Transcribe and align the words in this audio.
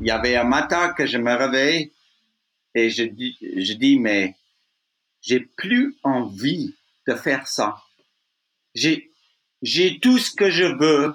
il 0.00 0.06
y 0.06 0.10
avait 0.10 0.36
un 0.36 0.44
matin 0.44 0.92
que 0.94 1.06
je 1.06 1.18
me 1.18 1.34
réveille 1.34 1.92
et 2.74 2.90
je 2.90 3.02
dis, 3.04 3.36
je 3.40 3.74
dis 3.74 3.98
mais 3.98 4.34
j'ai 5.20 5.40
plus 5.40 5.96
envie 6.02 6.74
de 7.06 7.14
faire 7.14 7.46
ça. 7.46 7.76
J'ai, 8.74 9.10
j'ai 9.62 10.00
tout 10.00 10.18
ce 10.18 10.34
que 10.34 10.50
je 10.50 10.64
veux. 10.64 11.14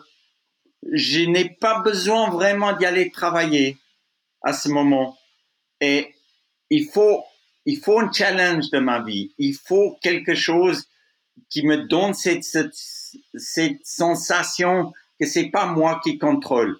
Je 0.92 1.22
n'ai 1.22 1.50
pas 1.50 1.80
besoin 1.80 2.30
vraiment 2.30 2.74
d'y 2.74 2.86
aller 2.86 3.10
travailler 3.10 3.78
à 4.44 4.54
ce 4.54 4.70
moment. 4.70 5.18
Et 5.82 6.14
il 6.70 6.88
faut, 6.90 7.24
il 7.66 7.80
faut 7.80 8.00
un 8.00 8.12
challenge 8.12 8.70
de 8.70 8.78
ma 8.78 9.02
vie. 9.02 9.34
Il 9.40 9.56
faut 9.56 9.98
quelque 10.02 10.36
chose 10.36 10.88
qui 11.50 11.66
me 11.66 11.88
donne 11.88 12.14
cette, 12.14 12.44
cette, 12.44 12.76
cette 13.36 13.86
sensation 13.86 14.94
que 15.20 15.26
c'est 15.26 15.50
pas 15.50 15.66
moi 15.66 16.00
qui 16.04 16.20
contrôle. 16.20 16.80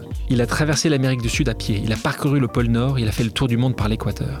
Il 0.31 0.39
a 0.39 0.45
traversé 0.45 0.87
l'Amérique 0.87 1.21
du 1.21 1.27
Sud 1.27 1.49
à 1.49 1.53
pied, 1.53 1.81
il 1.83 1.91
a 1.91 1.97
parcouru 1.97 2.39
le 2.39 2.47
pôle 2.47 2.67
Nord, 2.67 2.97
il 2.97 3.09
a 3.09 3.11
fait 3.11 3.25
le 3.25 3.31
tour 3.31 3.49
du 3.49 3.57
monde 3.57 3.75
par 3.75 3.89
l'équateur. 3.89 4.37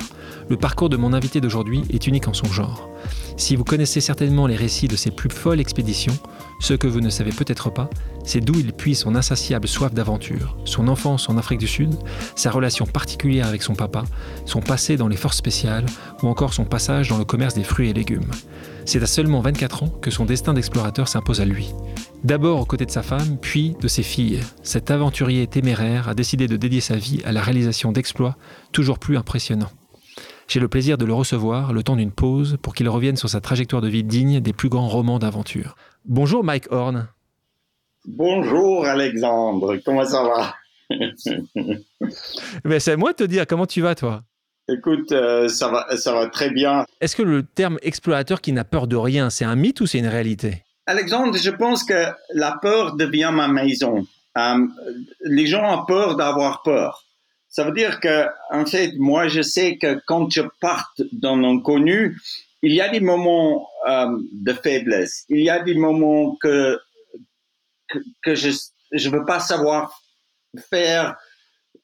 Le 0.47 0.55
parcours 0.55 0.87
de 0.87 0.95
mon 0.95 1.11
invité 1.11 1.41
d'aujourd'hui 1.41 1.83
est 1.89 2.07
unique 2.07 2.29
en 2.29 2.33
son 2.33 2.45
genre. 2.45 2.89
Si 3.35 3.57
vous 3.57 3.65
connaissez 3.65 3.99
certainement 3.99 4.47
les 4.47 4.55
récits 4.55 4.87
de 4.87 4.95
ses 4.95 5.11
plus 5.11 5.29
folles 5.29 5.59
expéditions, 5.59 6.17
ce 6.61 6.75
que 6.75 6.87
vous 6.87 7.01
ne 7.01 7.09
savez 7.09 7.31
peut-être 7.31 7.71
pas, 7.71 7.89
c'est 8.23 8.39
d'où 8.39 8.53
il 8.57 8.71
puise 8.71 8.99
son 8.99 9.15
insatiable 9.15 9.67
soif 9.67 9.93
d'aventure, 9.93 10.55
son 10.63 10.87
enfance 10.87 11.27
en 11.27 11.37
Afrique 11.37 11.59
du 11.59 11.67
Sud, 11.67 11.95
sa 12.35 12.51
relation 12.51 12.85
particulière 12.85 13.47
avec 13.47 13.63
son 13.63 13.73
papa, 13.73 14.03
son 14.45 14.61
passé 14.61 14.95
dans 14.95 15.07
les 15.07 15.17
forces 15.17 15.37
spéciales 15.37 15.87
ou 16.21 16.27
encore 16.27 16.53
son 16.53 16.65
passage 16.65 17.09
dans 17.09 17.17
le 17.17 17.25
commerce 17.25 17.55
des 17.55 17.63
fruits 17.63 17.89
et 17.89 17.93
légumes. 17.93 18.29
C'est 18.85 19.01
à 19.01 19.07
seulement 19.07 19.41
24 19.41 19.83
ans 19.83 19.89
que 19.89 20.11
son 20.11 20.25
destin 20.25 20.53
d'explorateur 20.53 21.07
s'impose 21.07 21.41
à 21.41 21.45
lui. 21.45 21.73
D'abord 22.23 22.61
aux 22.61 22.65
côtés 22.65 22.85
de 22.85 22.91
sa 22.91 23.01
femme, 23.01 23.37
puis 23.41 23.75
de 23.81 23.87
ses 23.87 24.03
filles, 24.03 24.41
cet 24.61 24.91
aventurier 24.91 25.47
téméraire 25.47 26.09
a 26.09 26.13
décidé 26.13 26.47
de 26.47 26.57
dédier 26.57 26.81
sa 26.81 26.95
vie 26.95 27.21
à 27.25 27.31
la 27.31 27.41
réalisation 27.41 27.91
d'exploits 27.91 28.37
toujours 28.71 28.99
plus 28.99 29.17
impressionnants. 29.17 29.71
J'ai 30.47 30.59
le 30.59 30.67
plaisir 30.67 30.97
de 30.97 31.05
le 31.05 31.13
recevoir 31.13 31.73
le 31.73 31.81
temps 31.81 31.95
d'une 31.95 32.11
pause 32.11 32.57
pour 32.61 32.75
qu'il 32.75 32.89
revienne 32.89 33.15
sur 33.15 33.29
sa 33.29 33.41
trajectoire 33.41 33.81
de 33.81 33.87
vie 33.87 34.03
digne 34.03 34.41
des 34.41 34.53
plus 34.53 34.69
grands 34.69 34.89
romans 34.89 35.17
d'aventure. 35.17 35.75
Bonjour 36.05 36.43
Mike 36.43 36.71
Horn. 36.71 37.07
Bonjour 38.05 38.85
Alexandre, 38.85 39.77
comment 39.85 40.05
ça 40.05 40.23
va? 40.23 40.55
Mais 42.65 42.79
C'est 42.79 42.93
à 42.93 42.97
moi 42.97 43.11
de 43.11 43.17
te 43.17 43.23
dire, 43.23 43.45
comment 43.45 43.67
tu 43.67 43.81
vas 43.81 43.93
toi? 43.93 44.23
Écoute, 44.67 45.11
euh, 45.11 45.47
ça, 45.47 45.69
va, 45.69 45.95
ça 45.97 46.13
va 46.13 46.27
très 46.27 46.49
bien. 46.49 46.85
Est-ce 47.01 47.15
que 47.15 47.21
le 47.21 47.43
terme 47.43 47.77
explorateur 47.81 48.41
qui 48.41 48.51
n'a 48.51 48.63
peur 48.63 48.87
de 48.87 48.95
rien, 48.95 49.29
c'est 49.29 49.45
un 49.45 49.55
mythe 49.55 49.81
ou 49.81 49.85
c'est 49.85 49.99
une 49.99 50.07
réalité? 50.07 50.63
Alexandre, 50.87 51.37
je 51.37 51.51
pense 51.51 51.83
que 51.83 52.07
la 52.33 52.57
peur 52.61 52.95
devient 52.95 53.31
ma 53.33 53.47
maison. 53.47 54.05
Euh, 54.37 54.67
les 55.21 55.45
gens 55.45 55.81
ont 55.81 55.85
peur 55.85 56.15
d'avoir 56.15 56.63
peur. 56.63 57.05
Ça 57.49 57.63
veut 57.63 57.73
dire 57.73 57.99
que, 57.99 58.25
en 58.49 58.65
fait, 58.65 58.93
moi, 58.97 59.27
je 59.27 59.41
sais 59.41 59.77
que 59.77 59.99
quand 60.07 60.31
je 60.31 60.41
parte 60.61 61.01
dans 61.11 61.35
l'inconnu, 61.35 62.17
il 62.61 62.73
y 62.73 62.81
a 62.81 62.89
des 62.89 62.99
moments 62.99 63.69
euh, 63.87 64.17
de 64.31 64.53
faiblesse. 64.53 65.25
Il 65.29 65.41
y 65.41 65.49
a 65.49 65.59
des 65.59 65.75
moments 65.75 66.35
que 66.41 66.79
que, 67.87 67.99
que 68.21 68.35
je 68.35 68.51
je 68.91 69.09
veux 69.09 69.25
pas 69.25 69.39
savoir 69.39 70.01
faire 70.69 71.15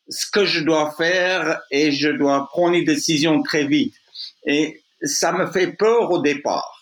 ce 0.10 0.30
que 0.32 0.46
je 0.46 0.64
dois 0.64 0.92
faire 0.92 1.62
et 1.72 1.92
je 1.92 2.10
dois 2.10 2.48
prendre 2.48 2.76
une 2.76 2.86
décision 2.86 3.42
très 3.44 3.66
vite. 3.66 3.96
Et 4.46 4.84
ça 5.02 5.32
me 5.32 5.48
fait 5.48 5.74
peur 5.74 6.12
au 6.12 6.22
départ. 6.22 6.78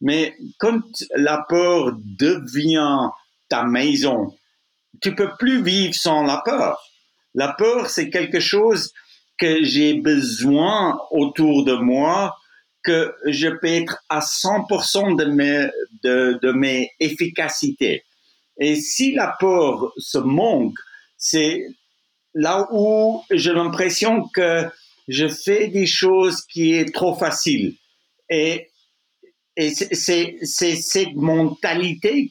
Mais 0.00 0.36
quand 0.58 0.80
la 1.14 1.44
peur 1.48 1.92
devient 1.94 3.10
ta 3.48 3.64
maison, 3.64 4.34
tu 5.00 5.14
peux 5.14 5.30
plus 5.38 5.62
vivre 5.62 5.94
sans 5.94 6.22
la 6.22 6.42
peur. 6.44 6.78
La 7.34 7.52
peur, 7.52 7.88
c'est 7.88 8.10
quelque 8.10 8.40
chose 8.40 8.92
que 9.38 9.62
j'ai 9.62 9.94
besoin 9.94 10.98
autour 11.10 11.64
de 11.64 11.74
moi, 11.74 12.36
que 12.86 13.12
je 13.26 13.48
peux 13.48 13.66
être 13.66 13.98
à 14.08 14.20
100% 14.20 15.16
de 15.18 15.24
mes, 15.26 15.68
de, 16.04 16.38
de 16.40 16.52
mes 16.52 16.90
efficacités. 17.00 18.04
Et 18.58 18.76
si 18.76 19.12
la 19.12 19.36
peur 19.38 19.92
se 19.98 20.18
manque, 20.18 20.78
c'est 21.18 21.66
là 22.32 22.68
où 22.70 23.22
j'ai 23.30 23.52
l'impression 23.52 24.28
que 24.28 24.64
je 25.08 25.26
fais 25.28 25.68
des 25.68 25.86
choses 25.86 26.42
qui 26.46 26.74
est 26.74 26.94
trop 26.94 27.14
facile. 27.14 27.74
Et 28.30 28.70
et 29.56 29.70
c'est 29.70 30.36
cette 30.44 31.14
mentalité 31.14 32.30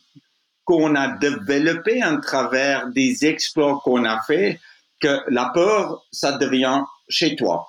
qu'on 0.63 0.95
a 0.95 1.17
développée 1.17 2.01
à 2.01 2.15
travers 2.17 2.89
des 2.89 3.25
exploits 3.25 3.81
qu'on 3.83 4.05
a 4.05 4.21
fait 4.27 4.59
que 4.99 5.19
la 5.29 5.49
peur, 5.53 6.05
ça 6.11 6.37
devient 6.37 6.81
chez 7.09 7.35
toi. 7.35 7.67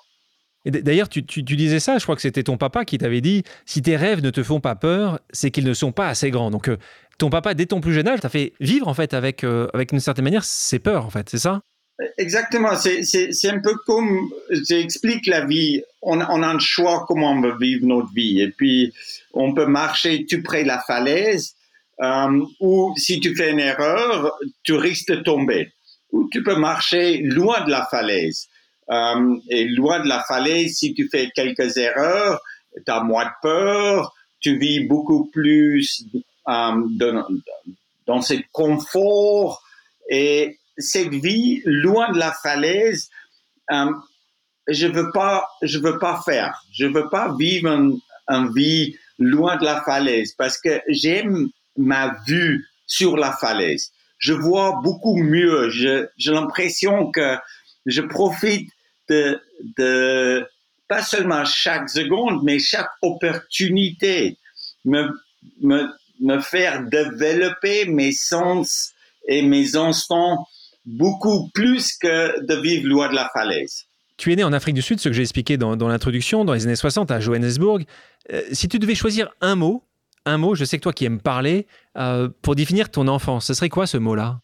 D'ailleurs, 0.67 1.09
tu, 1.09 1.23
disais 1.23 1.81
ça, 1.81 1.99
je 1.99 2.03
crois 2.03 2.17
que 2.17 2.23
c'était 2.23 2.43
ton 2.43 2.57
papa 2.57 2.85
qui 2.85 2.99
t'avait 2.99 3.21
dit, 3.21 3.45
si 3.67 3.83
tes 3.83 3.97
rêves 3.97 4.23
ne 4.23 4.31
te 4.31 4.43
font 4.43 4.61
pas 4.61 4.75
peur, 4.75 5.21
c'est 5.31 5.51
qu'ils 5.51 5.65
ne 5.65 5.75
sont 5.75 5.93
pas 5.93 6.09
assez 6.09 6.31
grands. 6.31 6.51
Donc, 6.51 6.69
euh, 6.69 6.77
ton 7.19 7.31
papa, 7.31 7.55
dès 7.55 7.67
ton 7.67 7.81
plus 7.81 7.93
jeune 7.93 8.09
âge, 8.09 8.21
t'a 8.21 8.29
fait 8.29 8.53
vivre, 8.59 8.89
en 8.89 8.95
fait, 8.95 9.15
avec, 9.15 9.45
euh, 9.45 9.69
une 9.93 10.01
certaine 10.01 10.25
manière, 10.25 10.45
ses 10.45 10.81
peurs, 10.81 11.07
en 11.07 11.11
fait, 11.11 11.29
c'est 11.31 11.39
ça? 11.39 11.61
Exactement, 12.19 12.77
c'est 12.77 13.49
un 13.49 13.61
peu 13.61 13.75
comme 13.87 14.29
j'explique 14.51 15.27
la 15.27 15.47
vie. 15.47 15.83
On, 16.03 16.21
on, 16.21 16.43
a 16.43 16.47
un 16.47 16.59
choix 16.59 17.07
comment 17.09 17.33
on 17.33 17.41
veut 17.41 17.57
vivre 17.59 17.87
notre 17.87 18.13
vie. 18.13 18.41
Et 18.43 18.51
puis, 18.51 18.93
on 19.33 19.55
peut 19.55 19.65
marcher 19.65 20.27
tout 20.27 20.43
près 20.43 20.63
de 20.63 20.69
la 20.69 20.83
falaise, 20.87 21.55
euh, 22.03 22.45
ou 22.61 22.93
si 22.97 23.21
tu 23.21 23.35
fais 23.35 23.53
une 23.53 23.61
erreur, 23.61 24.33
tu 24.63 24.75
risques 24.75 25.11
de 25.11 25.17
tomber. 25.17 25.73
Ou 26.13 26.29
tu 26.31 26.43
peux 26.43 26.57
marcher 26.57 27.19
loin 27.19 27.65
de 27.65 27.71
la 27.71 27.87
falaise. 27.91 28.49
Euh, 28.91 29.37
et 29.51 29.65
loin 29.65 30.01
de 30.01 30.09
la 30.09 30.23
falaise, 30.25 30.77
si 30.77 30.95
tu 30.95 31.09
fais 31.11 31.31
quelques 31.35 31.77
erreurs, 31.77 32.41
tu 32.75 32.93
as 32.93 33.03
moins 33.03 33.25
de 33.25 33.31
peur, 33.43 34.15
tu 34.41 34.59
vis 34.59 34.81
beaucoup 34.87 35.27
plus 35.27 36.05
euh, 36.49 36.73
dans, 38.07 38.23
ce 38.23 38.35
confort 38.53 39.63
et 40.09 40.59
cette 40.79 41.13
vie 41.15 41.63
loin 41.65 42.13
de 42.13 42.19
la 42.19 42.33
falaise, 42.33 43.09
euh, 43.73 43.91
je 44.69 44.87
veux 44.87 45.11
pas, 45.13 45.49
je 45.63 45.79
veux 45.79 45.99
pas 45.99 46.23
faire. 46.25 46.63
Je 46.73 46.87
veux 46.87 47.09
pas 47.09 47.35
vivre 47.37 47.69
une 47.71 47.99
un 48.29 48.51
vie 48.53 48.97
loin 49.19 49.57
de 49.57 49.65
la 49.65 49.83
falaise 49.83 50.33
parce 50.33 50.59
que 50.59 50.81
j'aime 50.89 51.49
ma 51.77 52.17
vue 52.27 52.67
sur 52.87 53.17
la 53.17 53.33
falaise. 53.33 53.93
Je 54.19 54.33
vois 54.33 54.81
beaucoup 54.83 55.17
mieux. 55.17 55.69
J'ai 55.71 56.33
l'impression 56.33 57.11
que 57.11 57.37
je 57.87 58.03
profite 58.03 58.71
de, 59.09 59.41
de 59.79 60.47
pas 60.89 61.03
seulement 61.03 61.45
chaque 61.45 61.89
seconde, 61.89 62.43
mais 62.45 62.59
chaque 62.59 62.91
opportunité 63.03 64.39
me, 64.85 65.09
me, 65.61 65.89
me 66.21 66.41
faire 66.41 66.83
développer 66.85 67.87
mes 67.87 68.13
sens 68.13 68.93
et 69.29 69.43
mes 69.43 69.77
instants 69.77 70.47
beaucoup 70.85 71.51
plus 71.53 71.97
que 71.97 72.45
de 72.45 72.55
vivre 72.55 72.87
loin 72.87 73.09
de 73.09 73.15
la 73.15 73.29
falaise. 73.33 73.85
Tu 74.17 74.33
es 74.33 74.37
né 74.37 74.45
en 74.45 74.53
Afrique 74.53 74.77
du 74.77 74.83
Sud, 74.83 75.01
ce 75.01 75.09
que 75.09 75.15
j'ai 75.15 75.23
expliqué 75.23 75.57
dans, 75.57 75.77
dans 75.77 75.89
l'introduction, 75.89 76.45
dans 76.45 76.55
les 76.55 76.65
années 76.65 76.77
60 76.77 77.11
à 77.11 77.21
Johannesburg. 77.21 77.85
Euh, 78.33 78.43
si 78.53 78.69
tu 78.69 78.79
devais 78.79 78.95
choisir 78.95 79.29
un 79.41 79.57
mot, 79.57 79.83
un 80.25 80.39
mot, 80.39 80.55
je 80.55 80.65
sais 80.65 80.79
que 80.79 80.83
toi 80.83 80.93
qui 80.93 81.05
aimes 81.05 81.21
parler, 81.21 81.67
euh, 81.99 82.29
pour 82.43 82.55
définir 82.55 82.91
ton 82.91 83.09
enfance, 83.09 83.47
ce 83.47 83.55
serait 83.55 83.69
quoi 83.69 83.87
ce 83.87 83.99
mot-là? 83.99 84.41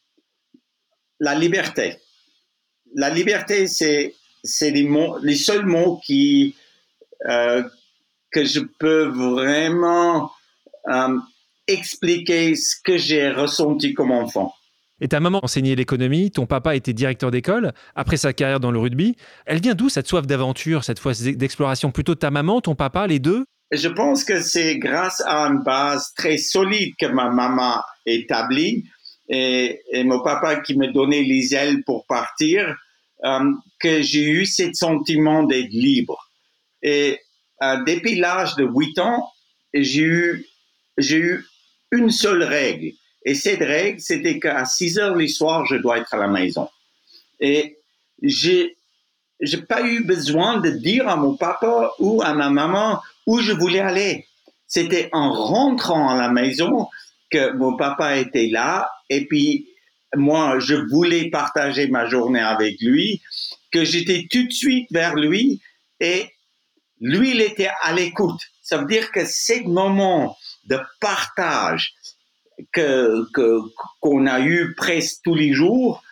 La 1.21 1.35
liberté. 1.35 1.99
La 2.95 3.09
liberté, 3.09 3.67
c'est 3.67 4.15
les, 4.61 4.83
mots, 4.85 5.19
les 5.23 5.37
seuls 5.37 5.67
mots 5.67 6.01
qui, 6.05 6.57
euh, 7.29 7.63
que 8.31 8.45
je 8.45 8.61
peux 8.79 9.05
vraiment 9.05 10.31
expliquer 11.69 12.55
ce 12.55 12.77
que 12.83 12.99
j'ai 12.99 13.31
ressenti 13.31 13.95
comme 13.95 14.11
enfant. 14.11 14.55
Et 15.01 15.09
ta 15.09 15.19
maman 15.19 15.41
enseignait 15.43 15.75
l'économie, 15.75 16.31
ton 16.31 16.47
papa 16.47 16.77
était 16.77 16.93
directeur 16.93 17.31
d'école, 17.31 17.73
après 17.97 18.17
sa 18.17 18.33
carrière 18.33 18.61
dans 18.61 18.71
le 18.71 18.79
rugby. 18.79 19.17
Elle 19.47 19.61
vient 19.61 19.75
d'où 19.75 19.89
cette 19.89 20.07
soif 20.07 20.27
d'aventure, 20.27 20.85
cette 20.85 21.01
fois 21.01 21.13
d'exploration? 21.13 21.91
Plutôt 21.91 22.15
ta 22.15 22.31
maman, 22.31 22.61
ton 22.61 22.77
papa, 22.77 23.09
les 23.09 23.19
deux? 23.19 23.45
Je 23.73 23.89
pense 23.89 24.23
que 24.23 24.41
c'est 24.41 24.79
grâce 24.79 25.21
à 25.27 25.47
une 25.47 25.63
base 25.63 26.13
très 26.17 26.37
solide 26.37 26.95
que 27.01 27.07
ma 27.07 27.31
maman 27.31 27.81
établie 28.07 28.85
et, 29.29 29.81
et 29.91 30.05
mon 30.05 30.23
papa 30.23 30.57
qui 30.61 30.77
me 30.77 30.93
donnait 30.93 31.23
les 31.23 31.55
ailes 31.55 31.83
pour 31.85 32.07
partir. 32.07 32.77
Euh, 33.25 33.53
que 33.79 34.03
j'ai 34.03 34.25
eu 34.25 34.47
ce 34.47 34.73
sentiment 34.73 35.45
d'être 35.45 35.71
libre. 35.71 36.29
Et 36.83 37.21
euh, 37.63 37.77
depuis 37.85 38.17
l'âge 38.17 38.57
de 38.57 38.65
8 38.65 38.99
ans, 38.99 39.31
j'ai 39.73 40.03
eu, 40.03 40.47
j'ai 40.99 41.19
eu 41.19 41.47
une 41.93 42.11
seule 42.11 42.43
règle. 42.43 42.93
Et 43.25 43.35
cette 43.35 43.61
règle, 43.61 44.01
c'était 44.01 44.41
qu'à 44.41 44.65
6 44.65 44.99
heures 44.99 45.15
le 45.15 45.29
soir, 45.29 45.65
je 45.67 45.77
dois 45.77 45.99
être 45.99 46.13
à 46.15 46.17
la 46.17 46.27
maison. 46.27 46.69
Et 47.39 47.79
j'ai, 48.23 48.77
j'ai 49.41 49.63
pas 49.63 49.83
eu 49.83 50.05
besoin 50.05 50.59
de 50.59 50.71
dire 50.71 51.09
à 51.09 51.17
mon 51.17 51.37
papa 51.37 51.93
ou 51.99 52.23
à 52.23 52.35
ma 52.35 52.51
maman 52.51 53.01
où 53.27 53.41
je 53.41 53.53
voulais 53.53 53.81
aller. 53.81 54.27
C'était 54.67 55.09
en 55.13 55.33
rentrant 55.33 56.09
à 56.09 56.17
la 56.17 56.31
maison 56.31 56.89
que 57.31 57.53
mon 57.53 57.77
papa 57.77 58.17
était 58.17 58.49
là 58.49 58.91
et 59.09 59.27
puis 59.27 59.69
moi, 60.17 60.59
je 60.59 60.75
voulais 60.75 61.31
partager 61.31 61.87
ma 61.89 62.07
journée 62.07 62.41
avec 62.41 62.81
lui, 62.81 63.23
que 63.71 63.85
j'étais 63.85 64.27
tout 64.31 64.47
de 64.47 64.53
suite 64.53 64.87
vers 64.91 65.15
lui 65.15 65.61
et 66.01 66.27
lui, 67.01 67.33
il 67.33 67.41
était 67.41 67.71
à 67.83 67.93
l'écoute. 67.93 68.41
Ça 68.63 68.79
veut 68.79 68.87
dire 68.87 69.11
que 69.11 69.25
ce 69.25 69.63
moment 69.69 70.37
de 70.67 70.79
partage 71.01 71.95
que, 72.73 73.25
qu'on 74.01 74.27
a 74.27 74.41
eu 74.41 74.75
presque 74.77 75.21
tous 75.25 75.35
les 75.35 75.53
jours 75.53 76.03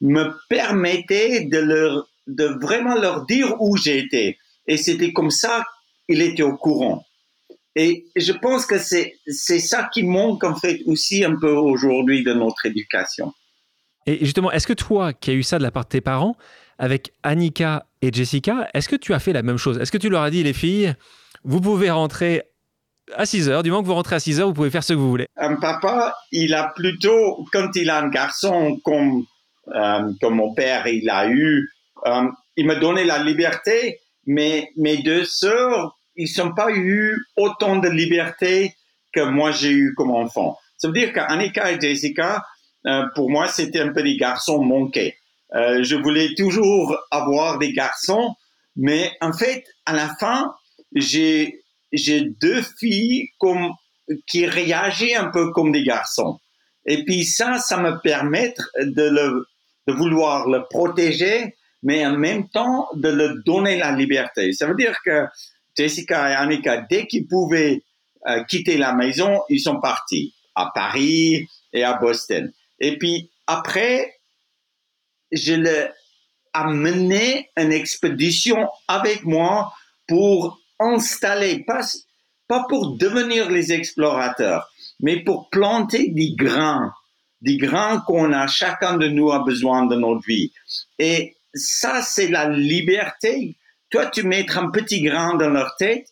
me 0.00 0.32
permettait 0.48 1.44
de 1.44 1.58
leur, 1.58 2.08
de 2.26 2.44
vraiment 2.44 2.94
leur 2.94 3.26
dire 3.26 3.60
où 3.60 3.76
j'étais. 3.76 4.38
Et 4.66 4.76
c'était 4.76 5.12
comme 5.12 5.30
ça 5.30 5.66
qu'il 6.08 6.22
était 6.22 6.42
au 6.42 6.56
courant. 6.56 7.04
Et 7.74 8.06
je 8.16 8.32
pense 8.32 8.66
que 8.66 8.78
c'est, 8.78 9.18
c'est 9.26 9.60
ça 9.60 9.88
qui 9.92 10.02
manque 10.02 10.44
en 10.44 10.56
fait 10.56 10.80
aussi 10.86 11.24
un 11.24 11.36
peu 11.36 11.52
aujourd'hui 11.52 12.24
de 12.24 12.32
notre 12.32 12.66
éducation. 12.66 13.32
Et 14.08 14.24
justement, 14.24 14.50
est-ce 14.50 14.66
que 14.66 14.72
toi, 14.72 15.12
qui 15.12 15.30
as 15.30 15.34
eu 15.34 15.42
ça 15.42 15.58
de 15.58 15.62
la 15.62 15.70
part 15.70 15.84
de 15.84 15.90
tes 15.90 16.00
parents, 16.00 16.34
avec 16.78 17.12
Annika 17.22 17.84
et 18.00 18.10
Jessica, 18.10 18.66
est-ce 18.72 18.88
que 18.88 18.96
tu 18.96 19.12
as 19.12 19.18
fait 19.18 19.34
la 19.34 19.42
même 19.42 19.58
chose? 19.58 19.76
Est-ce 19.78 19.92
que 19.92 19.98
tu 19.98 20.08
leur 20.08 20.22
as 20.22 20.30
dit, 20.30 20.42
les 20.42 20.54
filles, 20.54 20.94
vous 21.44 21.60
pouvez 21.60 21.90
rentrer 21.90 22.44
à 23.14 23.26
6 23.26 23.50
heures, 23.50 23.62
du 23.62 23.70
moment 23.70 23.82
que 23.82 23.88
vous 23.88 23.94
rentrez 23.94 24.16
à 24.16 24.20
6 24.20 24.40
heures, 24.40 24.48
vous 24.48 24.54
pouvez 24.54 24.70
faire 24.70 24.82
ce 24.82 24.94
que 24.94 24.98
vous 24.98 25.10
voulez? 25.10 25.26
Un 25.36 25.56
papa, 25.56 26.16
il 26.32 26.54
a 26.54 26.72
plutôt, 26.74 27.44
quand 27.52 27.68
il 27.74 27.90
a 27.90 27.98
un 27.98 28.08
garçon 28.08 28.80
comme, 28.82 29.24
euh, 29.74 30.10
comme 30.22 30.36
mon 30.36 30.54
père, 30.54 30.86
il 30.86 31.10
a 31.10 31.28
eu, 31.28 31.68
euh, 32.06 32.28
il 32.56 32.66
m'a 32.66 32.76
donné 32.76 33.04
la 33.04 33.22
liberté, 33.22 34.00
mais 34.26 34.70
mes 34.78 35.02
deux 35.02 35.26
sœurs, 35.26 35.98
ils 36.16 36.30
n'ont 36.38 36.54
pas 36.54 36.70
eu 36.70 37.14
autant 37.36 37.76
de 37.76 37.90
liberté 37.90 38.74
que 39.12 39.20
moi 39.20 39.50
j'ai 39.50 39.72
eu 39.72 39.92
comme 39.94 40.12
enfant. 40.12 40.56
Ça 40.78 40.88
veut 40.88 40.94
dire 40.94 41.12
qu'Annika 41.12 41.70
et 41.72 41.78
Jessica, 41.78 42.36
euh, 42.36 42.40
pour 43.14 43.30
moi, 43.30 43.48
c'était 43.48 43.80
un 43.80 43.92
peu 43.92 44.02
des 44.02 44.16
garçons 44.16 44.62
manqués. 44.62 45.16
Euh, 45.54 45.82
je 45.82 45.96
voulais 45.96 46.34
toujours 46.36 46.96
avoir 47.10 47.58
des 47.58 47.72
garçons, 47.72 48.34
mais 48.76 49.12
en 49.20 49.32
fait, 49.32 49.64
à 49.86 49.92
la 49.92 50.14
fin, 50.20 50.54
j'ai 50.94 51.62
j'ai 51.92 52.20
deux 52.20 52.62
filles 52.78 53.30
qui 54.26 54.46
réagissent 54.46 55.16
un 55.16 55.30
peu 55.30 55.52
comme 55.52 55.72
des 55.72 55.84
garçons. 55.84 56.38
Et 56.84 57.04
puis 57.04 57.24
ça, 57.24 57.58
ça 57.58 57.78
me 57.78 58.00
permet 58.02 58.54
de 58.80 59.02
le 59.02 59.46
de 59.86 59.92
vouloir 59.94 60.48
le 60.48 60.64
protéger, 60.68 61.56
mais 61.82 62.06
en 62.06 62.16
même 62.16 62.48
temps 62.50 62.88
de 62.94 63.08
le 63.08 63.42
donner 63.44 63.78
la 63.78 63.92
liberté. 63.92 64.52
Ça 64.52 64.66
veut 64.66 64.74
dire 64.74 64.98
que 65.02 65.24
Jessica 65.76 66.30
et 66.30 66.34
Annika, 66.34 66.86
dès 66.90 67.06
qu'ils 67.06 67.26
pouvaient 67.26 67.82
euh, 68.28 68.44
quitter 68.44 68.76
la 68.76 68.92
maison, 68.92 69.40
ils 69.48 69.60
sont 69.60 69.80
partis 69.80 70.34
à 70.54 70.70
Paris 70.74 71.46
et 71.72 71.84
à 71.84 71.94
Boston. 71.94 72.52
Et 72.80 72.98
puis 72.98 73.30
après, 73.46 74.14
je 75.32 75.54
l'ai 75.54 75.88
amené 76.52 77.50
une 77.56 77.72
expédition 77.72 78.68
avec 78.88 79.24
moi 79.24 79.72
pour 80.06 80.58
installer, 80.80 81.64
pas, 81.64 81.80
pas 82.46 82.64
pour 82.68 82.96
devenir 82.96 83.50
les 83.50 83.72
explorateurs, 83.72 84.70
mais 85.00 85.22
pour 85.22 85.50
planter 85.50 86.08
des 86.08 86.34
grains, 86.36 86.92
des 87.40 87.56
grains 87.56 88.02
qu'on 88.06 88.32
a, 88.32 88.46
chacun 88.46 88.96
de 88.96 89.08
nous 89.08 89.30
a 89.30 89.44
besoin 89.44 89.86
de 89.86 89.96
notre 89.96 90.26
vie. 90.26 90.52
Et 90.98 91.36
ça, 91.54 92.02
c'est 92.02 92.28
la 92.28 92.48
liberté. 92.48 93.56
Toi, 93.90 94.06
tu 94.06 94.22
mets 94.22 94.46
un 94.56 94.70
petit 94.70 95.02
grain 95.02 95.36
dans 95.36 95.50
leur 95.50 95.76
tête 95.76 96.08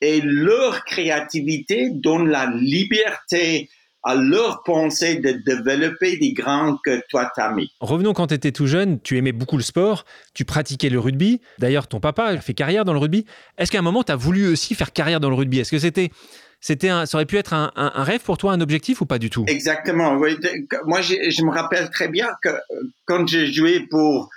et 0.00 0.20
leur 0.22 0.84
créativité 0.84 1.90
donne 1.90 2.28
la 2.28 2.46
liberté 2.46 3.68
à 4.02 4.14
leur 4.14 4.62
pensée 4.62 5.16
de 5.16 5.32
développer 5.32 6.16
des 6.16 6.32
grains 6.32 6.78
que 6.84 7.02
toi 7.08 7.30
t'as 7.34 7.52
mis. 7.52 7.70
Revenons 7.80 8.12
quand 8.12 8.28
tu 8.28 8.34
étais 8.34 8.52
tout 8.52 8.66
jeune, 8.66 9.00
tu 9.00 9.18
aimais 9.18 9.32
beaucoup 9.32 9.56
le 9.56 9.62
sport, 9.62 10.04
tu 10.34 10.44
pratiquais 10.44 10.88
le 10.88 10.98
rugby. 10.98 11.40
D'ailleurs, 11.58 11.86
ton 11.86 12.00
papa 12.00 12.24
a 12.24 12.36
fait 12.38 12.54
carrière 12.54 12.84
dans 12.84 12.92
le 12.92 12.98
rugby. 12.98 13.26
Est-ce 13.58 13.70
qu'à 13.70 13.78
un 13.78 13.82
moment, 13.82 14.02
tu 14.02 14.12
as 14.12 14.16
voulu 14.16 14.48
aussi 14.48 14.74
faire 14.74 14.92
carrière 14.92 15.20
dans 15.20 15.28
le 15.28 15.34
rugby? 15.34 15.58
Est-ce 15.58 15.70
que 15.70 15.78
c'était 15.78 16.10
c'était 16.60 16.88
ça 16.88 17.16
aurait 17.16 17.26
pu 17.26 17.38
être 17.38 17.54
un, 17.54 17.70
rêve 17.76 18.20
pour 18.20 18.38
toi, 18.38 18.52
un 18.52 18.60
objectif 18.60 19.00
ou 19.00 19.06
pas 19.06 19.18
du 19.18 19.30
tout? 19.30 19.44
Exactement. 19.48 20.14
Moi, 20.14 21.00
je, 21.00 21.44
me 21.44 21.50
rappelle 21.50 21.90
très 21.90 22.08
bien 22.08 22.28
que 22.42 22.50
quand 23.06 23.26
j'ai 23.26 23.52
joué 23.52 23.80
pour 23.90 24.30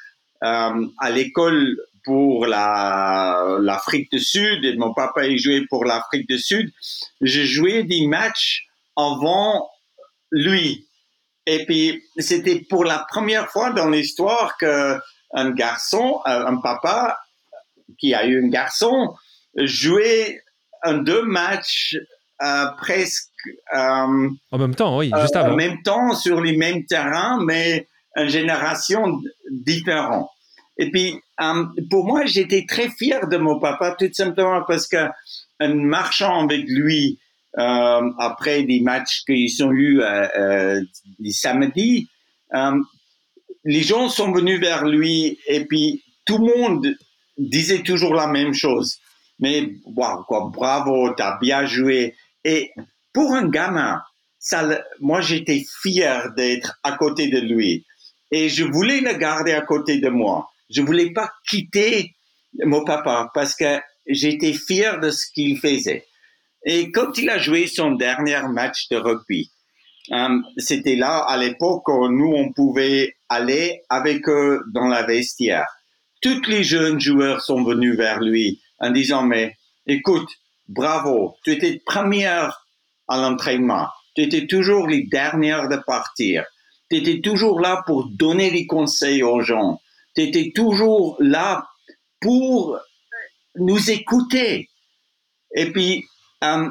euh, 0.44 0.88
à 1.00 1.12
l'école 1.12 1.78
pour 2.04 2.48
la 2.48 3.58
l'Afrique 3.62 4.12
du 4.12 4.20
Sud 4.20 4.66
et 4.66 4.76
mon 4.76 4.94
papa 4.94 5.26
il 5.26 5.38
jouait 5.38 5.66
pour 5.70 5.86
l'Afrique 5.86 6.28
du 6.28 6.38
Sud, 6.38 6.72
j'ai 7.22 7.46
joué 7.46 7.84
des 7.84 8.08
matchs 8.08 8.68
avant 8.96 9.70
lui. 10.32 10.88
Et 11.46 11.66
puis, 11.66 12.02
c'était 12.18 12.62
pour 12.70 12.86
la 12.86 13.06
première 13.10 13.50
fois 13.50 13.72
dans 13.72 13.90
l'histoire 13.90 14.58
que 14.58 14.98
un 15.34 15.52
garçon, 15.52 16.22
euh, 16.28 16.46
un 16.46 16.58
papa 16.58 17.20
qui 18.00 18.14
a 18.14 18.26
eu 18.26 18.44
un 18.44 18.50
garçon, 18.50 19.14
jouait 19.56 20.42
un 20.84 21.00
deux 21.00 21.24
matchs 21.24 21.98
euh, 22.42 22.66
presque 22.78 23.30
euh, 23.74 24.30
en 24.52 24.58
même 24.58 24.76
temps, 24.76 24.98
oui, 24.98 25.12
juste 25.20 25.36
avant. 25.36 25.54
En 25.54 25.56
même 25.56 25.82
temps 25.84 26.16
sur 26.16 26.40
les 26.40 26.56
mêmes 26.56 26.86
terrains, 26.86 27.44
mais 27.44 27.88
une 28.16 28.30
génération 28.30 29.22
différente. 29.52 30.30
Et 30.78 30.90
puis, 30.90 31.20
pour 31.90 32.06
moi, 32.06 32.26
j'étais 32.26 32.66
très 32.68 32.90
fier 32.90 33.28
de 33.28 33.38
mon 33.38 33.60
papa, 33.60 33.96
tout 33.98 34.10
simplement 34.14 34.64
parce 34.68 34.88
que 34.88 35.08
en 35.60 35.76
marchant 35.76 36.44
avec 36.44 36.64
lui 36.68 37.20
euh, 37.58 38.10
après 38.20 38.64
des 38.64 38.82
matchs 38.82 39.24
qu'ils 39.26 39.64
ont 39.64 39.72
eu 39.72 40.02
euh, 40.02 40.28
euh, 40.38 40.82
samedi, 41.30 42.08
euh, 42.54 42.80
les 43.64 43.84
gens 43.84 44.10
sont 44.10 44.32
venus 44.32 44.60
vers 44.60 44.86
lui 44.86 45.38
et 45.48 45.66
puis 45.66 46.04
tout 46.26 46.38
le 46.38 46.58
monde 46.58 46.96
disait 47.38 47.84
toujours 47.84 48.14
la 48.14 48.28
même 48.28 48.54
chose. 48.54 49.00
Mais 49.40 49.70
wow, 49.86 50.24
quoi, 50.28 50.50
bravo, 50.54 51.14
t'as 51.14 51.38
bien 51.40 51.66
joué. 51.66 52.16
Et 52.44 52.72
pour 53.14 53.34
un 53.34 53.48
gamin, 53.48 54.02
ça, 54.40 54.82
moi 55.00 55.22
j'étais 55.22 55.64
fier 55.82 56.34
d'être 56.36 56.80
à 56.84 56.94
côté 56.94 57.30
de 57.30 57.40
lui 57.40 57.86
et 58.32 58.50
je 58.50 58.64
voulais 58.64 59.00
le 59.00 59.14
garder 59.14 59.54
à 59.54 59.62
côté 59.62 60.00
de 60.00 60.10
moi. 60.10 60.50
Je 60.70 60.82
voulais 60.82 61.12
pas 61.12 61.30
quitter 61.48 62.16
mon 62.66 62.84
papa 62.84 63.30
parce 63.34 63.56
que 63.56 63.80
j'étais 64.08 64.54
fier 64.54 65.00
de 65.00 65.12
ce 65.12 65.28
qu'il 65.34 65.58
faisait. 65.60 66.06
Et 66.66 66.92
quand 66.92 67.18
il 67.18 67.30
a 67.30 67.38
joué 67.38 67.68
son 67.68 67.92
dernier 67.92 68.42
match 68.50 68.88
de 68.90 68.98
rugby, 68.98 69.52
euh, 70.12 70.40
c'était 70.58 70.96
là 70.96 71.20
à 71.20 71.38
l'époque 71.38 71.88
où 71.88 72.08
nous 72.10 72.34
on 72.34 72.52
pouvait 72.52 73.16
aller 73.30 73.82
avec 73.90 74.28
eux 74.28 74.62
dans 74.74 74.88
la 74.88 75.04
vestiaire. 75.04 75.68
Tous 76.22 76.46
les 76.48 76.64
jeunes 76.64 77.00
joueurs 77.00 77.42
sont 77.42 77.64
venus 77.64 77.98
vers 77.98 78.20
lui 78.20 78.62
en 78.80 78.92
disant 78.92 79.24
mais 79.24 79.58
écoute, 79.88 80.30
bravo, 80.68 81.36
tu 81.44 81.52
étais 81.52 81.82
première 81.86 82.66
à 83.08 83.18
l'entraînement, 83.18 83.88
tu 84.16 84.24
étais 84.24 84.48
toujours 84.48 84.88
les 84.88 85.04
dernières 85.04 85.68
de 85.68 85.78
partir, 85.78 86.46
tu 86.90 86.98
étais 86.98 87.22
toujours 87.22 87.60
là 87.60 87.84
pour 87.86 88.10
donner 88.10 88.52
des 88.52 88.68
conseils 88.68 89.24
aux 89.24 89.42
gens, 89.42 89.82
tu 90.16 90.22
étais 90.22 90.52
toujours 90.54 91.18
là 91.20 91.68
pour 92.22 92.80
nous 93.56 93.92
écouter. 93.92 94.70
Et 95.56 95.72
puis 95.72 96.06
euh, 96.44 96.70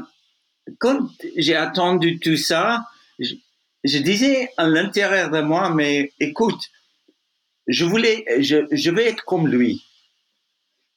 quand 0.78 1.08
j'ai 1.36 1.56
attendu 1.56 2.18
tout 2.18 2.36
ça, 2.36 2.84
je, 3.18 3.34
disais 3.98 4.50
à 4.56 4.68
l'intérieur 4.68 5.30
de 5.30 5.40
moi, 5.40 5.70
mais 5.70 6.12
écoute, 6.20 6.70
je 7.66 7.84
voulais, 7.84 8.24
je, 8.40 8.90
vais 8.90 9.06
être 9.06 9.24
comme 9.24 9.48
lui. 9.48 9.84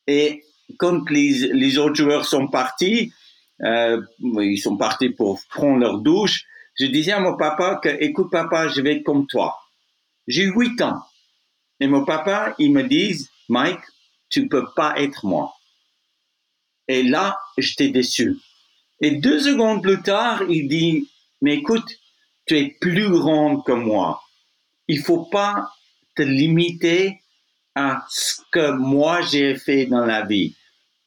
Et 0.07 0.43
quand 0.77 1.09
les, 1.09 1.53
les 1.53 1.77
autres 1.77 1.95
joueurs 1.95 2.25
sont 2.25 2.47
partis, 2.47 3.11
euh, 3.63 4.01
ils 4.19 4.57
sont 4.57 4.77
partis 4.77 5.09
pour 5.09 5.41
prendre 5.49 5.79
leur 5.79 5.99
douche, 5.99 6.45
je 6.77 6.85
disais 6.87 7.13
à 7.13 7.19
mon 7.19 7.37
papa 7.37 7.79
que, 7.81 7.89
écoute 8.03 8.29
papa, 8.31 8.67
je 8.67 8.81
vais 8.81 8.97
être 8.97 9.03
comme 9.03 9.27
toi. 9.27 9.57
J'ai 10.27 10.45
huit 10.45 10.81
ans. 10.81 11.01
Et 11.79 11.87
mon 11.87 12.03
papa, 12.05 12.55
il 12.59 12.71
me 12.71 12.83
dit, 12.83 13.27
Mike, 13.49 13.79
tu 14.29 14.47
peux 14.47 14.65
pas 14.75 14.99
être 14.99 15.25
moi. 15.25 15.53
Et 16.87 17.03
là, 17.03 17.37
j'étais 17.57 17.89
déçu. 17.89 18.37
Et 19.01 19.11
deux 19.11 19.39
secondes 19.39 19.83
plus 19.83 20.01
tard, 20.01 20.43
il 20.49 20.67
dit, 20.67 21.09
mais 21.41 21.55
écoute, 21.55 21.87
tu 22.45 22.57
es 22.57 22.75
plus 22.79 23.09
grande 23.09 23.65
que 23.65 23.71
moi. 23.71 24.21
Il 24.87 24.99
faut 24.99 25.25
pas 25.25 25.69
te 26.15 26.21
limiter 26.21 27.21
à 27.75 28.05
ce 28.09 28.41
que 28.51 28.71
moi 28.71 29.21
j'ai 29.21 29.55
fait 29.55 29.85
dans 29.85 30.05
la 30.05 30.25
vie. 30.25 30.55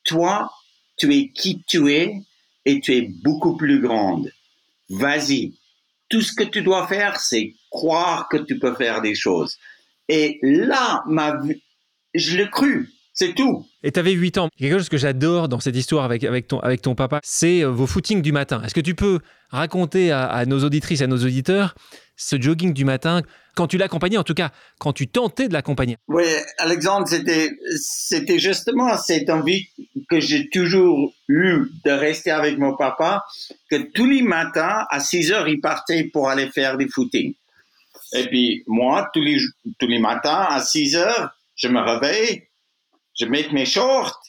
Toi, 0.05 0.53
tu 0.97 1.15
es 1.15 1.29
qui 1.29 1.63
tu 1.67 1.93
es 1.93 2.21
et 2.65 2.81
tu 2.81 2.95
es 2.95 3.03
beaucoup 3.03 3.57
plus 3.57 3.81
grande. 3.81 4.31
Vas-y. 4.91 5.55
Tout 6.09 6.23
ce 6.23 6.33
que 6.33 6.45
tu 6.45 6.63
dois 6.63 6.87
faire, 6.87 7.19
c'est 7.21 7.55
croire 7.71 8.29
que 8.29 8.39
tu 8.39 8.59
peux 8.59 8.75
faire 8.75 9.01
des 9.01 9.15
choses. 9.15 9.57
Et 10.09 10.39
là, 10.43 11.03
ma, 11.07 11.39
je 12.15 12.37
l'ai 12.37 12.51
cru. 12.51 12.91
C'est 13.19 13.35
tout. 13.35 13.67
Et 13.83 13.91
tu 13.91 13.99
avais 13.99 14.13
8 14.13 14.39
ans. 14.39 14.49
Quelque 14.57 14.79
chose 14.79 14.89
que 14.89 14.97
j'adore 14.97 15.49
dans 15.49 15.59
cette 15.59 15.75
histoire 15.75 16.05
avec, 16.05 16.23
avec, 16.23 16.47
ton, 16.47 16.61
avec 16.61 16.83
ton 16.83 16.95
papa, 16.95 17.19
c'est 17.25 17.65
euh, 17.65 17.69
vos 17.69 17.89
footings 17.89 18.23
du 18.23 18.31
matin. 18.31 18.63
Est-ce 18.65 18.75
que 18.75 18.81
tu 18.81 18.95
peux 18.95 19.19
raconter 19.51 20.13
à, 20.13 20.47
nos 20.47 20.63
auditrices, 20.63 21.03
à 21.03 21.09
nos 21.09 21.17
auditeurs, 21.17 21.75
ce 22.17 22.41
jogging 22.41 22.73
du 22.73 22.85
matin, 22.85 23.23
quand 23.57 23.67
tu 23.67 23.77
l'accompagnais, 23.77 24.19
en 24.19 24.23
tout 24.23 24.35
cas, 24.35 24.51
quand 24.79 24.93
tu 24.93 25.09
tentais 25.09 25.49
de 25.49 25.53
l'accompagner? 25.53 25.97
Oui, 26.07 26.27
Alexandre, 26.59 27.09
c'était, 27.09 27.51
c'était 27.81 28.39
justement 28.39 28.97
cette 28.97 29.31
envie 29.31 29.67
que 30.09 30.21
j'ai 30.21 30.49
toujours 30.49 31.13
eu 31.27 31.65
de 31.85 31.91
rester 31.91 32.31
avec 32.31 32.57
mon 32.57 32.77
papa, 32.77 33.25
que 33.69 33.91
tous 33.95 34.07
les 34.07 34.23
matins, 34.23 34.87
à 34.91 35.01
6 35.01 35.33
heures, 35.33 35.49
il 35.49 35.61
partait 35.61 36.05
pour 36.05 36.29
aller 36.29 36.51
faire 36.51 36.77
des 36.77 36.87
footings. 36.87 37.35
Et 38.15 38.29
puis, 38.29 38.63
moi, 38.69 39.11
tous 39.13 39.23
les, 39.23 39.39
tous 39.81 39.89
les 39.89 39.99
matins, 39.99 40.47
à 40.49 40.61
6 40.61 40.95
heures, 40.95 41.31
je 41.57 41.67
me 41.67 41.81
réveille, 41.81 42.48
je 43.19 43.27
mets 43.27 43.49
mes 43.53 43.67
shorts, 43.67 44.21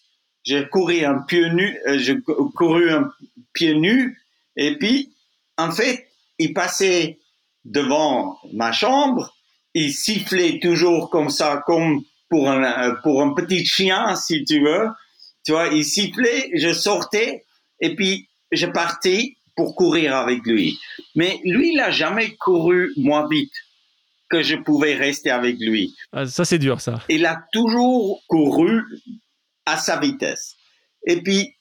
j'ai 0.44 0.68
couru 0.68 1.04
un 1.04 1.20
pied 1.20 1.50
nu, 1.50 1.78
euh, 1.88 1.98
j'ai 1.98 2.18
couru 2.56 2.92
un 2.92 3.10
pied 3.54 3.76
nu, 3.76 4.18
et 4.56 4.78
puis, 4.78 5.14
en 5.58 5.72
fait, 5.72 6.08
il 6.38 6.54
passait 6.54 7.20
devant 7.66 8.38
ma 8.54 8.72
chambre, 8.72 9.34
il 9.74 9.94
sifflait 9.94 10.60
toujours 10.60 11.10
comme 11.10 11.30
ça, 11.30 11.64
comme 11.66 12.04
pour 12.30 12.50
un, 12.50 12.64
euh, 12.64 12.96
pour 13.04 13.22
un 13.22 13.34
petit 13.34 13.66
chien, 13.66 14.16
si 14.16 14.44
tu 14.44 14.62
veux. 14.64 14.88
Tu 15.46 15.52
vois, 15.52 15.68
il 15.68 15.86
sifflait, 15.86 16.52
je 16.54 16.74
sortais, 16.74 17.46
et 17.80 17.96
puis 17.96 18.28
je 18.52 18.66
partais 18.66 19.36
pour 19.56 19.76
courir 19.76 20.16
avec 20.16 20.46
lui. 20.46 20.80
Mais 21.16 21.40
lui, 21.44 21.72
il 21.72 21.78
n'a 21.78 21.92
jamais 21.92 22.36
couru 22.36 22.92
moins 22.98 23.28
vite 23.28 23.54
que 24.30 24.44
je 24.44 24.56
pouvais 24.56 24.96
rester 24.96 25.32
avec 25.32 25.58
lui. 25.60 25.96
Ah, 26.12 26.26
ça, 26.26 26.46
c'est 26.46 26.60
dur, 26.60 26.82
ça. 26.82 27.02
Il 27.10 27.26
a 27.26 27.42
toujours 27.52 28.24
couru 28.28 28.84
à 29.66 29.78
sa 29.78 30.00
vitesse. 30.00 30.56
Et 31.06 31.22
puis, 31.22 31.56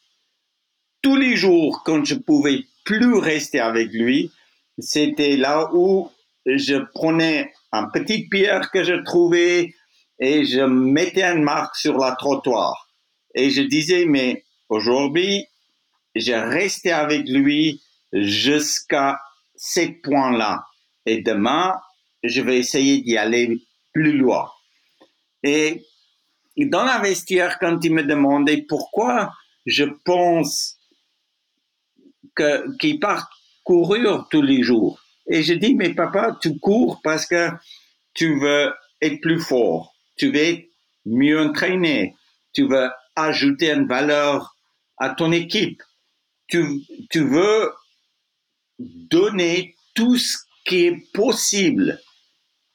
tous 1.03 1.17
les 1.17 1.37
jours, 1.37 1.83
quand 1.85 2.05
je 2.05 2.15
pouvais 2.15 2.65
plus 2.85 3.15
rester 3.15 3.61
avec 3.61 3.91
lui, 3.93 4.31
c'était 4.79 5.37
là 5.37 5.71
où 5.73 6.11
je 6.47 6.77
prenais 6.95 7.53
une 7.73 7.91
petite 7.93 8.31
pierre 8.31 8.71
que 8.71 8.85
je 8.85 9.03
trouvais 9.05 9.75
et 10.19 10.45
je 10.45 10.61
mettais 10.61 11.23
une 11.23 11.43
marque 11.43 11.77
sur 11.77 11.99
la 11.99 12.13
trottoir. 12.13 12.89
Et 13.35 13.51
je 13.51 13.63
disais, 13.63 14.05
mais 14.07 14.45
aujourd'hui, 14.69 15.47
j'ai 16.15 16.37
resté 16.37 16.91
avec 16.91 17.29
lui 17.29 17.83
jusqu'à 18.13 19.21
ce 19.57 19.81
point-là. 20.03 20.65
Et 21.07 21.23
demain, 21.23 21.75
je 22.23 22.41
vais 22.43 22.59
essayer 22.59 23.01
d'y 23.01 23.17
aller 23.17 23.61
plus 23.93 24.17
loin. 24.17 24.51
Et 25.43 25.85
dans 26.57 26.85
la 26.85 26.99
vestiaire, 26.99 27.59
quand 27.59 27.79
il 27.85 27.95
me 27.95 28.03
demandait 28.03 28.65
pourquoi 28.69 29.33
je 29.67 29.85
pense 30.05 30.79
que, 32.35 32.77
qu'il 32.79 32.99
part 33.01 33.31
courir 33.65 34.27
tous 34.31 34.43
les 34.43 34.63
jours. 34.63 35.01
Et 35.31 35.43
je 35.43 35.53
dis, 35.53 35.75
mais 35.75 35.95
papa, 35.95 36.39
tu 36.41 36.59
cours 36.59 37.01
parce 37.03 37.27
que 37.27 37.51
tu 38.15 38.41
veux 38.41 38.73
être 39.03 39.21
plus 39.21 39.41
fort, 39.41 39.95
tu 40.17 40.33
veux 40.33 40.37
être 40.37 40.65
mieux 41.05 41.39
entraîné, 41.39 42.17
tu 42.55 42.67
veux 42.67 42.89
ajouter 43.15 43.71
une 43.71 43.87
valeur 43.87 44.57
à 44.97 45.11
ton 45.11 45.33
équipe, 45.33 45.83
tu, 46.47 46.65
tu 47.11 47.25
veux 47.25 47.73
donner 48.79 49.77
tout 49.95 50.17
ce 50.17 50.39
qui 50.65 50.87
est 50.87 51.13
possible 51.13 52.01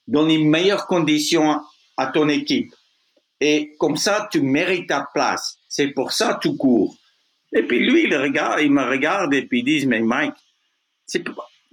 dans 0.07 0.25
les 0.25 0.37
meilleures 0.37 0.87
conditions 0.87 1.61
à 1.97 2.07
ton 2.07 2.29
équipe. 2.29 2.73
Et 3.39 3.75
comme 3.79 3.97
ça, 3.97 4.27
tu 4.31 4.41
mérites 4.41 4.87
ta 4.87 5.07
place. 5.13 5.57
C'est 5.67 5.89
pour 5.89 6.11
ça 6.11 6.35
que 6.35 6.47
tu 6.47 6.57
cours. 6.57 6.95
Et 7.53 7.63
puis 7.63 7.85
lui, 7.85 8.03
il, 8.03 8.15
regarde, 8.15 8.61
il 8.61 8.71
me 8.71 8.83
regarde 8.83 9.33
et 9.33 9.45
puis 9.45 9.59
il 9.59 9.65
dit, 9.65 9.87
mais 9.87 9.99
Mike, 9.99 10.35
c'est, 11.05 11.23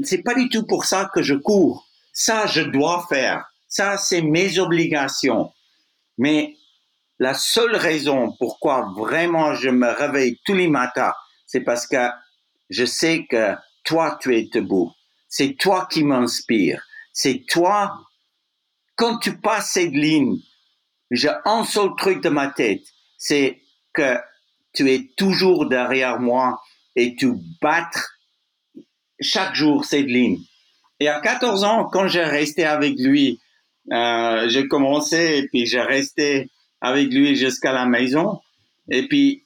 c'est 0.02 0.22
pas 0.22 0.34
du 0.34 0.48
tout 0.48 0.66
pour 0.66 0.84
ça 0.84 1.10
que 1.12 1.22
je 1.22 1.34
cours. 1.34 1.86
Ça, 2.12 2.46
je 2.46 2.62
dois 2.62 3.06
faire. 3.08 3.44
Ça, 3.68 3.96
c'est 3.96 4.22
mes 4.22 4.58
obligations. 4.58 5.52
Mais 6.18 6.56
la 7.18 7.34
seule 7.34 7.76
raison 7.76 8.34
pourquoi 8.38 8.92
vraiment 8.96 9.54
je 9.54 9.70
me 9.70 9.88
réveille 9.88 10.38
tous 10.44 10.54
les 10.54 10.68
matins, 10.68 11.12
c'est 11.46 11.60
parce 11.60 11.86
que 11.86 12.08
je 12.68 12.84
sais 12.84 13.26
que 13.30 13.54
toi, 13.84 14.18
tu 14.20 14.36
es 14.36 14.48
debout. 14.52 14.92
C'est 15.28 15.56
toi 15.58 15.86
qui 15.90 16.02
m'inspire. 16.02 16.82
C'est 17.12 17.44
toi 17.48 17.94
quand 19.00 19.16
tu 19.16 19.38
passes 19.38 19.70
cette 19.70 19.94
ligne, 19.94 20.36
j'ai 21.10 21.30
un 21.46 21.64
seul 21.64 21.88
truc 21.96 22.22
de 22.22 22.28
ma 22.28 22.48
tête, 22.48 22.84
c'est 23.16 23.58
que 23.94 24.18
tu 24.74 24.92
es 24.92 25.08
toujours 25.16 25.66
derrière 25.66 26.20
moi 26.20 26.60
et 26.94 27.16
tu 27.16 27.32
battes 27.62 27.98
chaque 29.18 29.54
jour 29.54 29.86
cette 29.86 30.04
ligne. 30.04 30.38
Et 31.00 31.08
à 31.08 31.18
14 31.18 31.64
ans, 31.64 31.88
quand 31.90 32.08
j'ai 32.08 32.22
resté 32.22 32.64
avec 32.64 32.94
lui, 32.98 33.40
euh, 33.90 34.46
j'ai 34.50 34.68
commencé 34.68 35.38
et 35.38 35.48
puis 35.48 35.64
j'ai 35.64 35.80
resté 35.80 36.50
avec 36.82 37.10
lui 37.10 37.36
jusqu'à 37.36 37.72
la 37.72 37.86
maison. 37.86 38.38
Et 38.90 39.08
puis 39.08 39.44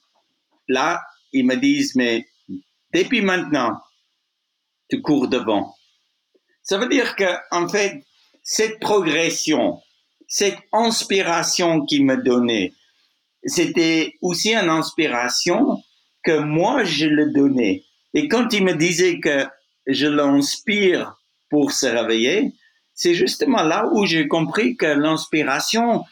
là, 0.67 1.01
ils 1.31 1.45
me 1.45 1.55
disent, 1.55 1.95
mais 1.95 2.27
depuis 2.93 3.21
maintenant, 3.21 3.79
tu 4.89 5.01
cours 5.01 5.29
devant. 5.29 5.73
Ça 6.61 6.77
veut 6.77 6.89
dire 6.89 7.15
que, 7.15 7.37
en 7.51 7.69
fait, 7.69 8.03
cette 8.45 8.79
progression, 8.79 9.81
cette 10.27 10.59
inspiration 10.71 11.83
qu'il 11.85 12.05
me 12.05 12.15
donnait, 12.15 12.73
c'était 13.43 14.13
aussi 14.21 14.53
une 14.53 14.69
inspiration 14.69 15.81
que 16.23 16.37
moi 16.37 16.83
je 16.83 17.07
le 17.07 17.33
donnais. 17.33 17.83
Et 18.13 18.27
quand 18.29 18.53
il 18.53 18.63
me 18.63 18.73
disait 18.73 19.19
que 19.19 19.45
je 19.87 20.07
l'inspire 20.07 21.17
pour 21.49 21.71
se 21.71 21.87
réveiller, 21.87 22.53
c'est 22.93 23.15
justement 23.15 23.63
là 23.63 23.89
où 23.91 24.05
j'ai 24.05 24.27
compris 24.27 24.77
que 24.77 24.85
l'inspiration 24.85 26.05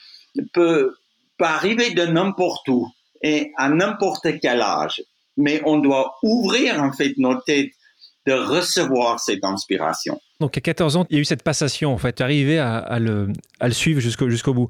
peut, 0.53 0.95
peut 1.37 1.45
arriver 1.45 1.91
de 1.91 2.05
n'importe 2.05 2.67
où 2.67 2.91
et 3.21 3.51
à 3.57 3.69
n'importe 3.69 4.39
quel 4.41 4.61
âge. 4.61 5.03
Mais 5.37 5.61
on 5.65 5.77
doit 5.77 6.15
ouvrir 6.23 6.81
en 6.81 6.91
fait 6.91 7.13
nos 7.17 7.39
têtes 7.41 7.71
de 8.25 8.33
recevoir 8.33 9.19
cette 9.19 9.43
inspiration. 9.43 10.19
Donc 10.39 10.57
à 10.57 10.61
14 10.61 10.97
ans, 10.97 11.05
il 11.09 11.15
y 11.15 11.19
a 11.19 11.21
eu 11.21 11.25
cette 11.25 11.43
passation, 11.43 11.93
en 11.93 11.97
fait, 11.97 12.21
arriver 12.21 12.59
à, 12.59 12.77
à, 12.77 12.99
le, 12.99 13.27
à 13.59 13.67
le, 13.67 13.73
suivre 13.73 13.99
jusqu'au 13.99 14.29
jusqu'au 14.29 14.53
bout. 14.53 14.69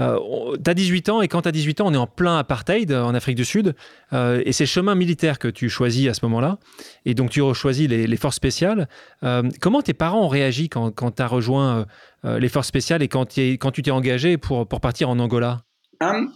Euh, 0.00 0.18
tu 0.62 0.70
as 0.70 0.74
18 0.74 1.08
ans 1.08 1.22
et 1.22 1.28
quand 1.28 1.42
tu 1.42 1.48
as 1.48 1.52
18 1.52 1.80
ans, 1.80 1.86
on 1.88 1.94
est 1.94 1.98
en 1.98 2.06
plein 2.06 2.38
apartheid 2.38 2.90
euh, 2.92 3.02
en 3.02 3.14
Afrique 3.14 3.36
du 3.36 3.44
Sud 3.44 3.74
euh, 4.12 4.42
et 4.44 4.52
c'est 4.52 4.66
chemin 4.66 4.94
militaire 4.94 5.38
que 5.38 5.48
tu 5.48 5.68
choisis 5.68 6.08
à 6.08 6.14
ce 6.14 6.24
moment-là 6.24 6.58
et 7.04 7.14
donc 7.14 7.30
tu 7.30 7.40
choisis 7.54 7.88
les, 7.88 8.06
les 8.06 8.16
forces 8.16 8.36
spéciales. 8.36 8.88
Euh, 9.22 9.42
comment 9.60 9.82
tes 9.82 9.94
parents 9.94 10.22
ont 10.24 10.28
réagi 10.28 10.68
quand, 10.68 10.90
quand 10.90 11.12
tu 11.12 11.22
as 11.22 11.26
rejoint 11.26 11.86
les 12.24 12.48
forces 12.48 12.68
spéciales 12.68 13.02
et 13.02 13.08
quand, 13.08 13.38
quand 13.38 13.70
tu 13.70 13.82
t'es 13.82 13.90
engagé 13.90 14.38
pour, 14.38 14.66
pour 14.66 14.80
partir 14.80 15.10
en 15.10 15.18
Angola? 15.18 15.60
Um, 16.00 16.32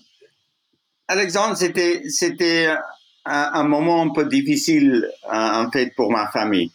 Alexandre, 1.08 1.56
c'était, 1.56 2.68
un, 3.28 3.64
moment 3.64 4.02
un 4.02 4.10
peu 4.10 4.26
difficile 4.26 5.08
en 5.30 5.70
fait 5.70 5.94
pour 5.96 6.10
ma 6.10 6.30
famille. 6.30 6.70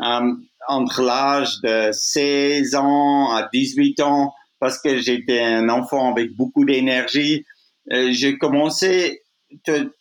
Um, 0.00 0.44
entre 0.68 1.02
l'âge 1.02 1.60
de 1.62 1.90
16 1.92 2.74
ans 2.74 3.32
à 3.32 3.48
18 3.52 4.00
ans, 4.00 4.34
parce 4.60 4.78
que 4.78 4.98
j'étais 4.98 5.40
un 5.40 5.68
enfant 5.68 6.12
avec 6.12 6.34
beaucoup 6.36 6.64
d'énergie, 6.64 7.44
euh, 7.92 8.10
j'ai 8.12 8.36
commencé 8.36 9.22
de, 9.66 9.92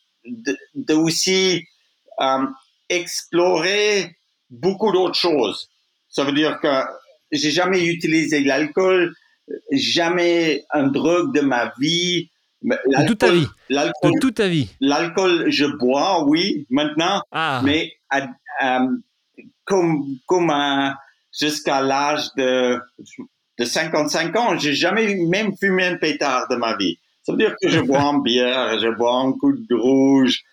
de, 0.75 0.93
aussi 0.93 1.63
euh, 2.19 2.45
explorer 2.89 4.17
beaucoup 4.49 4.91
d'autres 4.91 5.17
choses. 5.17 5.69
Ça 6.09 6.25
veut 6.25 6.33
dire 6.33 6.59
que 6.61 6.83
j'ai 7.31 7.51
jamais 7.51 7.85
utilisé 7.85 8.41
l'alcool, 8.41 9.13
jamais 9.71 10.65
un 10.71 10.87
drogue 10.87 11.33
de 11.33 11.41
ma 11.41 11.71
vie. 11.79 12.29
De 12.61 13.07
toute 13.07 13.19
ta 13.19 13.31
vie. 13.31 13.47
De 13.69 14.19
toute 14.19 14.35
ta 14.35 14.47
vie. 14.47 14.69
L'alcool, 14.81 15.49
je 15.49 15.65
bois, 15.65 16.23
oui, 16.25 16.65
maintenant, 16.69 17.21
ah. 17.31 17.61
mais 17.63 17.93
euh, 18.13 18.87
comme, 19.63 20.03
comme 20.25 20.51
jusqu'à 21.37 21.81
l'âge 21.81 22.33
de, 22.35 22.79
de 23.59 23.65
55 23.65 24.35
ans, 24.35 24.57
j'ai 24.57 24.73
jamais 24.73 25.15
même 25.15 25.55
fumé 25.57 25.85
un 25.85 25.97
pétard 25.97 26.47
de 26.49 26.55
ma 26.55 26.75
vie. 26.77 26.97
Ça 27.23 27.33
veut 27.33 27.37
dire 27.37 27.55
que 27.61 27.69
je 27.69 27.79
bois 27.79 28.01
une 28.01 28.21
bière, 28.23 28.79
je 28.79 28.87
bois 28.87 29.15
un 29.15 29.33
coup 29.33 29.53
de 29.53 29.75
rouge, 29.75 30.43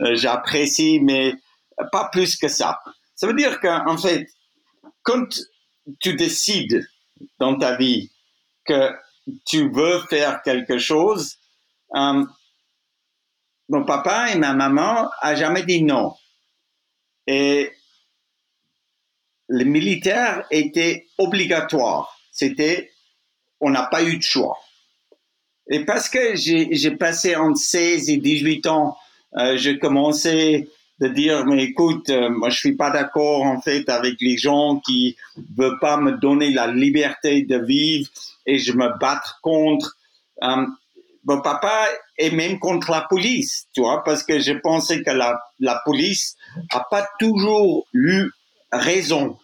euh, 0.00 0.14
j'apprécie, 0.14 1.00
mais 1.00 1.34
pas 1.90 2.08
plus 2.10 2.36
que 2.36 2.48
ça. 2.48 2.80
Ça 3.14 3.26
veut 3.26 3.34
dire 3.34 3.60
qu'en 3.60 3.96
fait, 3.98 4.26
quand 5.02 5.26
tu 6.00 6.14
décides 6.14 6.86
dans 7.38 7.56
ta 7.56 7.76
vie 7.76 8.10
que 8.64 8.90
tu 9.46 9.70
veux 9.70 10.00
faire 10.08 10.42
quelque 10.42 10.78
chose, 10.78 11.36
euh, 11.94 12.24
mon 13.68 13.84
papa 13.84 14.30
et 14.30 14.38
ma 14.38 14.52
maman 14.54 15.08
a 15.20 15.34
jamais 15.34 15.62
dit 15.62 15.82
non. 15.82 16.14
Et 17.26 17.70
le 19.48 19.64
militaire 19.64 20.44
était 20.50 21.06
obligatoire. 21.18 22.18
C'était, 22.30 22.90
on 23.60 23.70
n'a 23.70 23.84
pas 23.84 24.02
eu 24.02 24.16
de 24.16 24.22
choix. 24.22 24.58
Et 25.70 25.84
parce 25.84 26.08
que 26.08 26.34
j'ai 26.34 26.90
passé 26.92 27.36
entre 27.36 27.58
16 27.58 28.10
et 28.10 28.16
18 28.16 28.66
ans, 28.66 28.96
euh, 29.38 29.56
j'ai 29.56 29.78
commencé 29.78 30.68
de 31.00 31.08
dire, 31.08 31.46
mais 31.46 31.64
écoute, 31.64 32.10
euh, 32.10 32.28
moi 32.28 32.50
je 32.50 32.58
suis 32.58 32.76
pas 32.76 32.90
d'accord 32.90 33.42
en 33.42 33.60
fait 33.60 33.88
avec 33.88 34.20
les 34.20 34.36
gens 34.36 34.80
qui 34.80 35.16
veulent 35.56 35.78
pas 35.80 35.96
me 35.96 36.12
donner 36.12 36.50
la 36.50 36.66
liberté 36.66 37.42
de 37.42 37.58
vivre 37.58 38.10
et 38.46 38.58
je 38.58 38.72
me 38.72 38.98
battre 38.98 39.40
contre. 39.42 39.96
Euh, 40.42 40.66
mon 41.24 41.40
papa 41.40 41.86
est 42.18 42.30
même 42.30 42.58
contre 42.58 42.90
la 42.90 43.02
police, 43.02 43.66
tu 43.72 43.80
vois, 43.80 44.02
parce 44.04 44.22
que 44.22 44.40
je 44.40 44.52
pensais 44.52 45.02
que 45.02 45.10
la, 45.10 45.40
la 45.60 45.80
police 45.84 46.36
a 46.70 46.80
pas 46.90 47.06
toujours 47.18 47.86
eu 47.92 48.28
raison. 48.72 49.38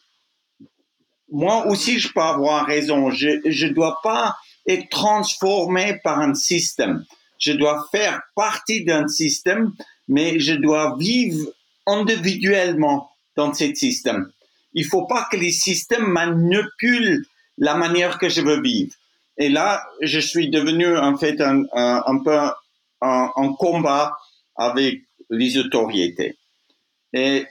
Moi 1.31 1.67
aussi, 1.67 1.99
je 2.01 2.09
peux 2.13 2.21
avoir 2.21 2.67
raison. 2.67 3.11
Je 3.11 3.41
je 3.45 3.67
dois 3.67 4.01
pas 4.03 4.37
être 4.67 4.89
transformé 4.89 6.01
par 6.03 6.21
un 6.21 6.35
système. 6.35 7.05
Je 7.39 7.53
dois 7.53 7.87
faire 7.93 8.21
partie 8.35 8.85
d'un 8.85 9.07
système, 9.07 9.73
mais 10.09 10.41
je 10.41 10.55
dois 10.55 10.97
vivre 10.99 11.49
individuellement 11.87 13.11
dans 13.37 13.55
ce 13.55 13.73
système. 13.75 14.31
Il 14.75 14.85
faut 14.85 15.07
pas 15.07 15.27
que 15.31 15.37
les 15.37 15.53
systèmes 15.53 16.07
manipulent 16.07 17.25
la 17.57 17.75
manière 17.75 18.19
que 18.19 18.29
je 18.29 18.41
veux 18.41 18.61
vivre. 18.61 18.95
Et 19.39 19.49
là, 19.49 19.83
je 20.03 20.19
suis 20.19 20.51
devenu 20.51 20.97
en 20.97 21.17
fait 21.17 21.41
un, 21.41 21.65
un, 21.73 22.23
peu 22.25 22.37
en, 23.01 23.55
combat 23.55 24.17
avec 24.57 25.03
les 25.31 25.57
autorités. 25.59 26.37
Et 27.13 27.47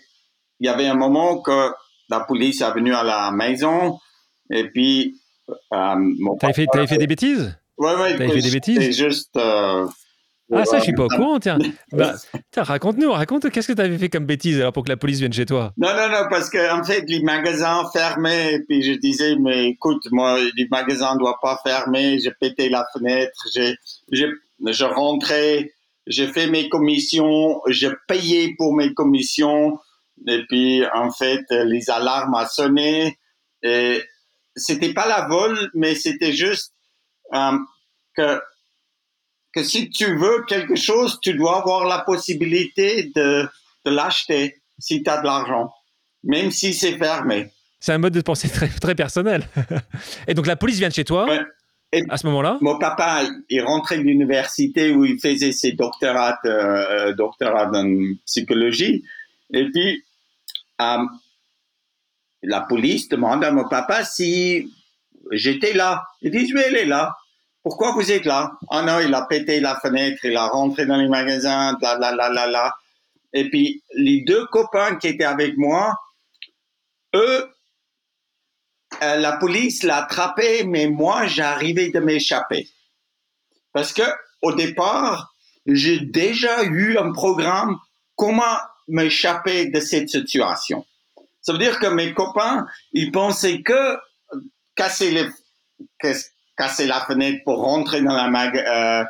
il 0.60 0.66
y 0.66 0.70
avait 0.70 0.88
un 0.88 0.96
moment 0.96 1.42
que 1.42 1.72
la 2.10 2.20
police 2.22 2.62
est 2.62 2.72
venue 2.72 2.94
à 2.94 3.04
la 3.04 3.32
maison 3.32 3.98
et 4.52 4.66
puis... 4.70 5.16
Euh, 5.74 5.96
T'avais 6.40 6.54
fait, 6.54 6.88
fait 6.88 6.98
des 6.98 7.08
bêtises? 7.08 7.58
Ouais, 7.78 7.96
ouais. 7.96 8.18
T'avais 8.18 8.34
fait 8.34 8.42
des 8.42 8.52
bêtises? 8.52 8.98
juste... 8.98 9.38
Euh, 9.38 9.88
ah, 10.54 10.66
ça, 10.66 10.80
je 10.80 10.84
suis 10.84 10.94
pas 10.94 11.06
au 11.06 11.10
courant, 11.10 11.40
tiens. 11.40 11.58
Bah, 11.92 12.16
raconte-nous, 12.56 13.12
raconte, 13.12 13.50
qu'est-ce 13.50 13.68
que 13.68 13.74
tu 13.74 13.82
avais 13.82 13.98
fait 13.98 14.10
comme 14.10 14.26
bêtise 14.26 14.60
alors 14.60 14.74
pour 14.74 14.84
que 14.84 14.90
la 14.90 14.98
police 14.98 15.20
vienne 15.20 15.34
chez 15.34 15.46
toi? 15.46 15.74
Non, 15.78 15.90
non, 15.90 16.10
non, 16.10 16.28
parce 16.30 16.50
qu'en 16.50 16.80
en 16.80 16.84
fait, 16.84 17.04
les 17.08 17.22
magasins 17.22 17.84
fermaient, 17.92 18.56
et 18.56 18.60
puis 18.64 18.84
je 18.84 18.94
disais, 18.94 19.36
mais 19.40 19.70
écoute, 19.70 20.04
moi, 20.12 20.40
les 20.56 20.68
magasins 20.70 21.16
ne 21.16 21.20
doivent 21.20 21.40
pas 21.42 21.60
fermer, 21.66 22.20
j'ai 22.20 22.32
pété 22.32 22.70
la 22.70 22.86
fenêtre, 22.94 23.38
j'ai, 23.54 23.76
je 24.12 24.84
rentrais, 24.86 25.72
j'ai 26.08 26.28
fait 26.28 26.48
mes 26.48 26.70
commissions, 26.70 27.62
j'ai 27.68 27.92
payé 28.08 28.56
pour 28.58 28.76
mes 28.76 28.94
commissions, 28.94 29.80
et 30.28 30.44
puis, 30.48 30.84
en 30.94 31.12
fait, 31.12 31.46
les 31.50 31.90
alarmes 31.90 32.34
ont 32.34 32.48
sonné, 32.48 33.18
et 33.64 34.02
c'était 34.56 34.94
pas 34.94 35.08
la 35.08 35.28
vol, 35.28 35.70
mais 35.74 35.96
c'était 35.96 36.32
juste 36.32 36.74
euh, 37.34 37.58
que 38.16 38.40
que 39.58 39.64
si 39.64 39.90
tu 39.90 40.16
veux 40.18 40.44
quelque 40.48 40.76
chose, 40.76 41.20
tu 41.22 41.34
dois 41.34 41.60
avoir 41.62 41.86
la 41.88 42.00
possibilité 42.00 43.12
de, 43.16 43.48
de 43.86 43.92
l'acheter 43.92 44.62
si 44.78 45.02
tu 45.02 45.10
as 45.10 45.18
de 45.22 45.26
l'argent, 45.26 45.74
même 46.24 46.52
si 46.52 46.74
c'est 46.76 46.98
fermé. 46.98 47.50
C'est 47.80 47.94
un 47.94 47.98
mode 47.98 48.14
de 48.14 48.22
pensée 48.22 48.50
très, 48.50 48.68
très 48.68 48.94
personnel. 48.94 49.48
Et 50.28 50.36
donc 50.36 50.46
la 50.46 50.56
police 50.56 50.78
vient 50.78 50.90
de 50.90 50.94
chez 50.94 51.06
toi 51.06 51.28
Et 51.92 52.04
à 52.10 52.18
ce 52.18 52.28
moment-là? 52.28 52.60
Mon 52.62 52.78
papa 52.78 53.24
est 53.50 53.62
rentré 53.62 53.98
de 53.98 54.04
l'université 54.04 54.92
où 54.92 55.06
il 55.06 55.20
faisait 55.20 55.52
ses 55.52 55.72
doctorats, 55.72 56.38
euh, 56.46 57.14
doctorats 57.14 57.72
en 57.74 58.14
psychologie. 58.26 59.04
Et 59.54 59.66
puis, 59.72 60.04
euh, 60.82 60.98
la 62.44 62.62
police 62.62 63.10
demande 63.10 63.44
à 63.44 63.52
mon 63.52 63.68
papa 63.68 64.06
si 64.06 64.72
j'étais 65.32 65.74
là. 65.74 66.04
Il 66.22 66.30
dit, 66.30 66.52
oui, 66.54 66.62
elle 66.68 66.76
est 66.76 66.86
là 66.86 67.16
pourquoi 67.68 67.92
vous 67.92 68.14
êtes 68.14 68.24
là? 68.24 68.54
Ah 68.70 68.82
non, 68.82 69.02
il 69.02 69.14
a 69.14 69.24
pété 69.24 69.60
la 69.60 69.78
fenêtre, 69.78 70.24
il 70.24 70.38
a 70.38 70.48
rentré 70.48 70.86
dans 70.86 70.96
les 70.96 71.10
magasins, 71.10 71.78
la 71.82 71.98
la 71.98 72.14
la 72.14 72.30
la 72.30 72.48
la. 72.48 72.74
Et 73.34 73.50
puis 73.50 73.84
les 73.94 74.22
deux 74.22 74.46
copains 74.46 74.96
qui 74.96 75.10
étaient 75.10 75.26
avec 75.26 75.58
moi, 75.58 75.94
eux, 77.14 77.52
euh, 79.04 79.16
la 79.18 79.34
police 79.34 79.84
l'a 79.84 79.98
attrapé, 80.04 80.64
mais 80.64 80.88
moi 80.88 81.28
j'arrivais 81.28 81.90
de 81.90 82.00
m'échapper 82.00 82.70
parce 83.74 83.92
que 83.92 84.04
au 84.42 84.54
départ, 84.54 85.36
j'ai 85.66 86.00
déjà 86.00 86.64
eu 86.64 86.98
un 86.98 87.12
programme 87.12 87.76
comment 88.16 88.60
m'échapper 88.88 89.66
de 89.72 89.82
cette 89.82 90.08
situation. 90.08 90.86
Ça 91.42 91.52
veut 91.52 91.60
dire 91.60 91.80
que 91.80 91.88
mes 91.88 92.14
copains, 92.14 92.66
ils 92.94 93.12
pensaient 93.12 93.62
que 93.62 93.98
casser 94.74 95.12
les 95.12 95.30
casser 96.58 96.88
la 96.88 97.02
fenêtre 97.02 97.44
pour 97.46 97.62
rentrer 97.62 98.02
dans 98.02 98.16
la 98.16 98.30
mag 98.30 98.56
euh, 98.58 99.04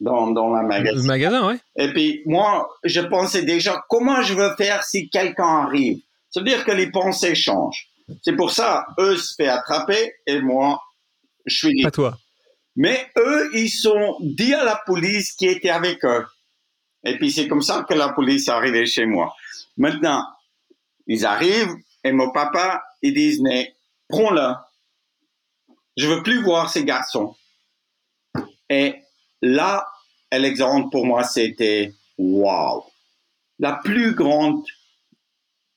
dans, 0.00 0.30
dans 0.30 0.50
la 0.52 0.62
magasin. 0.62 0.96
Le 0.96 1.02
magasin, 1.02 1.46
ouais. 1.46 1.58
Et 1.76 1.92
puis 1.92 2.22
moi, 2.26 2.68
je 2.84 3.00
pensais 3.00 3.42
déjà 3.42 3.84
comment 3.88 4.22
je 4.22 4.34
veux 4.34 4.54
faire 4.56 4.82
si 4.84 5.08
quelqu'un 5.08 5.64
arrive? 5.66 5.98
Ça 6.30 6.40
veut 6.40 6.46
dire 6.46 6.64
que 6.64 6.72
les 6.72 6.90
pensées 6.90 7.34
changent. 7.34 7.88
C'est 8.22 8.34
pour 8.34 8.50
ça, 8.50 8.86
eux 8.98 9.16
se 9.16 9.34
fait 9.34 9.48
attraper 9.48 10.14
et 10.26 10.40
moi, 10.40 10.80
je 11.46 11.56
suis 11.56 11.68
libre. 11.68 11.88
Pas 11.88 11.90
toi. 11.90 12.18
Mais 12.74 13.06
eux, 13.18 13.50
ils 13.54 13.70
sont 13.70 14.16
dit 14.20 14.54
à 14.54 14.64
la 14.64 14.80
police 14.86 15.32
qui 15.32 15.46
était 15.46 15.70
avec 15.70 16.04
eux. 16.04 16.24
Et 17.04 17.18
puis 17.18 17.30
c'est 17.30 17.48
comme 17.48 17.62
ça 17.62 17.84
que 17.88 17.94
la 17.94 18.10
police 18.10 18.48
est 18.48 18.50
arrivée 18.50 18.86
chez 18.86 19.06
moi. 19.06 19.34
Maintenant, 19.76 20.24
ils 21.06 21.26
arrivent 21.26 21.74
et 22.04 22.12
mon 22.12 22.30
papa, 22.30 22.82
ils 23.02 23.14
disent, 23.14 23.40
mais 23.40 23.74
prends-le, 24.08 24.54
je 25.96 26.06
veux 26.06 26.22
plus 26.22 26.42
voir 26.42 26.70
ces 26.70 26.84
garçons. 26.84 27.36
Et 28.70 28.96
là, 29.40 29.86
Alexandre, 30.30 30.88
pour 30.90 31.04
moi, 31.04 31.24
c'était 31.24 31.92
wow. 32.18 32.84
La 33.58 33.74
plus 33.74 34.14
grande 34.14 34.64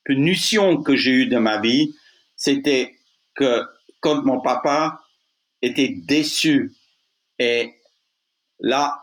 punition 0.04 0.82
que 0.82 0.96
j'ai 0.96 1.10
eue 1.10 1.26
de 1.26 1.38
ma 1.38 1.60
vie, 1.60 1.94
c'était 2.36 2.96
que 3.34 3.62
quand 4.00 4.24
mon 4.24 4.40
papa 4.40 5.00
était 5.62 5.94
déçu 6.06 6.74
et 7.38 7.74
là, 8.60 9.02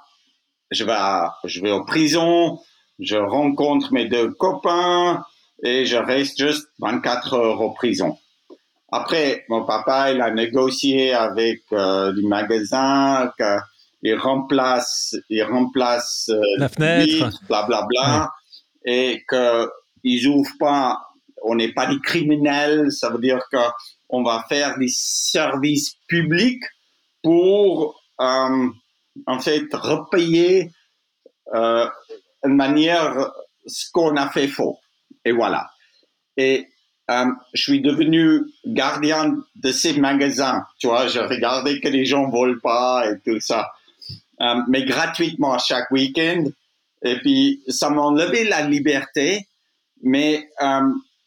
je 0.72 0.84
vais, 0.84 0.98
je 1.44 1.62
vais 1.62 1.72
en 1.72 1.84
prison, 1.84 2.60
je 3.00 3.16
rencontre 3.16 3.94
mes 3.94 4.06
deux 4.06 4.32
copains 4.32 5.24
et 5.64 5.86
je 5.86 5.98
reste 5.98 6.40
juste 6.40 6.68
24 6.80 7.34
heures 7.34 7.62
en 7.62 7.70
prison. 7.70 8.18
Après, 8.96 9.44
mon 9.50 9.66
papa, 9.66 10.12
il 10.12 10.22
a 10.22 10.30
négocié 10.30 11.16
avec 11.16 11.64
euh, 11.72 12.14
du 12.14 12.22
magasin 12.28 13.34
qu'il 13.36 14.16
remplace, 14.20 15.16
il 15.30 15.42
remplace 15.42 16.30
euh, 16.30 16.40
la 16.60 16.70
fenêtre, 16.70 17.32
blablabla, 17.48 17.88
bla, 17.88 18.34
et 18.86 19.26
qu'ils 19.28 20.28
ouvrent 20.28 20.58
pas. 20.60 21.00
On 21.42 21.56
n'est 21.56 21.74
pas 21.74 21.88
des 21.88 22.00
criminels, 22.02 22.92
ça 22.92 23.10
veut 23.10 23.18
dire 23.18 23.40
qu'on 23.52 24.22
va 24.22 24.46
faire 24.48 24.78
des 24.78 24.92
services 24.92 25.96
publics 26.08 26.64
pour 27.24 28.00
euh, 28.22 28.68
en 29.26 29.40
fait 29.40 29.74
repayer 29.74 30.70
euh, 31.56 31.88
une 32.44 32.56
manière 32.56 33.32
ce 33.66 33.90
qu'on 33.92 34.16
a 34.18 34.30
fait 34.30 34.48
faux. 34.48 34.78
Et 35.26 35.32
voilà. 35.32 35.72
Et 36.38 36.68
euh, 37.12 37.26
je 37.54 37.62
suis 37.62 37.82
devenu 37.82 38.44
gardien 38.66 39.38
de 39.56 39.72
ces 39.72 40.00
magasins. 40.00 40.66
Tu 40.80 40.88
vois, 40.88 41.08
je 41.08 41.20
regardais 41.20 41.80
que 41.80 41.90
les 41.90 42.06
gens 42.06 42.30
volent 42.30 42.60
pas 42.62 43.06
et 43.10 43.20
tout 43.20 43.40
ça, 43.40 43.72
euh, 44.42 44.56
mais 44.70 44.84
gratuitement 44.86 45.58
chaque 45.60 45.92
week-end. 45.92 46.46
Et 47.04 47.18
puis 47.20 47.62
ça 47.68 47.90
m'a 47.90 48.02
enlevé 48.02 48.46
la 48.46 48.62
liberté, 48.62 49.48
mais 50.02 50.50
euh, 50.62 50.82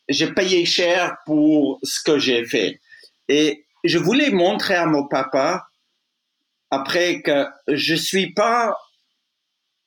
j'ai 0.09 0.33
payé 0.33 0.65
cher 0.65 1.19
pour 1.27 1.79
ce 1.83 2.03
que 2.03 2.19
j'ai 2.19 2.47
fait. 2.47 2.81
Et 3.29 3.67
je 3.85 3.99
voulais 3.99 4.31
montrer 4.31 4.77
à 4.77 4.87
mon 4.87 5.07
papa 5.07 5.67
après 6.71 7.21
que 7.21 7.47
je 7.69 7.95
suis 7.95 8.33
pas 8.33 8.77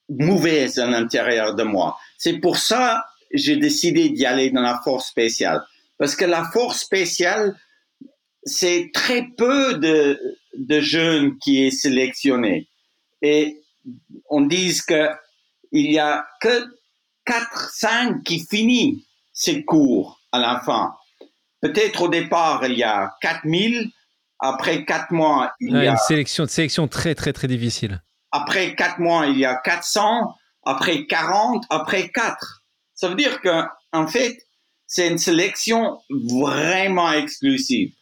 mauvaise 0.08 0.78
à 0.78 0.86
l'intérieur 0.86 1.56
de 1.56 1.64
moi. 1.64 1.98
C'est 2.18 2.38
pour 2.38 2.58
ça 2.58 3.06
j'ai 3.32 3.58
décidé 3.58 4.10
d'y 4.10 4.26
aller 4.26 4.50
dans 4.50 4.62
la 4.62 4.80
force 4.84 5.08
spéciale. 5.08 5.64
Parce 6.00 6.16
que 6.16 6.26
la 6.26 6.46
force 6.46 6.80
spéciale, 6.80 7.56
c'est 8.44 8.90
très 8.94 9.28
peu 9.38 9.76
de, 9.76 10.20
de 10.58 10.80
jeunes 10.80 11.38
qui 11.38 11.66
est 11.66 11.72
sélectionné. 11.72 12.68
Et 13.22 13.62
on 14.30 14.42
dit 14.42 14.76
que 14.88 15.10
il 15.72 15.92
y 15.92 16.00
a 16.00 16.26
que 16.42 16.66
4, 17.26 17.70
5 17.74 18.24
qui 18.24 18.40
finissent 18.40 19.04
ces 19.34 19.64
cours 19.64 20.20
à 20.32 20.40
la 20.40 20.62
fin. 20.62 20.96
Peut-être 21.62 22.04
au 22.04 22.08
départ, 22.08 22.66
il 22.66 22.78
y 22.78 22.84
a 22.84 23.12
4000, 23.22 23.92
Après 24.40 24.86
quatre 24.86 25.12
mois, 25.12 25.54
il 25.60 25.72
y 25.72 25.88
a 25.88 25.92
une 25.92 25.98
sélection, 25.98 26.48
sélection 26.48 26.88
très, 26.88 27.14
très, 27.14 27.34
très 27.34 27.48
difficile. 27.48 28.02
Après 28.32 28.74
quatre 28.74 29.00
mois, 29.00 29.28
il 29.28 29.38
y 29.38 29.46
a 29.46 29.56
400. 29.56 30.34
Après 30.64 31.06
40, 31.06 31.66
après 31.70 32.10
4. 32.10 32.64
Ça 32.94 33.10
veut 33.10 33.16
dire 33.16 33.42
que, 33.42 33.64
en 33.92 34.08
fait, 34.08 34.38
c'est 34.90 35.08
une 35.08 35.20
sélection 35.20 36.02
vraiment 36.10 37.12
exclusive. 37.14 37.94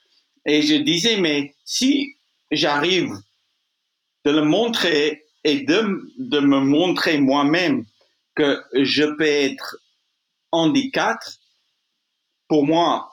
Et 0.45 0.61
je 0.61 0.75
disais, 0.75 1.17
mais 1.17 1.53
si 1.65 2.15
j'arrive 2.49 3.11
de 4.25 4.31
le 4.31 4.43
montrer 4.43 5.25
et 5.43 5.59
de, 5.59 6.01
de 6.17 6.39
me 6.39 6.59
montrer 6.61 7.19
moi-même 7.19 7.85
que 8.35 8.63
je 8.73 9.03
peux 9.03 9.25
être 9.25 9.77
handicap, 10.53 11.19
pour 12.47 12.65
moi, 12.65 13.11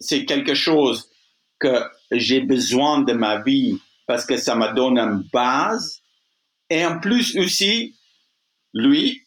c'est 0.00 0.24
quelque 0.24 0.54
chose 0.54 1.10
que 1.60 1.84
j'ai 2.10 2.40
besoin 2.40 3.02
de 3.02 3.12
ma 3.12 3.42
vie 3.42 3.78
parce 4.06 4.24
que 4.24 4.38
ça 4.38 4.56
me 4.56 4.74
donne 4.74 4.98
une 4.98 5.28
base. 5.30 6.00
Et 6.70 6.84
en 6.86 6.98
plus 6.98 7.36
aussi, 7.36 7.94
lui, 8.72 9.22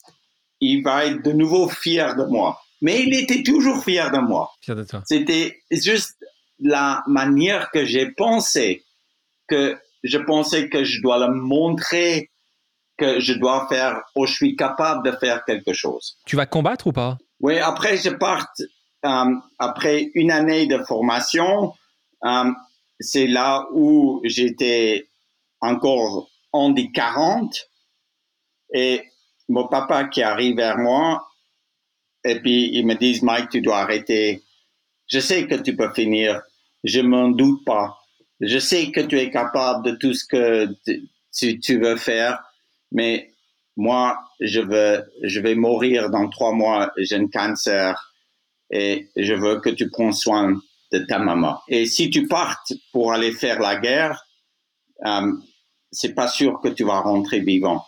il 0.60 0.82
va 0.82 1.06
être 1.06 1.24
de 1.24 1.32
nouveau 1.32 1.69
fier 1.69 2.15
de 2.15 2.24
moi. 2.24 2.64
Mais 2.86 3.02
il 3.02 3.15
était 3.15 3.41
toujours 3.41 3.84
fier 3.84 4.12
de 4.12 4.19
moi. 4.19 4.52
Fier 4.62 4.76
de 4.76 4.84
toi. 4.84 5.02
C'était 5.08 5.60
juste 5.71 6.24
la 6.60 7.04
manière 7.08 7.71
que 7.71 7.84
j'ai 7.84 8.12
pensé, 8.12 8.86
que 9.48 9.76
je 10.04 10.19
pensais 10.19 10.69
que 10.69 10.84
je 10.84 11.02
dois 11.02 11.17
le 11.17 11.34
montrer, 11.34 12.30
que 13.00 13.19
je 13.19 13.34
dois 13.34 13.67
faire, 13.69 14.04
ou 14.15 14.28
je 14.28 14.34
suis 14.36 14.56
capable 14.56 15.04
de 15.04 15.17
faire 15.17 15.43
quelque 15.45 15.74
chose. 15.74 16.19
Tu 16.28 16.36
vas 16.36 16.45
combattre 16.45 16.86
ou 16.86 16.91
pas? 16.91 17.17
Oui, 17.39 17.58
après 17.58 17.98
je 17.98 18.12
parte, 18.12 18.62
euh, 19.04 19.36
après 19.58 20.12
une 20.13 20.30
année 20.30 20.67
de 20.67 20.78
formation, 20.84 21.74
euh, 22.24 22.52
c'est 23.00 23.26
là 23.26 23.65
où 23.74 24.21
j'étais 24.26 25.10
encore 25.60 26.30
en 26.52 26.69
des 26.69 26.91
40 26.91 27.52
et 28.76 29.02
mon 29.50 29.67
papa 29.67 30.04
qui 30.04 30.21
arrive 30.21 30.58
vers 30.58 30.78
moi 30.78 31.28
et 32.25 32.39
puis 32.41 32.71
ils 32.73 32.85
me 32.85 32.95
disent 32.95 33.21
Mike 33.21 33.49
tu 33.49 33.61
dois 33.61 33.77
arrêter. 33.77 34.43
Je 35.07 35.19
sais 35.19 35.47
que 35.47 35.55
tu 35.55 35.75
peux 35.75 35.93
finir. 35.93 36.41
Je 36.83 36.99
m'en 36.99 37.29
doute 37.29 37.63
pas. 37.65 37.97
Je 38.41 38.59
sais 38.59 38.91
que 38.91 39.01
tu 39.01 39.17
es 39.17 39.29
capable 39.29 39.85
de 39.85 39.91
tout 39.91 40.13
ce 40.13 40.25
que 40.25 40.67
tu, 41.31 41.79
veux 41.79 41.95
faire. 41.95 42.43
Mais 42.91 43.31
moi 43.77 44.17
je 44.39 44.59
veux 44.59 45.05
je 45.23 45.39
vais 45.39 45.55
mourir 45.55 46.09
dans 46.09 46.27
trois 46.29 46.51
mois. 46.51 46.91
J'ai 46.97 47.15
un 47.15 47.27
cancer. 47.27 48.11
Et 48.71 49.09
je 49.15 49.33
veux 49.35 49.59
que 49.59 49.69
tu 49.69 49.89
prends 49.89 50.11
soin 50.11 50.59
de 50.91 50.99
ta 50.99 51.19
maman. 51.19 51.59
Et 51.67 51.85
si 51.85 52.09
tu 52.09 52.27
partes 52.27 52.73
pour 52.91 53.13
aller 53.13 53.31
faire 53.31 53.59
la 53.59 53.77
guerre 53.77 54.25
euh, 55.05 55.31
c'est 55.91 56.13
pas 56.13 56.27
sûr 56.27 56.59
que 56.61 56.69
tu 56.69 56.83
vas 56.83 56.99
rentrer 56.99 57.39
vivant. 57.39 57.85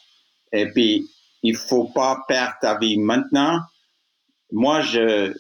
Et 0.52 0.67
puis 0.71 1.10
il 1.43 1.56
faut 1.56 1.86
pas 1.86 2.23
perdre 2.28 2.56
ta 2.62 2.78
vie 2.78 2.97
maintenant. 2.97 3.62
Moi, 4.52 4.82
je 4.82 5.34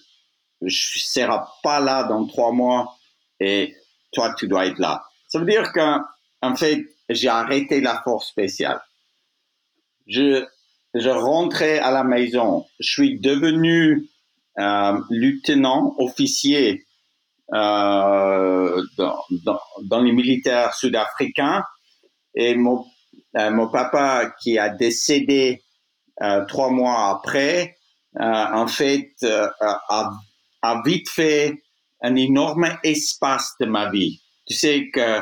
je 0.61 0.99
serai 0.99 1.37
pas 1.63 1.79
là 1.79 2.03
dans 2.03 2.25
trois 2.25 2.51
mois 2.51 2.97
et 3.39 3.75
toi, 4.11 4.33
tu 4.37 4.47
dois 4.47 4.65
être 4.65 4.79
là. 4.79 5.03
Ça 5.27 5.39
veut 5.39 5.45
dire 5.45 5.71
qu'en 5.71 6.55
fait, 6.55 6.83
j'ai 7.09 7.27
arrêté 7.27 7.81
la 7.81 8.01
force 8.03 8.29
spéciale. 8.29 8.81
Je, 10.07 10.45
je 10.93 11.09
rentrais 11.09 11.79
à 11.79 11.91
la 11.91 12.03
maison. 12.03 12.65
Je 12.79 12.89
suis 12.89 13.19
devenu 13.19 14.09
euh, 14.57 14.99
lieutenant 15.09 15.93
officier 15.99 16.85
euh, 17.53 18.83
dans, 18.97 19.19
dans, 19.45 19.59
dans, 19.83 20.01
les 20.01 20.11
militaires 20.11 20.73
sud-africains 20.73 21.63
et 22.35 22.55
mon, 22.55 22.83
euh, 23.37 23.51
mon 23.51 23.69
papa 23.69 24.31
qui 24.41 24.57
a 24.57 24.69
décédé 24.69 25.63
euh, 26.21 26.43
trois 26.45 26.71
mois 26.71 27.09
après, 27.09 27.76
en 28.19 28.67
fait, 28.67 29.11
euh, 29.23 29.47
a, 29.59 30.11
a, 30.61 30.81
vite 30.83 31.09
fait 31.09 31.61
un 32.01 32.15
énorme 32.15 32.67
espace 32.83 33.53
de 33.59 33.65
ma 33.65 33.89
vie. 33.89 34.21
Tu 34.47 34.53
sais 34.53 34.89
que 34.93 35.21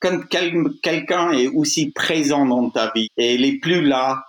quand 0.00 0.26
quelqu'un 0.28 1.32
est 1.32 1.48
aussi 1.48 1.90
présent 1.90 2.44
dans 2.46 2.70
ta 2.70 2.92
vie 2.94 3.08
et 3.16 3.34
il 3.34 3.44
est 3.44 3.58
plus 3.58 3.82
là, 3.82 4.24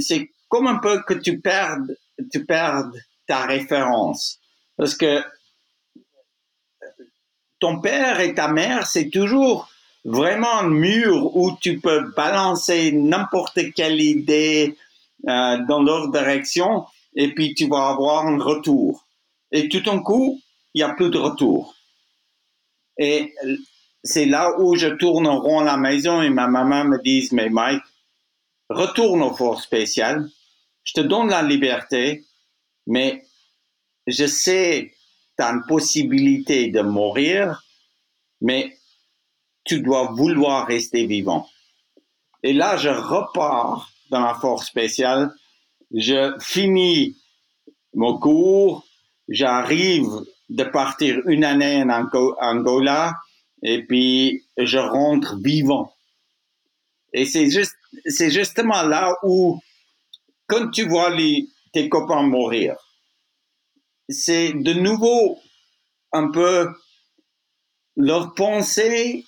c'est 0.00 0.30
comme 0.48 0.66
un 0.66 0.76
peu 0.76 1.02
que 1.02 1.14
tu 1.14 1.40
perdes, 1.40 1.96
tu 2.30 2.44
perds 2.44 2.90
ta 3.26 3.46
référence. 3.46 4.38
Parce 4.76 4.94
que 4.94 5.22
ton 7.58 7.80
père 7.80 8.20
et 8.20 8.34
ta 8.34 8.48
mère, 8.48 8.86
c'est 8.86 9.08
toujours 9.08 9.68
vraiment 10.04 10.58
un 10.58 10.68
mur 10.68 11.36
où 11.36 11.56
tu 11.60 11.78
peux 11.78 12.12
balancer 12.16 12.92
n'importe 12.92 13.72
quelle 13.74 14.00
idée 14.00 14.76
euh, 15.28 15.58
dans 15.68 15.82
leur 15.82 16.10
direction 16.10 16.84
et 17.14 17.34
puis 17.34 17.54
tu 17.54 17.68
vas 17.68 17.88
avoir 17.88 18.26
un 18.26 18.38
retour. 18.38 19.06
Et 19.50 19.68
tout 19.68 19.80
d'un 19.80 20.00
coup, 20.00 20.40
il 20.74 20.78
n'y 20.78 20.82
a 20.82 20.94
plus 20.94 21.10
de 21.10 21.18
retour. 21.18 21.74
Et 22.98 23.34
c'est 24.02 24.26
là 24.26 24.58
où 24.58 24.76
je 24.76 24.88
tourne 24.88 25.26
en 25.26 25.40
rond 25.40 25.60
la 25.60 25.76
maison 25.76 26.22
et 26.22 26.30
ma 26.30 26.48
maman 26.48 26.84
me 26.84 27.02
dit, 27.02 27.28
mais 27.32 27.50
Mike, 27.50 27.82
retourne 28.68 29.22
aux 29.22 29.34
forces 29.34 29.64
spéciales, 29.64 30.28
je 30.84 30.94
te 30.94 31.00
donne 31.00 31.28
la 31.28 31.42
liberté, 31.42 32.24
mais 32.86 33.22
je 34.06 34.26
sais, 34.26 34.94
tu 35.38 35.44
as 35.44 35.50
une 35.50 35.64
possibilité 35.66 36.68
de 36.68 36.80
mourir, 36.80 37.62
mais 38.40 38.76
tu 39.64 39.80
dois 39.80 40.10
vouloir 40.12 40.66
rester 40.66 41.06
vivant. 41.06 41.48
Et 42.42 42.52
là, 42.52 42.76
je 42.76 42.88
repars 42.88 43.91
dans 44.12 44.20
la 44.20 44.34
force 44.34 44.66
spéciale, 44.66 45.34
je 45.92 46.34
finis 46.38 47.16
mon 47.94 48.18
cours, 48.18 48.86
j'arrive 49.28 50.06
de 50.48 50.64
partir 50.64 51.20
une 51.26 51.44
année 51.44 51.82
en 51.82 52.06
Angola, 52.40 53.14
et 53.62 53.82
puis 53.84 54.44
je 54.56 54.78
rentre 54.78 55.36
vivant. 55.42 55.92
Et 57.12 57.26
c'est 57.26 57.50
juste, 57.50 57.74
c'est 58.06 58.30
justement 58.30 58.82
là 58.82 59.14
où, 59.22 59.60
quand 60.46 60.70
tu 60.70 60.86
vois 60.86 61.10
tes 61.72 61.88
copains 61.88 62.22
mourir, 62.22 62.76
c'est 64.08 64.52
de 64.52 64.74
nouveau 64.74 65.38
un 66.12 66.30
peu 66.30 66.68
leur 67.96 68.34
pensée 68.34 69.24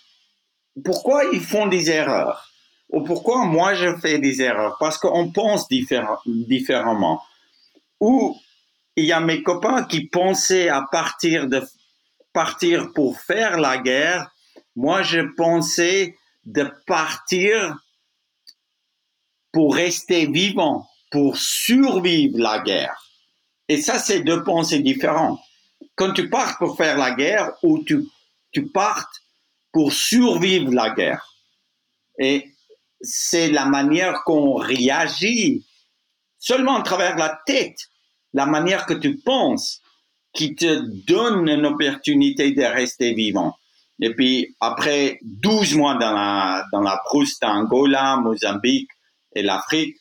pourquoi 0.84 1.24
ils 1.32 1.40
font 1.40 1.68
des 1.68 1.90
erreurs? 1.90 2.53
Ou 2.94 3.02
pourquoi 3.02 3.44
moi 3.44 3.74
je 3.74 3.96
fais 3.96 4.20
des 4.20 4.40
erreurs? 4.40 4.76
Parce 4.78 4.98
qu'on 4.98 5.32
pense 5.32 5.66
différemment. 5.68 7.20
Ou 7.98 8.38
il 8.94 9.04
y 9.04 9.12
a 9.12 9.18
mes 9.18 9.42
copains 9.42 9.82
qui 9.82 10.06
pensaient 10.06 10.68
à 10.68 10.86
partir 10.90 11.48
de 11.48 11.60
partir 12.32 12.92
pour 12.92 13.18
faire 13.18 13.58
la 13.58 13.78
guerre. 13.78 14.30
Moi, 14.76 15.02
je 15.02 15.20
pensais 15.36 16.16
de 16.44 16.70
partir 16.86 17.76
pour 19.50 19.74
rester 19.74 20.26
vivant, 20.26 20.88
pour 21.10 21.36
survivre 21.36 22.38
la 22.38 22.60
guerre. 22.60 23.10
Et 23.68 23.80
ça, 23.80 23.98
c'est 23.98 24.20
deux 24.20 24.44
pensées 24.44 24.80
différentes. 24.80 25.40
Quand 25.96 26.12
tu 26.12 26.28
pars 26.28 26.58
pour 26.58 26.76
faire 26.76 26.96
la 26.96 27.10
guerre 27.10 27.52
ou 27.64 27.82
tu, 27.82 28.04
tu 28.52 28.66
partes 28.66 29.22
pour 29.72 29.92
survivre 29.92 30.72
la 30.72 30.90
guerre. 30.90 31.34
Et 32.18 32.53
c'est 33.04 33.50
la 33.50 33.66
manière 33.66 34.22
qu'on 34.24 34.54
réagit 34.54 35.64
seulement 36.38 36.76
à 36.76 36.82
travers 36.82 37.16
la 37.16 37.38
tête, 37.46 37.78
la 38.32 38.46
manière 38.46 38.86
que 38.86 38.94
tu 38.94 39.18
penses 39.18 39.80
qui 40.34 40.54
te 40.56 40.82
donne 41.06 41.48
une 41.48 41.66
opportunité 41.66 42.52
de 42.52 42.62
rester 42.62 43.14
vivant. 43.14 43.54
Et 44.00 44.12
puis 44.12 44.54
après 44.60 45.18
12 45.22 45.76
mois 45.76 45.94
dans 45.94 46.12
la, 46.12 46.64
dans 46.72 46.80
la 46.80 47.00
brousse 47.06 47.38
d'Angola, 47.38 48.16
Mozambique 48.16 48.90
et 49.34 49.42
l'Afrique, 49.42 49.96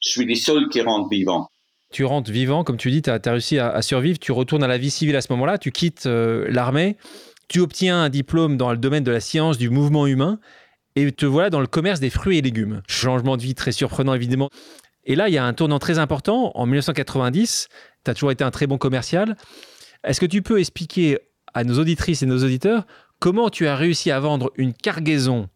je 0.00 0.10
suis 0.10 0.24
le 0.24 0.34
seul 0.34 0.68
qui 0.68 0.80
rentre 0.80 1.08
vivant. 1.08 1.48
Tu 1.90 2.04
rentres 2.04 2.30
vivant, 2.30 2.64
comme 2.64 2.76
tu 2.76 2.90
dis, 2.90 3.00
tu 3.00 3.10
as, 3.10 3.20
réussi 3.24 3.58
à, 3.58 3.80
survivre, 3.80 4.18
tu 4.18 4.32
retournes 4.32 4.62
à 4.62 4.66
la 4.66 4.76
vie 4.76 4.90
civile 4.90 5.16
à 5.16 5.22
ce 5.22 5.32
moment-là, 5.32 5.56
tu 5.56 5.72
quittes 5.72 6.06
euh, 6.06 6.46
l'armée. 6.50 6.96
Tu 7.48 7.60
obtiens 7.60 8.02
un 8.02 8.08
diplôme 8.10 8.58
dans 8.58 8.70
le 8.72 8.76
domaine 8.76 9.04
de 9.04 9.10
la 9.10 9.20
science 9.20 9.56
du 9.56 9.70
mouvement 9.70 10.06
humain 10.06 10.38
et 11.00 11.12
te 11.12 11.26
voilà 11.26 11.50
dans 11.50 11.60
le 11.60 11.66
commerce 11.66 12.00
des 12.00 12.10
fruits 12.10 12.38
et 12.38 12.42
légumes. 12.42 12.82
Changement 12.88 13.36
de 13.36 13.42
vie 13.42 13.54
très 13.54 13.72
surprenant 13.72 14.14
évidemment. 14.14 14.50
Et 15.04 15.14
là, 15.14 15.28
il 15.28 15.34
y 15.34 15.38
a 15.38 15.44
un 15.44 15.54
tournant 15.54 15.78
très 15.78 15.98
important. 15.98 16.52
En 16.54 16.66
1990, 16.66 17.68
tu 18.04 18.10
as 18.10 18.14
toujours 18.14 18.30
été 18.30 18.44
un 18.44 18.50
très 18.50 18.66
bon 18.66 18.78
commercial. 18.78 19.36
Est-ce 20.04 20.20
que 20.20 20.26
tu 20.26 20.42
peux 20.42 20.58
expliquer 20.58 21.18
à 21.54 21.64
nos 21.64 21.78
auditrices 21.78 22.22
et 22.22 22.26
nos 22.26 22.44
auditeurs 22.44 22.86
comment 23.18 23.50
tu 23.50 23.66
as 23.66 23.76
réussi 23.76 24.10
à 24.10 24.20
vendre 24.20 24.52
une 24.56 24.74
cargaison 24.74 25.48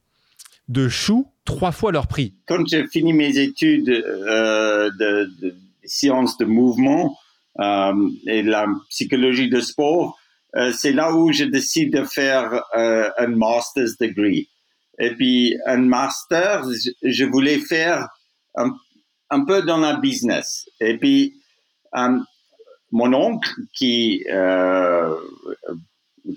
de 0.69 0.89
choux 0.89 1.29
trois 1.45 1.73
fois 1.73 1.93
leur 1.93 2.07
prix? 2.07 2.35
Quand 2.47 2.67
j'ai 2.67 2.87
fini 2.87 3.13
mes 3.13 3.39
études 3.39 3.91
euh, 3.91 4.91
de, 4.99 5.55
sciences 5.85 6.39
de 6.39 6.45
mouvement 6.45 7.17
euh, 7.61 7.93
et 8.27 8.43
la 8.43 8.67
psychologie 8.89 9.51
de 9.51 9.61
sport, 9.61 10.19
euh, 10.57 10.73
c'est 10.73 10.93
là 10.93 11.15
où 11.15 11.33
je 11.33 11.45
décide 11.45 11.93
de 11.93 12.05
faire 12.05 12.63
euh, 12.77 13.09
un 13.19 13.29
master's 13.29 13.97
degree. 13.99 14.49
Et 15.03 15.17
puis, 15.17 15.59
un 15.67 15.79
master, 15.79 16.63
je 17.03 17.25
voulais 17.25 17.59
faire 17.59 18.09
un, 18.55 19.45
peu 19.45 19.63
dans 19.63 19.79
la 19.79 19.97
business. 19.97 20.69
Et 20.79 20.97
puis, 20.97 21.35
mon 22.93 23.13
oncle 23.13 23.51
qui, 23.75 24.25
euh, 24.31 25.17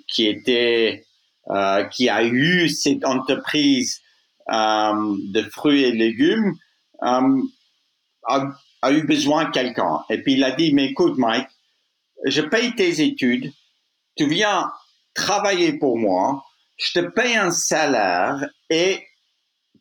qui 0.07 0.25
était, 0.25 1.05
euh, 1.51 1.83
qui 1.83 2.09
a 2.09 2.23
eu 2.23 2.67
cette 2.69 3.05
entreprise 3.05 4.01
euh, 4.51 5.15
de 5.31 5.43
fruits 5.43 5.83
et 5.83 5.91
légumes, 5.91 6.55
a, 7.01 7.21
a 8.81 8.91
eu 8.91 9.03
besoin 9.03 9.45
de 9.45 9.51
quelqu'un. 9.51 9.99
Et 10.09 10.23
puis, 10.23 10.33
il 10.33 10.43
a 10.43 10.55
dit, 10.55 10.73
mais 10.73 10.85
écoute, 10.85 11.19
Mike, 11.19 11.49
je 12.25 12.41
paye 12.41 12.73
tes 12.73 12.99
études, 13.03 13.53
tu 14.15 14.27
viens 14.27 14.71
travailler 15.13 15.77
pour 15.77 15.99
moi, 15.99 16.43
je 16.77 16.99
te 16.99 16.99
paye 16.99 17.35
un 17.35 17.51
salaire 17.51 18.49
et 18.69 19.03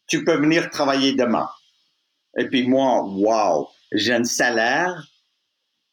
tu 0.07 0.25
peux 0.25 0.37
venir 0.37 0.71
travailler 0.71 1.13
demain. 1.15 1.49
Et 2.39 2.49
puis 2.49 2.67
moi, 2.67 3.03
wow, 3.03 3.69
j'ai 3.93 4.13
un 4.13 4.25
salaire, 4.25 5.07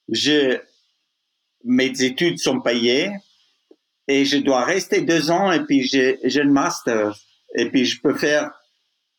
je, 0.10 0.60
mes 1.64 2.02
études 2.02 2.40
sont 2.40 2.62
payées 2.62 3.12
et 4.08 4.26
je 4.26 4.38
dois 4.38 4.66
rester 4.66 5.02
deux 5.02 5.32
ans 5.32 5.52
et 5.52 5.64
puis 5.64 5.84
j'ai, 5.84 6.20
j'ai 6.24 6.44
master 6.44 7.16
et 7.56 7.70
puis 7.70 7.86
je 7.86 8.02
peux 8.02 8.16
faire 8.16 8.52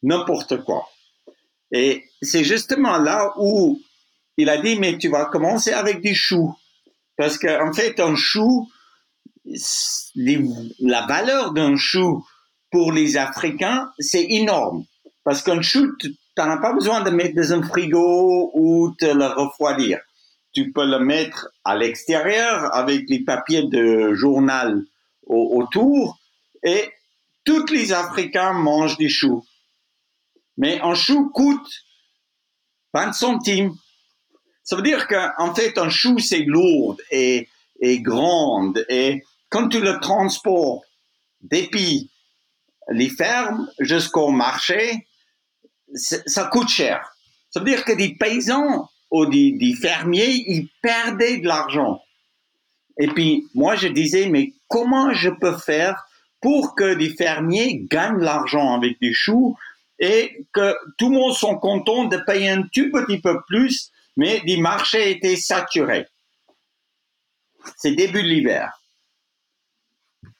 n'importe 0.02 0.62
quoi. 0.64 0.88
Et 1.70 2.04
c'est 2.20 2.44
justement 2.44 2.98
là 2.98 3.32
où 3.38 3.80
il 4.36 4.48
a 4.50 4.58
dit, 4.58 4.78
mais 4.78 4.98
tu 4.98 5.08
vas 5.08 5.26
commencer 5.26 5.72
avec 5.72 6.00
des 6.00 6.14
choux. 6.14 6.54
Parce 7.16 7.38
qu'en 7.38 7.68
en 7.68 7.72
fait, 7.72 8.00
un 8.00 8.16
chou, 8.16 8.68
la 9.44 11.06
valeur 11.06 11.52
d'un 11.52 11.76
chou 11.76 12.24
pour 12.70 12.92
les 12.92 13.16
Africains, 13.16 13.90
c'est 13.98 14.24
énorme. 14.24 14.84
Parce 15.24 15.42
qu'un 15.42 15.62
chou, 15.62 15.92
tu 15.98 16.14
as 16.36 16.56
pas 16.58 16.72
besoin 16.72 17.02
de 17.02 17.10
mettre 17.10 17.34
dans 17.34 17.52
un 17.52 17.62
frigo 17.62 18.50
ou 18.54 18.94
de 19.00 19.06
le 19.08 19.26
refroidir. 19.26 20.00
Tu 20.52 20.72
peux 20.72 20.86
le 20.86 20.98
mettre 20.98 21.48
à 21.64 21.76
l'extérieur 21.76 22.74
avec 22.74 23.08
les 23.08 23.24
papiers 23.24 23.68
de 23.68 24.12
journal 24.14 24.84
autour 25.26 26.18
et 26.62 26.90
tous 27.44 27.66
les 27.70 27.92
Africains 27.92 28.52
mangent 28.52 28.98
des 28.98 29.08
choux. 29.08 29.44
Mais 30.56 30.80
un 30.80 30.94
chou 30.94 31.30
coûte 31.30 31.68
20 32.94 33.12
centimes. 33.12 33.74
Ça 34.62 34.76
veut 34.76 34.82
dire 34.82 35.08
qu'en 35.08 35.54
fait, 35.54 35.78
un 35.78 35.88
chou, 35.88 36.18
c'est 36.18 36.44
lourd 36.44 36.96
et, 37.10 37.48
et 37.80 38.00
grande. 38.00 38.84
Et 38.88 39.22
quand 39.52 39.68
tu 39.68 39.80
le 39.80 40.00
transportes 40.00 40.84
depuis 41.42 42.10
les 42.90 43.10
fermes 43.10 43.68
jusqu'au 43.78 44.30
marché, 44.30 45.06
ça 45.94 46.44
coûte 46.44 46.68
cher. 46.68 47.14
Ça 47.50 47.60
veut 47.60 47.66
dire 47.66 47.84
que 47.84 47.92
des 47.92 48.14
paysans 48.14 48.88
ou 49.10 49.26
des, 49.26 49.52
des 49.52 49.74
fermiers, 49.74 50.42
ils 50.48 50.68
perdaient 50.80 51.36
de 51.36 51.46
l'argent. 51.46 52.02
Et 52.98 53.08
puis, 53.08 53.46
moi, 53.54 53.76
je 53.76 53.88
disais, 53.88 54.28
mais 54.28 54.54
comment 54.68 55.12
je 55.12 55.28
peux 55.28 55.56
faire 55.58 56.02
pour 56.40 56.74
que 56.74 56.84
les 56.84 57.10
fermiers 57.10 57.86
gagnent 57.90 58.20
l'argent 58.20 58.74
avec 58.74 58.98
des 59.00 59.12
choux 59.12 59.56
et 59.98 60.46
que 60.52 60.74
tout 60.96 61.10
le 61.10 61.18
monde 61.18 61.34
soit 61.34 61.58
content 61.58 62.04
de 62.06 62.16
payer 62.16 62.48
un 62.48 62.62
tout 62.62 62.90
petit 62.90 63.20
peu 63.20 63.38
plus, 63.46 63.92
mais 64.16 64.40
les 64.46 64.56
marchés 64.56 65.10
étaient 65.10 65.36
saturés? 65.36 66.06
C'est 67.76 67.92
début 67.92 68.22
de 68.22 68.28
l'hiver. 68.28 68.81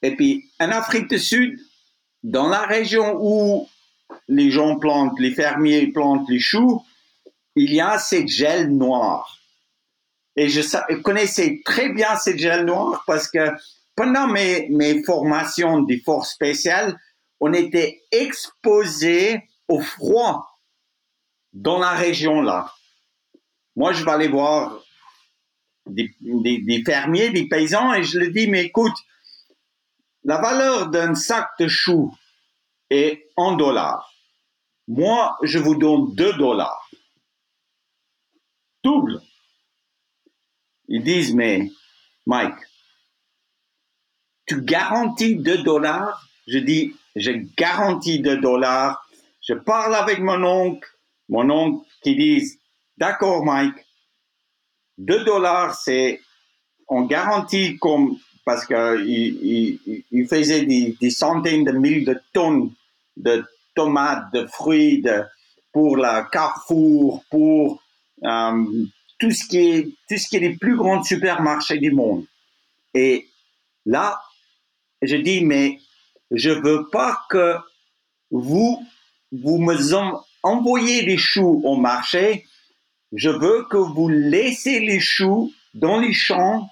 Et 0.02 0.16
puis, 0.16 0.50
en 0.58 0.70
Afrique 0.70 1.08
du 1.08 1.18
Sud, 1.18 1.58
dans 2.22 2.48
la 2.48 2.62
région 2.62 3.16
où 3.20 3.68
les 4.28 4.50
gens 4.50 4.78
plantent, 4.78 5.18
les 5.18 5.32
fermiers 5.32 5.86
plantent 5.88 6.28
les 6.28 6.40
choux, 6.40 6.84
il 7.54 7.72
y 7.72 7.80
a 7.80 7.98
cette 7.98 8.28
gel 8.28 8.70
noire. 8.70 9.38
Et 10.36 10.48
je, 10.48 10.60
connaissais 11.02 11.60
très 11.64 11.90
bien 11.90 12.16
cette 12.16 12.38
gel 12.38 12.64
noire 12.64 13.04
parce 13.06 13.28
que 13.28 13.50
pendant 13.94 14.26
mes, 14.26 15.02
formations 15.04 15.82
des 15.82 16.00
forces 16.00 16.32
spéciales, 16.32 16.98
on 17.40 17.52
était 17.52 18.02
exposé 18.10 19.42
au 19.68 19.80
froid 19.80 20.58
dans 21.52 21.78
la 21.78 21.90
région 21.90 22.40
là. 22.40 22.72
Moi, 23.76 23.92
je 23.92 24.04
vais 24.04 24.10
aller 24.10 24.28
voir 24.28 24.80
des 25.86 26.82
fermiers, 26.84 27.30
des 27.30 27.48
paysans 27.48 27.92
et 27.92 28.02
je 28.02 28.18
leur 28.18 28.30
dis, 28.30 28.46
mais 28.46 28.64
écoute, 28.64 28.94
la 30.24 30.40
valeur 30.40 30.88
d'un 30.88 31.14
sac 31.14 31.50
de 31.58 31.68
choux 31.68 32.14
est 32.90 33.30
en 33.37 33.56
dollars. 33.56 34.12
Moi, 34.88 35.37
je 35.42 35.58
vous 35.58 35.74
donne 35.74 36.14
2 36.14 36.35
dollars. 36.35 36.90
Double. 38.82 39.20
Ils 40.88 41.02
disent, 41.02 41.35
mais 41.35 41.70
Mike, 42.26 42.54
tu 44.46 44.62
garantis 44.62 45.37
2 45.37 45.62
dollars? 45.62 46.28
Je 46.46 46.58
dis, 46.58 46.94
je 47.16 47.30
garantis 47.56 48.20
2 48.20 48.38
dollars. 48.38 49.08
Je 49.40 49.54
parle 49.54 49.94
avec 49.94 50.18
mon 50.18 50.42
oncle, 50.44 50.88
mon 51.28 51.48
oncle 51.50 51.87
qui 52.02 52.16
dit, 52.16 52.61
d'accord 52.96 53.44
Mike, 53.44 53.87
2 54.98 55.24
dollars, 55.24 55.74
c'est, 55.74 56.20
on 56.88 57.02
garantit 57.02 57.78
comme 57.78 58.18
parce 58.44 58.66
qu'il 58.66 59.07
il, 59.07 60.05
il 60.11 60.26
faisait 60.26 60.64
des, 60.64 61.11
centaines 61.11 61.64
de 61.64 61.72
milliers 61.72 62.05
de 62.05 62.20
tonnes 62.33 62.70
de 63.16 63.44
tomates, 63.74 64.33
de 64.33 64.46
fruits, 64.46 65.05
pour 65.72 65.96
la 65.96 66.24
Carrefour, 66.24 67.24
pour 67.31 67.83
euh, 68.24 68.64
tout 69.18 69.31
ce 69.31 69.46
qui 69.46 69.59
est 69.59 70.40
les 70.40 70.57
plus 70.57 70.76
grands 70.76 71.02
supermarchés 71.02 71.78
du 71.78 71.92
monde. 71.92 72.24
Et 72.94 73.28
là, 73.87 74.20
je 75.00 75.16
dis 75.16 75.44
mais 75.44 75.78
je 76.31 76.50
veux 76.50 76.88
pas 76.90 77.20
que 77.31 77.57
vous 78.31 78.85
vous 79.33 79.59
me 79.59 79.76
envoyez 80.42 81.02
les 81.02 81.16
choux 81.16 81.62
au 81.64 81.76
marché. 81.76 82.46
Je 83.14 83.31
veux 83.31 83.64
que 83.70 83.76
vous 83.76 84.09
laissez 84.09 84.81
les 84.81 85.00
choux 85.00 85.52
dans 85.74 85.98
les 86.00 86.12
champs 86.12 86.68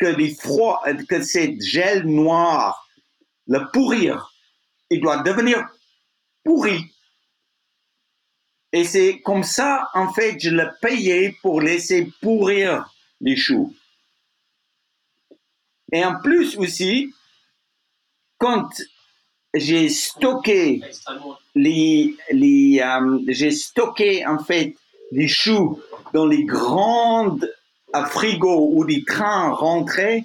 que 0.00 0.06
les 0.06 0.34
froids, 0.34 0.82
que 1.08 1.22
cette 1.22 1.60
gel 1.62 2.06
noir, 2.06 2.88
le 3.46 3.70
pourrir, 3.72 4.32
il 4.88 5.00
doit 5.00 5.22
devenir 5.22 5.68
pourri. 6.44 6.92
Et 8.72 8.84
c'est 8.84 9.20
comme 9.20 9.42
ça, 9.42 9.88
en 9.94 10.12
fait, 10.12 10.38
je 10.40 10.50
le 10.50 10.70
payais 10.80 11.36
pour 11.42 11.60
laisser 11.60 12.10
pourrir 12.22 12.88
les 13.20 13.36
choux. 13.36 13.74
Et 15.92 16.04
en 16.04 16.20
plus 16.20 16.56
aussi, 16.56 17.12
quand 18.38 18.68
j'ai 19.54 19.88
stocké 19.88 20.80
les, 21.54 22.16
les 22.30 22.80
euh, 22.80 23.18
j'ai 23.26 23.50
stocké 23.50 24.24
en 24.24 24.38
fait 24.38 24.76
les 25.10 25.26
choux 25.26 25.82
dans 26.14 26.26
les 26.26 26.44
grandes 26.44 27.52
à 27.92 28.06
frigo 28.06 28.70
où 28.72 28.84
des 28.84 29.04
trains 29.04 29.50
rentraient, 29.50 30.24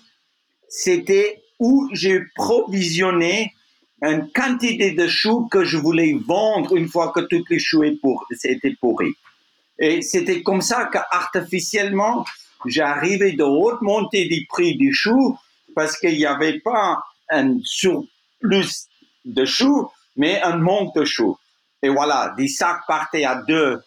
c'était 0.69 1.41
où 1.59 1.87
j'ai 1.93 2.21
provisionné 2.35 3.53
une 4.01 4.29
quantité 4.33 4.91
de 4.91 5.07
choux 5.07 5.47
que 5.47 5.63
je 5.63 5.77
voulais 5.77 6.15
vendre 6.27 6.75
une 6.75 6.87
fois 6.87 7.11
que 7.11 7.21
toutes 7.21 7.49
les 7.49 7.59
choux 7.59 7.83
étaient 7.83 8.75
pourris. 8.79 9.13
Et 9.79 10.01
c'était 10.01 10.41
comme 10.41 10.61
ça 10.61 10.85
qu'artificiellement, 10.85 12.25
j'arrivais 12.65 13.33
de 13.33 13.43
haute 13.43 13.81
montée 13.81 14.27
des 14.27 14.45
prix 14.47 14.77
des 14.77 14.91
choux 14.91 15.37
parce 15.75 15.97
qu'il 15.97 16.17
n'y 16.17 16.25
avait 16.25 16.59
pas 16.59 16.99
un 17.29 17.57
surplus 17.63 18.87
de 19.25 19.45
choux, 19.45 19.89
mais 20.15 20.41
un 20.41 20.57
manque 20.57 20.95
de 20.95 21.03
choux. 21.03 21.37
Et 21.81 21.89
voilà, 21.89 22.33
des 22.37 22.47
sacs 22.47 22.85
partaient 22.87 23.25
à 23.25 23.35
deux 23.35 23.81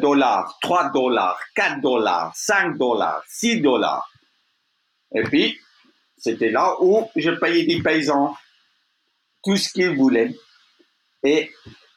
dollars, 0.00 0.58
3 0.62 0.90
dollars, 0.90 1.38
4 1.54 1.80
dollars, 1.80 2.32
5 2.34 2.76
dollars, 2.78 3.22
6 3.28 3.60
dollars. 3.60 4.08
Et 5.14 5.22
puis, 5.22 5.58
c'était 6.16 6.50
là 6.50 6.76
où 6.80 7.08
je 7.16 7.30
payais 7.30 7.64
des 7.64 7.82
paysans 7.82 8.36
tout 9.44 9.56
ce 9.56 9.72
qu'ils 9.72 9.96
voulaient. 9.96 10.34
Et 11.24 11.50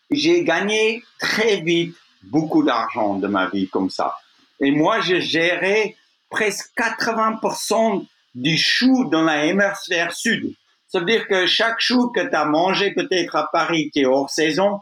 j'ai 0.10 0.44
gagné 0.44 1.04
très 1.20 1.62
vite 1.62 1.96
beaucoup 2.24 2.64
d'argent 2.64 3.16
de 3.16 3.28
ma 3.28 3.48
vie 3.50 3.68
comme 3.70 3.90
ça. 3.90 4.16
Et 4.60 4.72
moi, 4.72 5.02
je 5.02 5.20
gérais 5.20 5.96
presque 6.30 6.72
80% 6.78 8.06
du 8.36 8.58
chou 8.58 9.06
dans 9.10 9.24
la 9.24 9.46
hémisphère 9.46 10.14
sud. 10.14 10.56
Ça 10.88 11.00
veut 11.00 11.06
dire 11.06 11.28
que 11.28 11.46
chaque 11.46 11.80
chou 11.80 12.10
que 12.10 12.22
tu 12.22 12.36
as 12.36 12.46
mangé 12.46 12.94
peut-être 12.94 13.36
à 13.36 13.50
Paris 13.52 13.90
qui 13.92 14.02
est 14.02 14.06
hors 14.06 14.30
saison, 14.30 14.80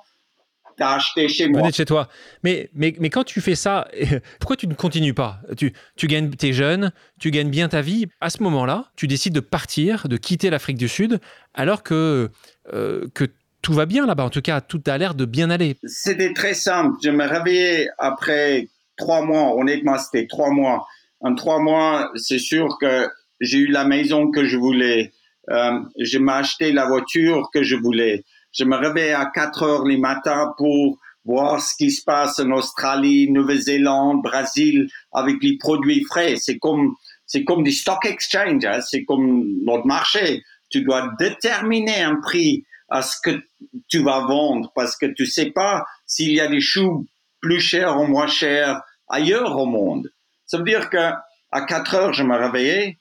acheté 0.87 1.27
chez 1.27 1.47
moi. 1.47 1.61
Venez 1.61 1.71
de 1.71 1.75
chez 1.75 1.85
toi. 1.85 2.07
Mais, 2.43 2.69
mais, 2.73 2.95
mais 2.99 3.09
quand 3.09 3.23
tu 3.23 3.41
fais 3.41 3.55
ça, 3.55 3.87
pourquoi 4.39 4.55
tu 4.55 4.67
ne 4.67 4.73
continues 4.73 5.13
pas? 5.13 5.39
Tu, 5.57 5.73
tu 5.95 6.07
gagnes, 6.07 6.31
es 6.41 6.53
jeune, 6.53 6.91
tu 7.19 7.31
gagnes 7.31 7.49
bien 7.49 7.69
ta 7.69 7.81
vie. 7.81 8.07
À 8.21 8.29
ce 8.29 8.41
moment-là, 8.43 8.91
tu 8.95 9.07
décides 9.07 9.33
de 9.33 9.39
partir, 9.39 10.07
de 10.07 10.17
quitter 10.17 10.49
l'Afrique 10.49 10.77
du 10.77 10.87
Sud, 10.87 11.19
alors 11.53 11.83
que, 11.83 12.29
euh, 12.73 13.07
que 13.13 13.25
tout 13.61 13.73
va 13.73 13.85
bien 13.85 14.05
là-bas. 14.05 14.23
En 14.23 14.29
tout 14.29 14.41
cas, 14.41 14.61
tout 14.61 14.81
a 14.87 14.97
l'air 14.97 15.15
de 15.15 15.25
bien 15.25 15.49
aller. 15.49 15.77
C'était 15.83 16.33
très 16.33 16.53
simple. 16.53 16.97
Je 17.03 17.09
me 17.09 17.27
réveillais 17.27 17.89
après 17.97 18.67
trois 18.97 19.23
mois. 19.23 19.55
Honnêtement, 19.55 19.97
c'était 19.97 20.27
trois 20.27 20.51
mois. 20.51 20.87
En 21.21 21.35
trois 21.35 21.59
mois, 21.59 22.11
c'est 22.15 22.39
sûr 22.39 22.77
que 22.79 23.09
j'ai 23.41 23.57
eu 23.57 23.67
la 23.67 23.85
maison 23.85 24.31
que 24.31 24.45
je 24.45 24.57
voulais. 24.57 25.11
Euh, 25.49 25.79
je 25.99 26.17
m'ai 26.19 26.33
acheté 26.33 26.71
la 26.71 26.85
voiture 26.85 27.49
que 27.53 27.63
je 27.63 27.75
voulais. 27.75 28.23
Je 28.51 28.63
me 28.63 28.75
réveille 28.75 29.11
à 29.11 29.25
4 29.27 29.63
heures 29.63 29.85
les 29.85 29.97
matins 29.97 30.53
pour 30.57 30.97
voir 31.25 31.61
ce 31.61 31.75
qui 31.75 31.91
se 31.91 32.03
passe 32.03 32.39
en 32.39 32.51
Australie, 32.51 33.29
Nouvelle-Zélande, 33.31 34.21
Brésil 34.23 34.89
avec 35.11 35.35
les 35.43 35.57
produits 35.57 36.03
frais. 36.03 36.35
C'est 36.37 36.57
comme 36.57 36.95
c'est 37.25 37.43
comme 37.43 37.63
des 37.63 37.71
stock 37.71 38.03
exchange, 38.05 38.65
hein. 38.65 38.81
c'est 38.81 39.03
comme 39.05 39.45
notre 39.63 39.85
marché. 39.85 40.43
Tu 40.71 40.81
dois 40.81 41.11
déterminer 41.19 42.01
un 42.01 42.15
prix 42.15 42.65
à 42.89 43.03
ce 43.03 43.17
que 43.21 43.39
tu 43.87 44.01
vas 44.01 44.21
vendre 44.21 44.71
parce 44.73 44.95
que 44.97 45.05
tu 45.05 45.27
sais 45.27 45.51
pas 45.51 45.85
s'il 46.07 46.33
y 46.33 46.41
a 46.41 46.47
des 46.47 46.61
choux 46.61 47.05
plus 47.39 47.59
chers 47.59 47.99
ou 47.99 48.05
moins 48.05 48.27
chers 48.27 48.81
ailleurs 49.07 49.55
au 49.57 49.67
monde. 49.67 50.11
Ça 50.47 50.57
veut 50.57 50.63
dire 50.63 50.89
que 50.89 51.11
à 51.51 51.61
4 51.61 51.95
heures, 51.95 52.13
je 52.13 52.23
me 52.23 52.35
réveillais 52.35 52.97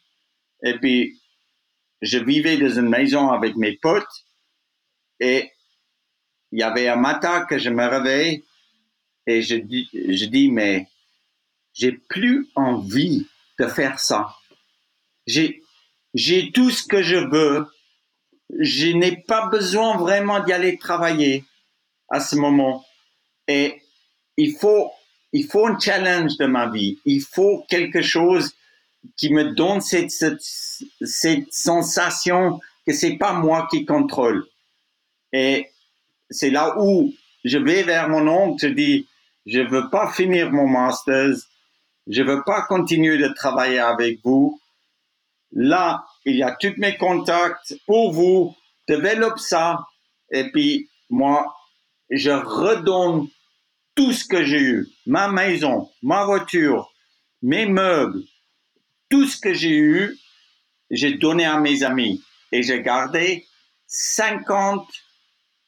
et 0.62 0.74
puis 0.74 1.18
je 2.02 2.18
vivais 2.18 2.58
dans 2.58 2.78
une 2.78 2.88
maison 2.88 3.30
avec 3.30 3.56
mes 3.56 3.78
potes 3.80 4.26
et 5.20 5.50
il 6.52 6.60
y 6.60 6.62
avait 6.62 6.88
un 6.88 6.96
matin 6.96 7.44
que 7.44 7.58
je 7.58 7.70
me 7.70 7.86
réveille 7.86 8.44
et 9.26 9.42
je 9.42 9.56
dis, 9.56 9.88
je 9.92 10.24
dis 10.26 10.50
mais 10.50 10.88
j'ai 11.74 11.92
plus 11.92 12.48
envie 12.54 13.26
de 13.58 13.66
faire 13.66 13.98
ça. 14.00 14.34
J'ai, 15.26 15.62
j'ai 16.14 16.50
tout 16.52 16.70
ce 16.70 16.86
que 16.86 17.02
je 17.02 17.16
veux. 17.16 17.66
Je 18.58 18.88
n'ai 18.88 19.16
pas 19.16 19.48
besoin 19.48 19.96
vraiment 19.96 20.40
d'y 20.40 20.52
aller 20.52 20.78
travailler 20.78 21.44
à 22.08 22.20
ce 22.20 22.36
moment. 22.36 22.84
Et 23.46 23.82
il 24.36 24.56
faut, 24.56 24.90
il 25.32 25.46
faut 25.46 25.66
un 25.66 25.78
challenge 25.78 26.36
de 26.38 26.46
ma 26.46 26.68
vie. 26.68 26.98
Il 27.04 27.20
faut 27.20 27.64
quelque 27.68 28.02
chose 28.02 28.54
qui 29.16 29.32
me 29.32 29.54
donne 29.54 29.80
cette, 29.80 30.10
cette, 30.10 30.40
cette 30.40 31.52
sensation 31.52 32.60
que 32.86 32.92
c'est 32.92 33.16
pas 33.16 33.34
moi 33.34 33.68
qui 33.70 33.84
contrôle. 33.84 34.46
Et 35.32 35.68
c'est 36.30 36.50
là 36.50 36.74
où 36.78 37.12
je 37.44 37.58
vais 37.58 37.82
vers 37.82 38.08
mon 38.08 38.26
oncle, 38.28 38.66
je 38.66 38.72
dis, 38.72 39.08
je 39.46 39.60
veux 39.60 39.88
pas 39.90 40.10
finir 40.12 40.50
mon 40.50 40.66
master, 40.66 41.34
je 42.06 42.22
veux 42.22 42.42
pas 42.44 42.62
continuer 42.62 43.18
de 43.18 43.28
travailler 43.28 43.78
avec 43.78 44.20
vous. 44.24 44.60
Là, 45.52 46.04
il 46.24 46.36
y 46.36 46.42
a 46.42 46.52
tous 46.52 46.74
mes 46.76 46.96
contacts 46.96 47.74
pour 47.86 48.12
vous, 48.12 48.54
développe 48.86 49.38
ça, 49.38 49.86
et 50.30 50.50
puis 50.50 50.88
moi, 51.10 51.54
je 52.10 52.30
redonne 52.30 53.28
tout 53.94 54.12
ce 54.12 54.24
que 54.24 54.44
j'ai 54.44 54.60
eu, 54.60 54.88
ma 55.06 55.28
maison, 55.28 55.90
ma 56.02 56.24
voiture, 56.24 56.92
mes 57.42 57.66
meubles, 57.66 58.22
tout 59.08 59.26
ce 59.26 59.38
que 59.40 59.54
j'ai 59.54 59.76
eu, 59.76 60.18
j'ai 60.90 61.14
donné 61.14 61.44
à 61.44 61.58
mes 61.58 61.82
amis. 61.82 62.22
Et 62.52 62.62
j'ai 62.62 62.82
gardé 62.82 63.46
50 63.86 64.88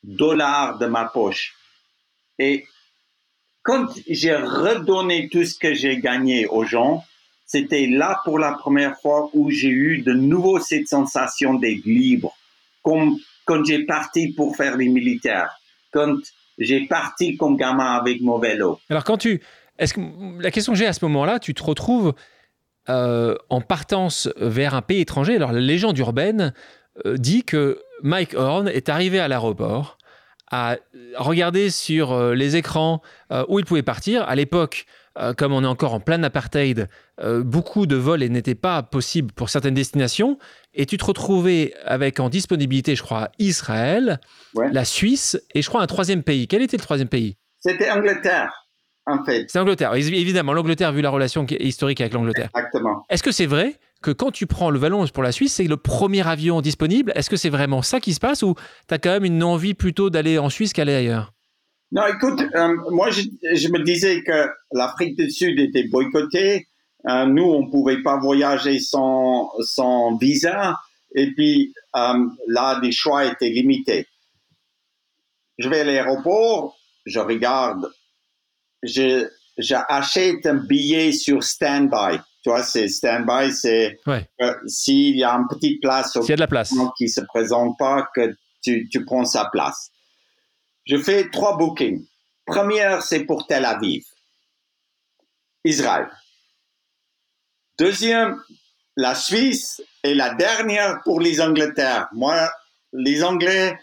dollars 0.02 0.78
de 0.78 0.86
ma 0.86 1.04
poche. 1.06 1.54
Et 2.38 2.66
quand 3.62 3.86
j'ai 4.08 4.34
redonné 4.34 5.28
tout 5.28 5.44
ce 5.44 5.58
que 5.58 5.74
j'ai 5.74 5.98
gagné 5.98 6.46
aux 6.46 6.64
gens, 6.64 7.04
c'était 7.46 7.86
là 7.86 8.20
pour 8.24 8.38
la 8.38 8.52
première 8.52 8.98
fois 9.00 9.28
où 9.34 9.50
j'ai 9.50 9.68
eu 9.68 10.02
de 10.02 10.12
nouveau 10.12 10.60
cette 10.60 10.88
sensation 10.88 11.54
d'être 11.54 11.84
libre, 11.84 12.34
comme 12.82 13.18
quand 13.44 13.64
j'ai 13.64 13.84
parti 13.84 14.32
pour 14.32 14.56
faire 14.56 14.76
les 14.76 14.88
militaires, 14.88 15.50
quand 15.92 16.16
j'ai 16.58 16.86
parti 16.86 17.36
comme 17.36 17.56
gamin 17.56 17.96
avec 17.96 18.20
mon 18.20 18.38
vélo. 18.38 18.80
Alors 18.88 19.04
quand 19.04 19.18
tu, 19.18 19.40
est-ce 19.78 19.94
que 19.94 20.00
la 20.40 20.50
question 20.50 20.72
que 20.72 20.78
j'ai 20.78 20.86
à 20.86 20.92
ce 20.92 21.04
moment-là, 21.04 21.38
tu 21.40 21.52
te 21.52 21.62
retrouves 21.62 22.14
euh, 22.88 23.36
en 23.50 23.60
partance 23.60 24.28
vers 24.36 24.74
un 24.74 24.82
pays 24.82 25.00
étranger. 25.00 25.36
Alors 25.36 25.52
la 25.52 25.60
légende 25.60 25.98
urbaine 25.98 26.54
euh, 27.04 27.18
dit 27.18 27.44
que 27.44 27.82
Mike 28.02 28.34
Horn 28.34 28.68
est 28.68 28.88
arrivé 28.88 29.20
à 29.20 29.28
l'aéroport, 29.28 29.98
a 30.50 30.76
regardé 31.16 31.70
sur 31.70 32.12
euh, 32.12 32.34
les 32.34 32.56
écrans 32.56 33.02
euh, 33.32 33.44
où 33.48 33.58
il 33.58 33.64
pouvait 33.64 33.82
partir. 33.82 34.28
À 34.28 34.34
l'époque, 34.34 34.86
euh, 35.18 35.32
comme 35.32 35.52
on 35.52 35.62
est 35.62 35.66
encore 35.66 35.94
en 35.94 36.00
plein 36.00 36.22
apartheid, 36.22 36.88
beaucoup 37.42 37.86
de 37.86 37.96
vols 37.96 38.22
n'étaient 38.24 38.54
pas 38.54 38.82
possibles 38.82 39.32
pour 39.32 39.50
certaines 39.50 39.74
destinations. 39.74 40.38
Et 40.72 40.86
tu 40.86 40.96
te 40.96 41.04
retrouvais 41.04 41.74
avec 41.84 42.18
en 42.18 42.30
disponibilité, 42.30 42.96
je 42.96 43.02
crois, 43.02 43.28
Israël, 43.38 44.20
la 44.54 44.86
Suisse 44.86 45.38
et 45.54 45.60
je 45.60 45.68
crois 45.68 45.82
un 45.82 45.86
troisième 45.86 46.22
pays. 46.22 46.48
Quel 46.48 46.62
était 46.62 46.78
le 46.78 46.82
troisième 46.82 47.08
pays? 47.08 47.36
C'était 47.58 47.90
Angleterre. 47.90 48.68
En 49.06 49.22
fait. 49.24 49.46
C'est 49.48 49.58
Angleterre, 49.58 49.94
évidemment. 49.94 50.52
L'Angleterre, 50.54 50.92
vu 50.92 51.02
la 51.02 51.10
relation 51.10 51.44
historique 51.46 52.00
avec 52.00 52.14
l'Angleterre. 52.14 52.48
Exactement. 52.54 53.04
Est-ce 53.10 53.22
que 53.22 53.32
c'est 53.32 53.46
vrai? 53.46 53.78
Que 54.02 54.10
quand 54.10 54.30
tu 54.30 54.46
prends 54.46 54.70
le 54.70 54.78
Vallon 54.78 55.06
pour 55.08 55.22
la 55.22 55.32
Suisse, 55.32 55.54
c'est 55.54 55.64
le 55.64 55.76
premier 55.76 56.26
avion 56.26 56.60
disponible. 56.60 57.12
Est-ce 57.14 57.30
que 57.30 57.36
c'est 57.36 57.50
vraiment 57.50 57.82
ça 57.82 58.00
qui 58.00 58.14
se 58.14 58.20
passe 58.20 58.42
ou 58.42 58.54
tu 58.88 58.94
as 58.94 58.98
quand 58.98 59.10
même 59.10 59.24
une 59.24 59.42
envie 59.42 59.74
plutôt 59.74 60.10
d'aller 60.10 60.38
en 60.38 60.48
Suisse 60.48 60.72
qu'aller 60.72 60.94
ailleurs? 60.94 61.32
Non, 61.92 62.06
écoute, 62.06 62.40
euh, 62.54 62.76
moi 62.90 63.10
je, 63.10 63.22
me 63.68 63.82
disais 63.82 64.22
que 64.22 64.48
l'Afrique 64.72 65.18
du 65.18 65.30
Sud 65.30 65.58
était 65.58 65.88
boycottée. 65.88 66.68
Euh, 67.08 67.26
nous, 67.26 67.42
on 67.42 67.66
ne 67.66 67.70
pouvait 67.70 68.02
pas 68.02 68.18
voyager 68.18 68.78
sans, 68.78 69.50
sans 69.60 70.16
visa. 70.16 70.76
Et 71.14 71.32
puis 71.32 71.74
euh, 71.96 72.26
là, 72.46 72.78
les 72.80 72.92
choix 72.92 73.24
étaient 73.24 73.50
limités. 73.50 74.06
Je 75.58 75.68
vais 75.68 75.80
à 75.80 75.84
l'aéroport, 75.84 76.78
je 77.04 77.18
regarde, 77.18 77.90
j'achète 78.82 80.46
un 80.46 80.54
billet 80.54 81.12
sur 81.12 81.42
standby 81.42 82.20
tu 82.42 82.50
vois, 82.50 82.62
c'est 82.62 82.88
stand-by, 82.88 83.53
c'est 83.53 83.98
s'il 84.66 85.16
y 85.16 85.24
a 85.24 85.33
une 85.35 85.46
petite 85.48 85.81
place, 85.81 86.12
s'il 86.12 86.22
y 86.22 86.33
a 86.33 86.37
de 86.37 86.40
la 86.40 86.46
place 86.46 86.74
qui 86.96 87.09
se 87.09 87.20
présente 87.20 87.76
pas, 87.79 88.09
que 88.14 88.35
tu, 88.62 88.88
tu 88.90 89.05
prends 89.05 89.24
sa 89.24 89.46
place. 89.46 89.90
Je 90.87 90.96
fais 90.96 91.29
trois 91.31 91.57
bookings. 91.57 92.05
Première, 92.46 93.03
c'est 93.03 93.24
pour 93.24 93.46
Tel 93.46 93.64
Aviv, 93.64 94.03
Israël. 95.64 96.09
Deuxième, 97.79 98.42
la 98.96 99.14
Suisse. 99.14 99.83
Et 100.03 100.14
la 100.14 100.35
dernière 100.35 101.03
pour 101.05 101.20
les 101.20 101.42
Angleterres. 101.42 102.09
Moi, 102.12 102.50
les 102.94 103.22
Anglais, 103.22 103.79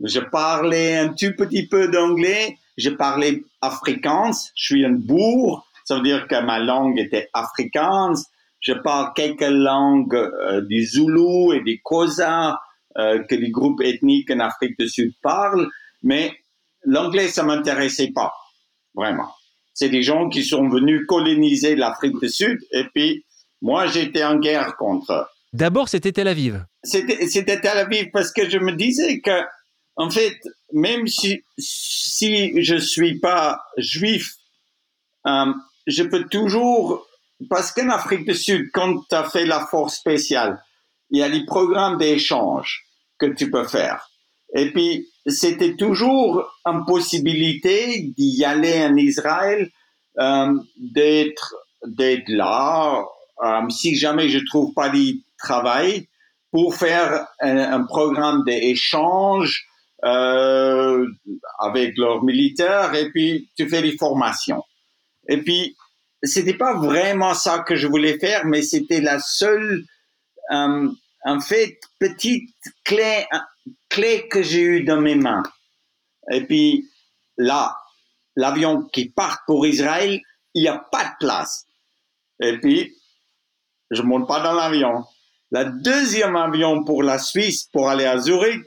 je 0.00 0.20
parlais 0.20 0.96
un 0.96 1.08
tout 1.08 1.32
petit 1.36 1.66
peu 1.66 1.88
d'anglais. 1.88 2.56
Je 2.76 2.90
parlais 2.90 3.42
afrikaans. 3.60 4.32
Je 4.54 4.64
suis 4.64 4.84
un 4.84 4.92
bourg. 4.92 5.65
Ça 5.86 5.96
veut 5.96 6.02
dire 6.02 6.26
que 6.26 6.44
ma 6.44 6.58
langue 6.58 6.98
était 6.98 7.28
afrikaans. 7.32 8.14
Je 8.60 8.72
parle 8.72 9.12
quelques 9.14 9.48
langues 9.48 10.14
euh, 10.14 10.60
du 10.62 10.84
Zoulou 10.84 11.52
et 11.52 11.60
du 11.60 11.80
Kosa 11.82 12.58
euh, 12.98 13.22
que 13.22 13.36
les 13.36 13.50
groupes 13.50 13.80
ethniques 13.82 14.30
en 14.30 14.40
Afrique 14.40 14.78
du 14.78 14.88
Sud 14.88 15.12
parlent, 15.22 15.68
mais 16.02 16.32
l'anglais, 16.84 17.28
ça 17.28 17.44
m'intéressait 17.44 18.10
pas, 18.12 18.32
vraiment. 18.94 19.30
C'est 19.74 19.90
des 19.90 20.02
gens 20.02 20.28
qui 20.28 20.42
sont 20.42 20.68
venus 20.68 21.06
coloniser 21.06 21.76
l'Afrique 21.76 22.18
du 22.20 22.28
Sud 22.28 22.58
et 22.72 22.84
puis 22.92 23.24
moi, 23.62 23.86
j'étais 23.86 24.24
en 24.24 24.38
guerre 24.38 24.76
contre 24.76 25.12
eux. 25.12 25.24
D'abord, 25.52 25.88
c'était 25.88 26.12
Tel 26.12 26.26
Aviv. 26.26 26.64
C'était 26.82 27.60
Tel 27.60 27.78
Aviv 27.78 28.06
parce 28.12 28.32
que 28.32 28.48
je 28.48 28.58
me 28.58 28.72
disais 28.72 29.20
que, 29.20 29.42
en 29.96 30.10
fait, 30.10 30.36
même 30.72 31.06
si, 31.06 31.42
si 31.58 32.60
je 32.60 32.76
suis 32.76 33.20
pas 33.20 33.60
juif, 33.78 34.34
euh, 35.26 35.52
je 35.86 36.02
peux 36.02 36.24
toujours, 36.24 37.06
parce 37.48 37.72
qu'en 37.72 37.90
Afrique 37.90 38.26
du 38.26 38.34
Sud, 38.34 38.70
quand 38.72 39.06
tu 39.08 39.14
as 39.14 39.24
fait 39.24 39.46
la 39.46 39.66
force 39.66 39.96
spéciale, 39.96 40.62
il 41.10 41.20
y 41.20 41.22
a 41.22 41.28
les 41.28 41.44
programmes 41.44 41.98
d'échange 41.98 42.84
que 43.18 43.26
tu 43.26 43.50
peux 43.50 43.66
faire. 43.66 44.10
Et 44.54 44.72
puis, 44.72 45.08
c'était 45.26 45.76
toujours 45.76 46.44
une 46.64 46.84
possibilité 46.84 48.12
d'y 48.16 48.44
aller 48.44 48.84
en 48.84 48.96
Israël, 48.96 49.70
euh, 50.18 50.54
d'être, 50.76 51.54
d'être 51.86 52.28
là, 52.28 53.04
euh, 53.44 53.68
si 53.68 53.96
jamais 53.96 54.28
je 54.28 54.38
trouve 54.38 54.72
pas 54.72 54.88
de 54.88 55.14
travail, 55.38 56.08
pour 56.50 56.74
faire 56.74 57.26
un, 57.40 57.84
programme 57.84 58.44
d'échange 58.44 59.66
euh, 60.04 61.06
avec 61.58 61.98
leurs 61.98 62.24
militaires, 62.24 62.94
et 62.94 63.10
puis 63.10 63.50
tu 63.56 63.68
fais 63.68 63.82
des 63.82 63.96
formations. 63.96 64.62
Et 65.28 65.42
puis, 65.42 65.76
c'était 66.22 66.56
pas 66.56 66.74
vraiment 66.74 67.34
ça 67.34 67.60
que 67.60 67.76
je 67.76 67.86
voulais 67.86 68.18
faire, 68.18 68.46
mais 68.46 68.62
c'était 68.62 69.00
la 69.00 69.18
seule, 69.20 69.84
euh, 70.52 70.88
en 71.24 71.40
fait, 71.40 71.78
petite 71.98 72.54
clé, 72.84 73.26
clé 73.88 74.28
que 74.28 74.42
j'ai 74.42 74.62
eue 74.62 74.84
dans 74.84 75.00
mes 75.00 75.14
mains. 75.14 75.42
Et 76.30 76.44
puis, 76.44 76.88
là, 77.36 77.76
l'avion 78.34 78.82
qui 78.92 79.08
part 79.10 79.40
pour 79.46 79.66
Israël, 79.66 80.20
il 80.54 80.62
n'y 80.62 80.68
a 80.68 80.78
pas 80.78 81.04
de 81.04 81.14
place. 81.20 81.66
Et 82.40 82.58
puis, 82.58 82.94
je 83.90 84.02
monte 84.02 84.26
pas 84.26 84.40
dans 84.40 84.52
l'avion. 84.52 85.04
La 85.50 85.64
deuxième 85.64 86.36
avion 86.36 86.84
pour 86.84 87.02
la 87.02 87.18
Suisse, 87.18 87.68
pour 87.72 87.88
aller 87.88 88.04
à 88.04 88.18
Zurich, 88.18 88.64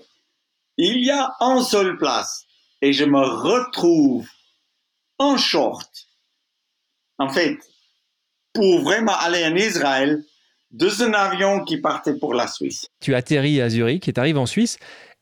il 0.77 1.03
y 1.03 1.11
a 1.11 1.35
un 1.41 1.61
seul 1.61 1.97
place. 1.97 2.45
Et 2.81 2.93
je 2.93 3.03
me 3.03 3.19
retrouve 3.19 4.27
en 5.17 5.35
short. 5.37 6.08
En 7.19 7.29
fait, 7.29 7.57
pour 8.53 8.81
vraiment 8.81 9.15
aller 9.17 9.45
en 9.45 9.55
Israël, 9.55 10.23
dans 10.71 11.03
un 11.03 11.13
avion 11.13 11.63
qui 11.63 11.77
partait 11.77 12.17
pour 12.17 12.33
la 12.33 12.47
Suisse. 12.47 12.87
Tu 12.99 13.15
atterris 13.15 13.61
à 13.61 13.69
Zurich 13.69 14.07
et 14.07 14.13
tu 14.13 14.19
arrives 14.19 14.37
en 14.37 14.45
Suisse. 14.45 14.77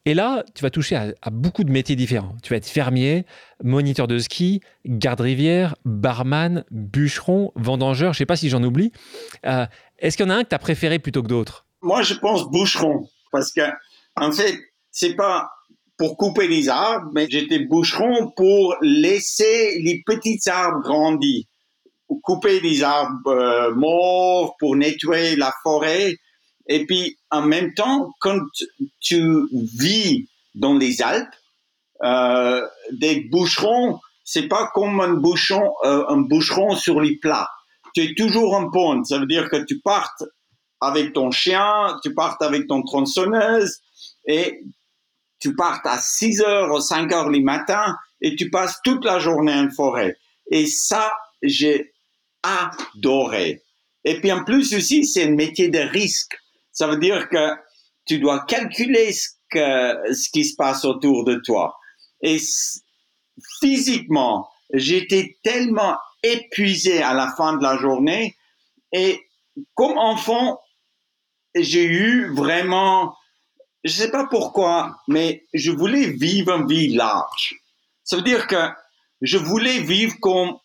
Et 0.05 0.13
là, 0.13 0.45
tu 0.55 0.63
vas 0.63 0.69
toucher 0.69 0.95
à, 0.95 1.29
beaucoup 1.29 1.65
de 1.65 1.71
métiers 1.71 1.97
différents. 1.97 2.35
Tu 2.41 2.51
vas 2.51 2.57
être 2.57 2.67
fermier, 2.67 3.25
moniteur 3.61 4.07
de 4.07 4.19
ski, 4.19 4.61
garde-rivière, 4.85 5.75
barman, 5.83 6.63
bûcheron, 6.71 7.51
vendangeur, 7.55 8.13
je 8.13 8.17
ne 8.17 8.19
sais 8.19 8.25
pas 8.25 8.37
si 8.37 8.47
j'en 8.49 8.63
oublie. 8.63 8.93
Euh, 9.45 9.65
est-ce 9.99 10.15
qu'il 10.15 10.25
y 10.25 10.29
en 10.29 10.31
a 10.31 10.37
un 10.37 10.43
que 10.43 10.49
tu 10.49 10.55
as 10.55 10.59
préféré 10.59 10.99
plutôt 10.99 11.23
que 11.23 11.27
d'autres? 11.27 11.65
Moi, 11.81 12.03
je 12.03 12.13
pense 12.13 12.49
bûcheron. 12.49 13.09
Parce 13.33 13.51
que, 13.51 13.61
en 14.15 14.31
fait, 14.31 14.57
c'est 14.91 15.15
pas 15.15 15.49
pour 15.97 16.15
couper 16.15 16.47
les 16.47 16.69
arbres, 16.69 17.11
mais 17.13 17.27
j'étais 17.29 17.59
bûcheron 17.59 18.31
pour 18.35 18.75
laisser 18.81 19.79
les 19.81 20.03
petits 20.05 20.39
arbres 20.47 20.81
grandir. 20.83 21.43
Couper 22.23 22.59
les 22.59 22.83
arbres 22.83 23.31
euh, 23.31 23.73
morts, 23.73 24.55
pour 24.59 24.75
nettoyer 24.75 25.35
la 25.35 25.53
forêt. 25.63 26.17
Et 26.67 26.85
puis, 26.85 27.17
en 27.31 27.41
même 27.41 27.73
temps, 27.73 28.11
quand 28.19 28.39
tu 28.99 29.47
vis 29.53 30.27
dans 30.55 30.77
les 30.77 31.01
Alpes, 31.01 31.33
euh, 32.03 32.65
des 32.91 33.21
boucherons, 33.21 33.99
c'est 34.23 34.47
pas 34.47 34.69
comme 34.73 34.99
un 34.99 35.13
bouchon, 35.13 35.73
euh, 35.85 36.05
un 36.09 36.17
boucheron 36.17 36.75
sur 36.75 36.99
les 36.99 37.15
plats. 37.17 37.49
Tu 37.93 38.03
es 38.03 38.13
toujours 38.13 38.55
en 38.55 38.69
pente. 38.69 39.05
Ça 39.05 39.19
veut 39.19 39.25
dire 39.25 39.49
que 39.49 39.63
tu 39.63 39.79
partes 39.79 40.23
avec 40.81 41.13
ton 41.13 41.31
chien, 41.31 41.97
tu 42.03 42.13
partes 42.13 42.41
avec 42.41 42.67
ton 42.67 42.83
tronçonneuse 42.83 43.79
et 44.27 44.63
tu 45.39 45.55
partes 45.55 45.85
à 45.85 45.97
6 45.97 46.41
heures 46.41 46.75
ou 46.75 46.79
5 46.79 47.11
heures 47.13 47.29
le 47.29 47.39
matin 47.39 47.95
et 48.21 48.35
tu 48.35 48.49
passes 48.49 48.79
toute 48.83 49.05
la 49.05 49.19
journée 49.19 49.53
en 49.53 49.69
forêt. 49.69 50.17
Et 50.51 50.65
ça, 50.65 51.13
j'ai 51.41 51.93
adoré. 52.47 53.63
Et 54.03 54.19
puis 54.19 54.31
en 54.31 54.43
plus 54.43 54.73
aussi, 54.73 55.05
c'est 55.05 55.25
un 55.25 55.35
métier 55.35 55.69
de 55.69 55.79
risque. 55.79 56.37
Ça 56.71 56.87
veut 56.87 56.97
dire 56.97 57.27
que 57.29 57.55
tu 58.05 58.19
dois 58.19 58.45
calculer 58.45 59.11
ce, 59.11 59.29
que, 59.49 60.13
ce 60.13 60.29
qui 60.29 60.45
se 60.45 60.55
passe 60.55 60.85
autour 60.85 61.25
de 61.25 61.35
toi. 61.35 61.75
Et 62.21 62.37
physiquement, 63.59 64.49
j'étais 64.73 65.37
tellement 65.43 65.97
épuisé 66.23 67.01
à 67.01 67.13
la 67.13 67.33
fin 67.35 67.57
de 67.57 67.63
la 67.63 67.77
journée. 67.77 68.35
Et 68.93 69.19
comme 69.73 69.97
enfant, 69.97 70.59
j'ai 71.55 71.85
eu 71.85 72.33
vraiment, 72.33 73.15
je 73.83 73.91
sais 73.91 74.11
pas 74.11 74.27
pourquoi, 74.27 74.95
mais 75.07 75.43
je 75.53 75.71
voulais 75.71 76.09
vivre 76.11 76.51
une 76.53 76.67
vie 76.67 76.93
large. 76.93 77.55
Ça 78.03 78.15
veut 78.15 78.23
dire 78.23 78.47
que 78.47 78.69
je 79.21 79.37
voulais 79.37 79.79
vivre 79.79 80.15
comme 80.21 80.57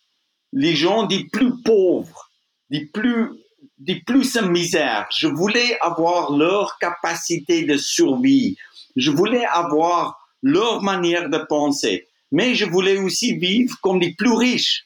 les 0.53 0.75
gens 0.75 1.03
des 1.03 1.25
plus 1.25 1.61
pauvres, 1.63 2.29
des 2.69 2.85
plus 2.85 3.31
des 3.79 4.01
plus 4.01 4.37
en 4.37 4.47
misère. 4.47 5.07
Je 5.11 5.27
voulais 5.27 5.77
avoir 5.81 6.31
leur 6.31 6.77
capacité 6.77 7.63
de 7.63 7.75
survie. 7.75 8.55
Je 8.95 9.11
voulais 9.11 9.45
avoir 9.45 10.17
leur 10.41 10.81
manière 10.81 11.29
de 11.29 11.37
penser. 11.37 12.07
Mais 12.31 12.55
je 12.55 12.65
voulais 12.65 12.97
aussi 12.97 13.35
vivre 13.35 13.75
comme 13.81 13.99
les 13.99 14.13
plus 14.13 14.33
riches, 14.33 14.85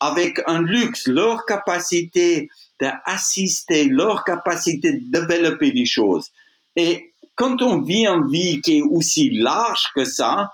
avec 0.00 0.40
un 0.46 0.62
luxe, 0.62 1.06
leur 1.06 1.44
capacité 1.46 2.48
d'assister, 2.80 3.84
leur 3.84 4.24
capacité 4.24 4.92
de 4.94 5.20
développer 5.26 5.70
des 5.70 5.86
choses. 5.86 6.30
Et 6.76 7.12
quand 7.36 7.62
on 7.62 7.80
vit 7.82 8.06
une 8.06 8.30
vie 8.30 8.60
qui 8.60 8.78
est 8.78 8.82
aussi 8.82 9.30
large 9.30 9.84
que 9.94 10.04
ça, 10.04 10.50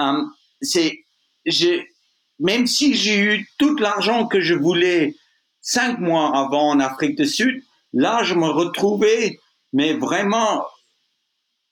euh, 0.00 0.22
c'est, 0.60 1.04
même 2.38 2.66
si 2.66 2.94
j'ai 2.94 3.18
eu 3.18 3.48
tout 3.58 3.76
l'argent 3.76 4.26
que 4.26 4.40
je 4.40 4.54
voulais 4.54 5.14
cinq 5.60 5.98
mois 5.98 6.36
avant 6.36 6.70
en 6.70 6.80
Afrique 6.80 7.16
du 7.16 7.26
Sud, 7.26 7.62
là, 7.92 8.22
je 8.22 8.34
me 8.34 8.48
retrouvais, 8.48 9.38
mais 9.72 9.94
vraiment 9.94 10.64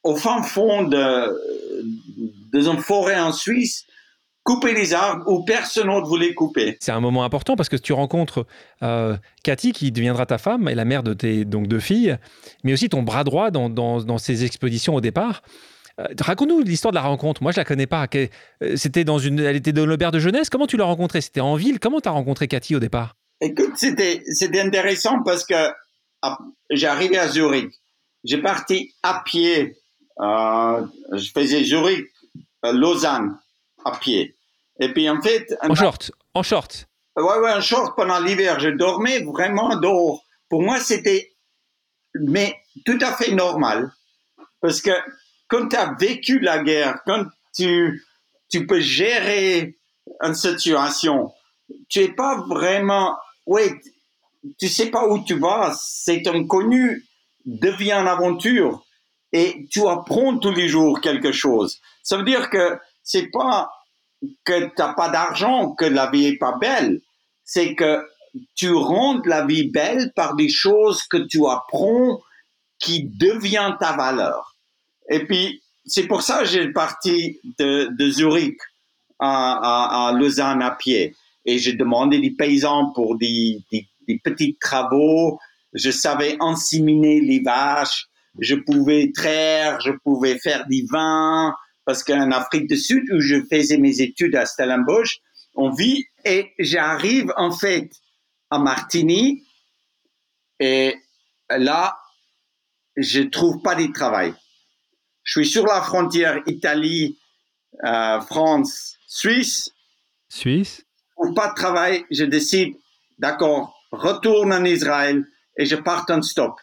au 0.02 0.14
fin 0.14 0.42
fond 0.42 0.84
de, 0.84 1.32
une 2.52 2.78
forêt 2.78 3.18
en 3.18 3.32
Suisse, 3.32 3.84
couper 4.44 4.72
les 4.72 4.94
arbres 4.94 5.24
où 5.26 5.44
personne 5.44 5.88
d'autre 5.88 6.06
voulait 6.06 6.32
couper. 6.32 6.76
C'est 6.80 6.92
un 6.92 7.00
moment 7.00 7.24
important 7.24 7.56
parce 7.56 7.68
que 7.68 7.76
tu 7.76 7.92
rencontres 7.92 8.46
euh, 8.84 9.16
Cathy 9.42 9.72
qui 9.72 9.90
deviendra 9.90 10.24
ta 10.24 10.38
femme 10.38 10.68
et 10.68 10.76
la 10.76 10.84
mère 10.84 11.02
de 11.02 11.12
tes 11.12 11.44
donc 11.44 11.66
deux 11.66 11.80
filles, 11.80 12.16
mais 12.62 12.72
aussi 12.72 12.88
ton 12.88 13.02
bras 13.02 13.24
droit 13.24 13.50
dans, 13.50 13.68
dans, 13.68 14.18
ces 14.18 14.44
expéditions 14.44 14.94
au 14.94 15.00
départ. 15.00 15.42
Euh, 16.00 16.04
raconte-nous 16.20 16.60
l'histoire 16.60 16.92
de 16.92 16.96
la 16.96 17.02
rencontre. 17.02 17.42
Moi, 17.42 17.52
je 17.52 17.56
la 17.58 17.64
connais 17.64 17.86
pas. 17.86 18.06
Euh, 18.14 18.76
c'était 18.76 19.04
dans 19.04 19.18
une, 19.18 19.40
elle 19.40 19.56
était 19.56 19.72
dans 19.72 19.86
l'auberge 19.86 20.12
de 20.12 20.18
jeunesse. 20.18 20.50
Comment 20.50 20.66
tu 20.66 20.76
l'as 20.76 20.84
rencontrée? 20.84 21.20
C'était 21.20 21.40
en 21.40 21.56
ville. 21.56 21.78
Comment 21.78 22.00
tu 22.00 22.08
as 22.08 22.12
rencontré 22.12 22.48
Cathy 22.48 22.76
au 22.76 22.80
départ? 22.80 23.16
Écoute, 23.40 23.72
c'était, 23.76 24.22
c'était 24.32 24.60
intéressant 24.60 25.22
parce 25.24 25.44
que 25.44 25.70
ah, 26.22 26.38
j'arrivais 26.70 27.18
à 27.18 27.28
Zurich. 27.28 27.72
J'ai 28.24 28.38
parti 28.38 28.94
à 29.02 29.22
pied. 29.24 29.76
Euh, 30.20 30.86
je 31.12 31.30
faisais 31.32 31.62
Zurich, 31.62 32.06
Lausanne, 32.62 33.38
à 33.84 33.96
pied. 33.98 34.36
Et 34.80 34.92
puis 34.92 35.08
en 35.08 35.20
fait... 35.20 35.54
En 35.62 35.74
short, 35.74 36.10
en 36.34 36.42
short. 36.42 36.86
Ouais, 37.16 37.38
ouais, 37.38 37.52
en 37.52 37.60
short 37.60 37.96
pendant 37.96 38.18
l'hiver. 38.18 38.60
Je 38.60 38.68
dormais 38.68 39.20
vraiment 39.20 39.76
dehors. 39.76 40.22
Pour 40.48 40.62
moi, 40.62 40.80
c'était 40.80 41.36
mais 42.20 42.56
tout 42.84 42.98
à 43.00 43.12
fait 43.12 43.32
normal. 43.32 43.92
Parce 44.60 44.80
que 44.80 44.90
quand 45.48 45.68
tu 45.68 45.76
as 45.76 45.94
vécu 45.98 46.38
la 46.40 46.62
guerre, 46.62 47.00
quand 47.06 47.24
tu, 47.54 48.02
tu 48.50 48.66
peux 48.66 48.80
gérer 48.80 49.76
une 50.22 50.34
situation, 50.34 51.32
tu 51.88 52.00
es 52.00 52.08
pas 52.08 52.44
vraiment 52.48 53.16
oui, 53.46 53.62
tu 54.58 54.68
sais 54.68 54.90
pas 54.90 55.06
où 55.08 55.22
tu 55.24 55.38
vas, 55.38 55.74
c'est 55.78 56.26
inconnu, 56.26 57.04
devient 57.44 57.92
une 57.92 58.08
aventure 58.08 58.84
et 59.32 59.66
tu 59.70 59.86
apprends 59.86 60.38
tous 60.38 60.52
les 60.52 60.68
jours 60.68 61.00
quelque 61.00 61.32
chose. 61.32 61.80
Ça 62.02 62.16
veut 62.16 62.24
dire 62.24 62.50
que 62.50 62.78
c'est 63.02 63.30
pas 63.30 63.70
que 64.44 64.66
tu 64.66 64.72
n'as 64.78 64.94
pas 64.94 65.08
d'argent 65.08 65.74
que 65.74 65.84
la 65.84 66.10
vie 66.10 66.26
est 66.26 66.38
pas 66.38 66.56
belle, 66.58 67.00
c'est 67.44 67.74
que 67.74 68.04
tu 68.54 68.72
rends 68.72 69.20
la 69.24 69.46
vie 69.46 69.70
belle 69.70 70.12
par 70.14 70.34
des 70.34 70.48
choses 70.48 71.02
que 71.04 71.18
tu 71.18 71.46
apprends 71.46 72.20
qui 72.78 73.04
devient 73.04 73.74
ta 73.78 73.96
valeur. 73.96 74.55
Et 75.10 75.24
puis, 75.24 75.62
c'est 75.84 76.06
pour 76.06 76.22
ça 76.22 76.40
que 76.40 76.46
j'ai 76.46 76.68
parti 76.72 77.40
de, 77.58 77.88
de 77.96 78.10
Zurich 78.10 78.58
à, 79.18 80.06
à, 80.06 80.08
à 80.08 80.12
Lausanne 80.12 80.62
à 80.62 80.72
pied 80.72 81.14
et 81.44 81.58
j'ai 81.58 81.74
demandé 81.74 82.18
des 82.18 82.32
paysans 82.32 82.92
pour 82.92 83.16
des, 83.16 83.60
des, 83.70 83.86
des, 84.08 84.18
petits 84.18 84.56
travaux. 84.60 85.38
Je 85.72 85.90
savais 85.90 86.36
ensiminer 86.40 87.20
les 87.20 87.40
vaches, 87.40 88.06
je 88.40 88.56
pouvais 88.56 89.12
traire, 89.14 89.80
je 89.80 89.92
pouvais 89.92 90.38
faire 90.38 90.66
du 90.66 90.84
vin, 90.90 91.54
parce 91.84 92.02
qu'en 92.02 92.32
Afrique 92.32 92.68
du 92.68 92.76
Sud, 92.76 93.04
où 93.12 93.20
je 93.20 93.36
faisais 93.48 93.78
mes 93.78 94.00
études 94.00 94.34
à 94.34 94.44
Stellenbosch, 94.44 95.20
on 95.54 95.70
vit 95.70 96.04
et 96.24 96.52
j'arrive 96.58 97.32
en 97.36 97.52
fait 97.52 97.90
à 98.50 98.58
Martigny 98.58 99.44
et 100.58 100.96
là, 101.48 101.96
je 102.96 103.22
trouve 103.22 103.62
pas 103.62 103.74
de 103.74 103.92
travail. 103.92 104.34
Je 105.26 105.40
suis 105.40 105.50
sur 105.50 105.66
la 105.66 105.82
frontière 105.82 106.42
Italie, 106.46 107.18
euh, 107.84 108.20
France, 108.22 108.96
Suisse. 109.06 109.70
Suisse 110.30 110.86
ou 111.16 111.32
pas 111.32 111.48
de 111.48 111.54
travail, 111.54 112.04
je 112.10 112.24
décide, 112.24 112.74
d'accord, 113.18 113.74
retourne 113.90 114.52
en 114.52 114.64
Israël 114.64 115.24
et 115.56 115.66
je 115.66 115.76
pars 115.76 116.04
en 116.10 116.22
stop. 116.22 116.60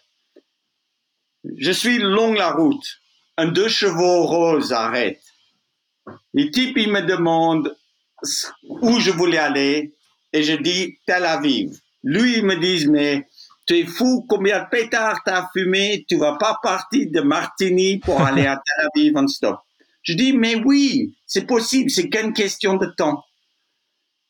Je 1.58 1.72
suis 1.72 1.98
long 1.98 2.34
la 2.34 2.52
route. 2.52 3.00
Un 3.38 3.48
deux 3.48 3.68
chevaux 3.68 4.24
rose 4.24 4.72
arrête. 4.72 5.22
Les 6.34 6.52
types, 6.52 6.78
ils 6.78 6.92
me 6.92 7.02
demandent 7.02 7.76
où 8.64 9.00
je 9.00 9.12
voulais 9.12 9.40
aller 9.40 9.94
et 10.32 10.44
je 10.44 10.54
dis 10.54 10.98
Tel 11.06 11.26
Aviv. 11.26 11.80
Lui, 12.04 12.38
il 12.38 12.46
me 12.46 12.56
dit, 12.56 12.88
mais 12.88 13.28
tu 13.66 13.78
es 13.78 13.86
fou, 13.86 14.26
combien 14.28 14.64
de 14.64 14.70
pétards 14.70 15.22
t'as 15.24 15.48
fumé, 15.54 16.06
tu 16.08 16.18
vas 16.18 16.38
pas 16.38 16.60
partir 16.62 17.08
de 17.12 17.22
Martigny 17.22 18.00
pour 18.00 18.22
aller 18.26 18.46
à 18.46 18.62
Tel 18.64 18.88
Aviv 18.94 19.18
en 19.18 19.28
stop. 19.28 19.60
Je 20.02 20.14
dis, 20.14 20.34
mais 20.34 20.56
oui, 20.56 21.16
c'est 21.26 21.46
possible, 21.48 21.90
c'est 21.90 22.10
qu'une 22.10 22.34
question 22.34 22.76
de 22.76 22.88
temps. 22.88 23.24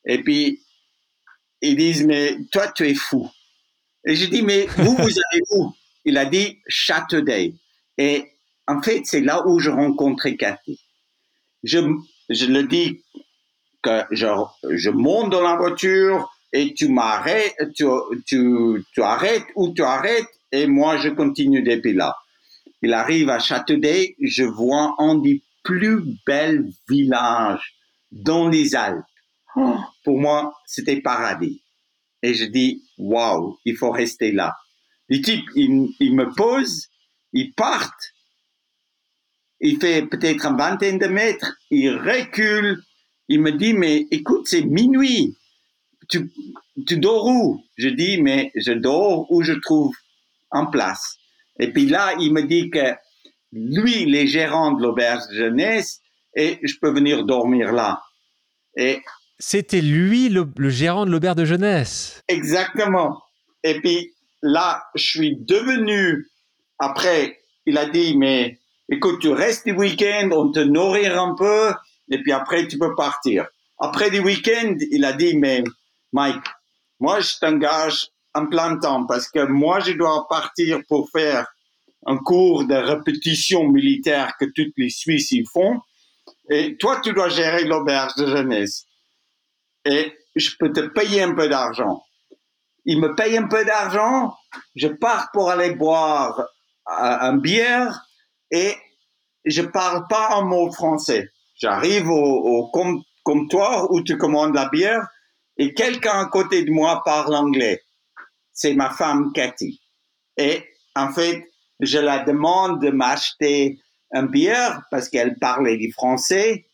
Et 0.05 0.21
puis, 0.21 0.61
ils 1.61 1.75
disent, 1.75 2.05
mais 2.05 2.37
toi, 2.51 2.67
tu 2.67 2.87
es 2.87 2.93
fou. 2.93 3.29
Et 4.05 4.15
je 4.15 4.25
dis, 4.27 4.43
mais 4.43 4.67
vous, 4.77 4.95
vous 4.95 5.01
allez 5.01 5.41
où? 5.51 5.73
Il 6.05 6.17
a 6.17 6.25
dit 6.25 6.59
Châteaudet. 6.67 7.53
Et 7.97 8.25
en 8.67 8.81
fait, 8.81 9.01
c'est 9.05 9.21
là 9.21 9.47
où 9.47 9.59
je 9.59 9.69
rencontrais 9.69 10.35
Cathy. 10.35 10.79
Je, 11.63 11.79
je 12.29 12.45
le 12.45 12.63
dis 12.63 13.01
que 13.81 14.03
je, 14.11 14.27
je 14.71 14.89
monte 14.89 15.31
dans 15.31 15.41
la 15.41 15.55
voiture 15.55 16.29
et 16.53 16.73
tu 16.73 16.87
m'arrêtes, 16.87 17.55
tu, 17.75 17.85
tu, 18.25 18.85
tu 18.93 19.01
arrêtes 19.01 19.47
ou 19.55 19.73
tu 19.73 19.81
arrêtes 19.81 20.29
et 20.51 20.67
moi 20.67 20.97
je 20.97 21.09
continue 21.09 21.63
depuis 21.63 21.93
là. 21.93 22.15
Il 22.83 22.93
arrive 22.93 23.29
à 23.29 23.39
Châteaudet, 23.39 24.15
je 24.21 24.43
vois 24.43 24.95
un 24.99 25.15
des 25.15 25.41
plus 25.63 26.03
bels 26.25 26.69
villages 26.87 27.73
dans 28.11 28.47
les 28.47 28.75
Alpes. 28.75 29.03
Oh, 29.55 29.77
pour 30.03 30.19
moi, 30.19 30.53
c'était 30.65 31.01
paradis. 31.01 31.61
Et 32.21 32.33
je 32.33 32.45
dis, 32.45 32.83
waouh, 32.97 33.57
il 33.65 33.75
faut 33.75 33.91
rester 33.91 34.31
là. 34.31 34.55
Les 35.09 35.21
types, 35.21 35.45
ils, 35.55 35.69
me 35.69 36.33
posent, 36.35 36.89
ils 37.33 37.53
partent, 37.53 38.13
il 39.59 39.79
fait 39.79 40.05
peut-être 40.05 40.45
une 40.45 40.57
vingtaine 40.57 40.99
de 40.99 41.07
mètres, 41.07 41.55
il 41.69 41.95
recule, 41.95 42.81
il 43.27 43.41
me 43.41 43.51
dit, 43.51 43.73
mais 43.73 44.07
écoute, 44.11 44.47
c'est 44.47 44.63
minuit, 44.63 45.37
tu, 46.09 46.31
tu 46.87 46.97
dors 46.97 47.25
où? 47.27 47.63
Je 47.77 47.89
dis, 47.89 48.21
mais 48.21 48.51
je 48.55 48.71
dors 48.71 49.31
où 49.31 49.43
je 49.43 49.53
trouve 49.53 49.93
en 50.51 50.65
place. 50.67 51.17
Et 51.59 51.71
puis 51.71 51.85
là, 51.85 52.13
il 52.19 52.33
me 52.33 52.43
dit 52.43 52.69
que 52.69 52.93
lui, 53.51 54.05
les 54.05 54.27
gérants 54.27 54.71
de 54.71 54.81
l'auberge 54.81 55.27
de 55.31 55.35
jeunesse, 55.35 56.01
et 56.35 56.59
je 56.63 56.75
peux 56.81 56.91
venir 56.91 57.25
dormir 57.25 57.71
là. 57.71 58.01
Et 58.75 59.01
c'était 59.39 59.81
lui 59.81 60.29
le, 60.29 60.47
gérant 60.69 61.05
de 61.05 61.11
l'auberge 61.11 61.35
de 61.35 61.45
jeunesse. 61.45 62.21
Exactement. 62.27 63.21
Et 63.63 63.79
puis 63.79 64.13
là, 64.41 64.83
je 64.95 65.03
suis 65.03 65.35
devenu, 65.35 66.27
après, 66.79 67.39
il 67.65 67.77
a 67.77 67.85
dit, 67.85 68.17
mais 68.17 68.59
écoute, 68.89 69.19
tu 69.21 69.29
restes 69.29 69.65
du 69.65 69.73
week-end, 69.73 70.29
on 70.31 70.51
te 70.51 70.59
nourrir 70.59 71.21
un 71.21 71.35
peu, 71.35 71.71
et 72.09 72.21
puis 72.21 72.31
après, 72.31 72.67
tu 72.67 72.77
peux 72.77 72.95
partir. 72.95 73.45
Après 73.79 74.09
du 74.09 74.19
week-end, 74.19 74.75
il 74.91 75.05
a 75.05 75.13
dit, 75.13 75.37
mais 75.37 75.63
Mike, 76.13 76.45
moi, 76.99 77.19
je 77.19 77.37
t'engage 77.39 78.07
en 78.33 78.45
plein 78.45 78.77
temps 78.77 79.05
parce 79.05 79.27
que 79.29 79.45
moi, 79.45 79.79
je 79.79 79.93
dois 79.93 80.27
partir 80.29 80.79
pour 80.87 81.09
faire 81.09 81.47
un 82.05 82.17
cours 82.17 82.65
de 82.65 82.75
répétition 82.75 83.67
militaire 83.67 84.35
que 84.39 84.45
toutes 84.45 84.73
les 84.77 84.89
Suisses 84.89 85.31
y 85.31 85.43
font. 85.45 85.81
Et 86.49 86.77
toi, 86.77 87.01
tu 87.03 87.13
dois 87.13 87.29
gérer 87.29 87.65
l'auberge 87.65 88.15
de 88.15 88.27
jeunesse. 88.27 88.85
Et 89.85 90.13
je 90.35 90.51
peux 90.59 90.71
te 90.71 90.81
payer 90.81 91.23
un 91.23 91.33
peu 91.33 91.49
d'argent. 91.49 92.03
Il 92.85 92.99
me 92.99 93.15
paye 93.15 93.37
un 93.37 93.47
peu 93.47 93.63
d'argent, 93.65 94.35
je 94.75 94.87
pars 94.87 95.29
pour 95.31 95.49
aller 95.49 95.71
boire 95.71 96.45
un 96.85 97.37
bière 97.37 98.05
et 98.51 98.75
je 99.45 99.61
parle 99.61 100.05
pas 100.09 100.35
un 100.35 100.43
mot 100.43 100.69
français. 100.71 101.29
J'arrive 101.55 102.09
au, 102.09 102.13
au 102.13 102.71
comptoir 103.23 103.89
où 103.91 104.01
tu 104.03 104.17
commandes 104.17 104.53
la 104.53 104.67
bière 104.67 105.07
et 105.57 105.73
quelqu'un 105.73 106.19
à 106.19 106.25
côté 106.25 106.63
de 106.63 106.71
moi 106.71 107.01
parle 107.05 107.35
anglais. 107.35 107.81
C'est 108.51 108.73
ma 108.73 108.89
femme 108.89 109.31
Cathy. 109.33 109.81
Et 110.37 110.63
en 110.95 111.11
fait, 111.11 111.43
je 111.79 111.99
la 111.99 112.19
demande 112.19 112.81
de 112.81 112.89
m'acheter 112.89 113.79
un 114.13 114.23
bière 114.23 114.81
parce 114.91 115.09
qu'elle 115.09 115.37
parlait 115.39 115.77
du 115.77 115.91
français. 115.91 116.65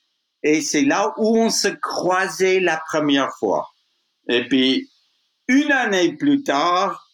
Et 0.43 0.61
c'est 0.61 0.84
là 0.84 1.13
où 1.17 1.38
on 1.38 1.49
se 1.49 1.67
croisait 1.67 2.59
la 2.59 2.82
première 2.89 3.32
fois. 3.38 3.67
Et 4.27 4.47
puis, 4.47 4.89
une 5.47 5.71
année 5.71 6.15
plus 6.15 6.43
tard, 6.43 7.07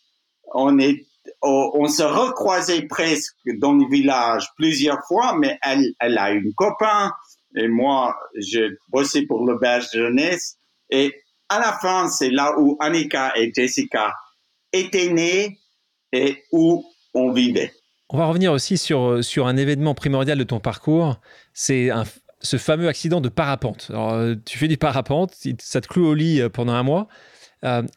on 0.53 0.77
est, 0.77 1.05
on 1.41 1.87
se 1.87 2.03
recroisait 2.03 2.83
presque 2.83 3.35
dans 3.57 3.73
le 3.73 3.87
village 3.89 4.47
plusieurs 4.57 4.99
fois, 5.07 5.35
mais 5.37 5.57
elle, 5.63 5.93
elle 5.99 6.17
a 6.17 6.31
une 6.31 6.53
copain 6.53 7.11
et 7.55 7.67
moi, 7.67 8.15
je 8.35 8.75
bossais 8.89 9.25
pour 9.25 9.45
l'auberge 9.45 9.89
de 9.91 9.99
jeunesse. 9.99 10.57
Et 10.89 11.15
à 11.49 11.59
la 11.59 11.73
fin, 11.73 12.09
c'est 12.09 12.29
là 12.29 12.53
où 12.57 12.77
Annika 12.79 13.33
et 13.35 13.51
Jessica 13.53 14.13
étaient 14.73 15.09
nées 15.09 15.59
et 16.11 16.43
où 16.51 16.83
on 17.13 17.31
vivait. 17.31 17.71
On 18.09 18.17
va 18.17 18.25
revenir 18.25 18.51
aussi 18.51 18.77
sur, 18.77 19.01
euh, 19.01 19.21
sur 19.21 19.47
un 19.47 19.57
événement 19.57 19.95
primordial 19.95 20.37
de 20.37 20.43
ton 20.43 20.59
parcours, 20.59 21.19
c'est 21.53 21.89
ce 22.41 22.57
fameux 22.57 22.87
accident 22.87 23.21
de 23.21 23.29
parapente. 23.29 23.87
Euh, 23.91 24.35
tu 24.45 24.57
fais 24.57 24.67
du 24.67 24.77
parapente, 24.77 25.33
ça 25.59 25.81
te 25.81 25.87
cloue 25.87 26.07
au 26.07 26.13
lit 26.13 26.41
euh, 26.41 26.49
pendant 26.49 26.73
un 26.73 26.83
mois, 26.83 27.07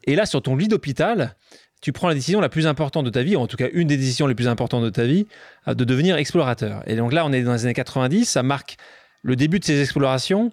et 0.06 0.14
là, 0.14 0.24
sur 0.24 0.40
ton 0.40 0.56
lit 0.56 0.66
d'hôpital, 0.66 1.36
tu 1.82 1.92
prends 1.92 2.08
la 2.08 2.14
décision 2.14 2.40
la 2.40 2.48
plus 2.48 2.66
importante 2.66 3.04
de 3.04 3.10
ta 3.10 3.22
vie, 3.22 3.36
en 3.36 3.46
tout 3.46 3.58
cas 3.58 3.68
une 3.74 3.86
des 3.86 3.98
décisions 3.98 4.26
les 4.26 4.34
plus 4.34 4.48
importantes 4.48 4.82
de 4.82 4.88
ta 4.88 5.04
vie, 5.04 5.26
de 5.66 5.84
devenir 5.84 6.16
explorateur. 6.16 6.82
Et 6.86 6.96
donc 6.96 7.12
là, 7.12 7.26
on 7.26 7.32
est 7.34 7.42
dans 7.42 7.52
les 7.52 7.64
années 7.64 7.74
90, 7.74 8.24
ça 8.24 8.42
marque 8.42 8.78
le 9.22 9.36
début 9.36 9.58
de 9.58 9.64
ces 9.66 9.82
explorations. 9.82 10.52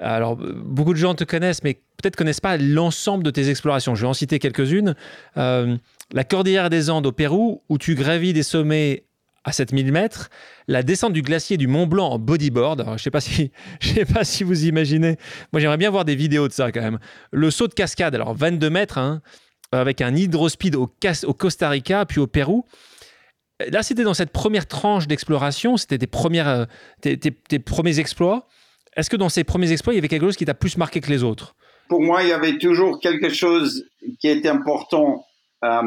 Alors, 0.00 0.36
beaucoup 0.36 0.92
de 0.92 0.98
gens 0.98 1.14
te 1.14 1.24
connaissent, 1.24 1.62
mais 1.62 1.74
peut-être 1.74 2.16
connaissent 2.16 2.40
pas 2.40 2.56
l'ensemble 2.56 3.22
de 3.22 3.30
tes 3.30 3.50
explorations. 3.50 3.94
Je 3.94 4.02
vais 4.02 4.08
en 4.08 4.14
citer 4.14 4.38
quelques-unes 4.38 4.94
la 6.12 6.24
cordillère 6.24 6.70
des 6.70 6.90
Andes 6.90 7.06
au 7.06 7.12
Pérou, 7.12 7.62
où 7.68 7.78
tu 7.78 7.94
gravis 7.94 8.32
des 8.32 8.42
sommets 8.42 9.04
à 9.44 9.52
7000 9.52 9.90
mètres, 9.90 10.28
la 10.68 10.82
descente 10.82 11.14
du 11.14 11.22
glacier 11.22 11.56
du 11.56 11.66
Mont 11.66 11.86
Blanc 11.86 12.10
en 12.10 12.18
bodyboard. 12.18 12.84
je 12.86 12.92
ne 12.92 12.98
sais, 12.98 13.10
pas 13.10 13.20
si, 13.20 13.50
sais 13.80 14.04
pas 14.04 14.24
si 14.24 14.44
vous 14.44 14.66
imaginez. 14.66 15.16
Moi, 15.52 15.60
j'aimerais 15.60 15.78
bien 15.78 15.90
voir 15.90 16.04
des 16.04 16.14
vidéos 16.14 16.46
de 16.46 16.52
ça 16.52 16.70
quand 16.72 16.82
même. 16.82 16.98
Le 17.32 17.50
saut 17.50 17.66
de 17.66 17.74
cascade, 17.74 18.14
alors 18.14 18.34
22 18.34 18.68
mètres, 18.68 18.98
hein, 18.98 19.22
avec 19.72 20.02
un 20.02 20.14
hydrospeed 20.14 20.76
au, 20.76 20.92
au 21.24 21.34
Costa 21.34 21.70
Rica, 21.70 22.04
puis 22.04 22.20
au 22.20 22.26
Pérou. 22.26 22.66
Là, 23.70 23.82
c'était 23.82 24.04
dans 24.04 24.14
cette 24.14 24.30
première 24.30 24.66
tranche 24.66 25.06
d'exploration, 25.06 25.76
c'était 25.76 25.98
tes, 25.98 26.08
euh, 26.40 26.66
tes, 27.00 27.58
premiers 27.58 27.98
exploits. 27.98 28.46
Est-ce 28.96 29.08
que 29.08 29.16
dans 29.16 29.28
ces 29.28 29.44
premiers 29.44 29.70
exploits, 29.72 29.94
il 29.94 29.96
y 29.96 29.98
avait 29.98 30.08
quelque 30.08 30.24
chose 30.24 30.36
qui 30.36 30.44
t'a 30.44 30.54
plus 30.54 30.76
marqué 30.76 31.00
que 31.00 31.08
les 31.08 31.22
autres? 31.22 31.54
Pour 31.88 32.00
moi, 32.00 32.22
il 32.22 32.28
y 32.28 32.32
avait 32.32 32.58
toujours 32.58 33.00
quelque 33.00 33.28
chose 33.28 33.84
qui 34.20 34.28
était 34.28 34.48
important 34.48 35.26
euh, 35.64 35.82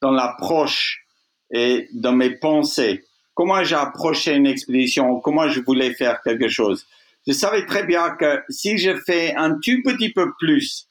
dans 0.00 0.10
l'approche 0.10 1.04
et 1.50 1.88
dans 1.92 2.12
mes 2.12 2.36
pensées. 2.36 3.04
Comment 3.34 3.62
j'ai 3.64 3.76
approché 3.76 4.34
une 4.34 4.46
expédition, 4.46 5.20
comment 5.20 5.48
je 5.48 5.60
voulais 5.60 5.94
faire 5.94 6.20
quelque 6.22 6.48
chose. 6.48 6.86
Je 7.26 7.32
savais 7.32 7.64
très 7.66 7.84
bien 7.84 8.10
que 8.16 8.42
si 8.48 8.78
je 8.78 8.94
fais 9.06 9.34
un 9.34 9.52
tout 9.54 9.80
petit 9.84 10.12
peu 10.12 10.32
plus 10.38 10.88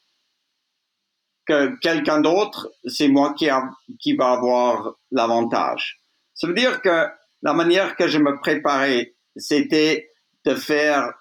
que 1.45 1.77
quelqu'un 1.79 2.21
d'autre, 2.21 2.71
c'est 2.85 3.09
moi 3.09 3.33
qui, 3.33 3.49
a, 3.49 3.69
va 4.17 4.31
avoir 4.31 4.93
l'avantage. 5.11 5.99
Ça 6.33 6.47
veut 6.47 6.53
dire 6.53 6.81
que 6.81 7.07
la 7.41 7.53
manière 7.53 7.95
que 7.95 8.07
je 8.07 8.17
me 8.17 8.39
préparais, 8.39 9.13
c'était 9.35 10.09
de 10.45 10.55
faire 10.55 11.13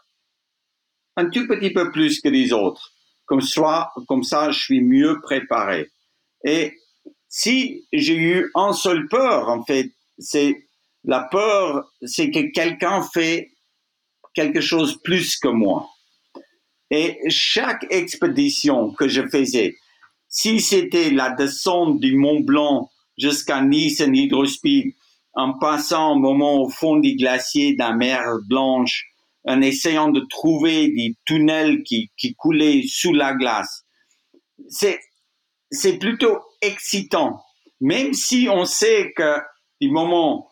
un 1.17 1.29
tout 1.31 1.47
petit 1.47 1.71
peu 1.71 1.91
plus 1.91 2.21
que 2.21 2.29
les 2.29 2.53
autres. 2.53 2.93
Comme, 3.27 3.41
soit, 3.41 3.93
comme 4.09 4.23
ça, 4.23 4.51
je 4.51 4.59
suis 4.59 4.81
mieux 4.81 5.21
préparé. 5.23 5.91
Et 6.45 6.75
si 7.29 7.87
j'ai 7.93 8.17
eu 8.17 8.51
un 8.55 8.73
seul 8.73 9.09
peur, 9.09 9.49
en 9.49 9.65
fait, 9.65 9.93
c'est 10.19 10.57
la 11.05 11.21
peur, 11.21 11.91
c'est 12.03 12.31
que 12.31 12.51
quelqu'un 12.53 13.03
fait 13.03 13.51
quelque 14.35 14.61
chose 14.61 15.01
plus 15.03 15.37
que 15.39 15.49
moi. 15.49 15.89
Et 16.91 17.19
chaque 17.29 17.87
expédition 17.91 18.91
que 18.93 19.09
je 19.09 19.27
faisais, 19.29 19.77
si 20.29 20.61
c'était 20.61 21.11
la 21.11 21.31
descente 21.31 22.01
du 22.01 22.17
Mont 22.17 22.41
Blanc 22.41 22.91
jusqu'à 23.17 23.63
Nice 23.63 24.01
en 24.01 24.13
hydrospeed, 24.13 24.95
en 25.35 25.59
passant 25.59 26.17
un 26.17 26.19
moment 26.19 26.63
au 26.63 26.69
fond 26.69 26.97
du 26.97 27.15
glacier 27.15 27.75
de 27.75 27.79
la 27.79 27.93
mer 27.93 28.25
Blanche, 28.49 29.10
en 29.45 29.63
essayant 29.63 30.09
de 30.09 30.21
trouver 30.29 30.89
des 30.89 31.17
tunnels 31.25 31.83
qui, 31.83 32.11
coulaient 32.37 32.83
sous 32.87 33.13
la 33.13 33.35
glace, 33.35 33.85
c'est 34.69 35.01
c'est 35.73 35.99
plutôt 35.99 36.41
excitant. 36.61 37.43
Même 37.81 38.13
si 38.13 38.49
on 38.51 38.65
sait 38.65 39.13
que 39.17 39.37
du 39.81 39.91
moment 39.91 40.51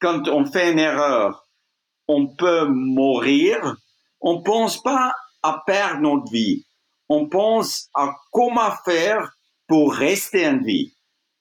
quand 0.00 0.28
on 0.28 0.44
fait 0.44 0.72
une 0.72 0.78
erreur, 0.78 1.46
on 2.06 2.26
peut 2.26 2.66
mourir, 2.66 3.76
on 4.20 4.42
pense 4.42 4.80
pas 4.82 5.12
à 5.42 5.62
perdre 5.66 6.00
notre 6.00 6.30
vie. 6.30 6.64
On 7.08 7.28
pense 7.28 7.88
à 7.94 8.14
comment 8.32 8.72
faire 8.84 9.32
pour 9.66 9.94
rester 9.94 10.46
en 10.46 10.58
vie. 10.58 10.94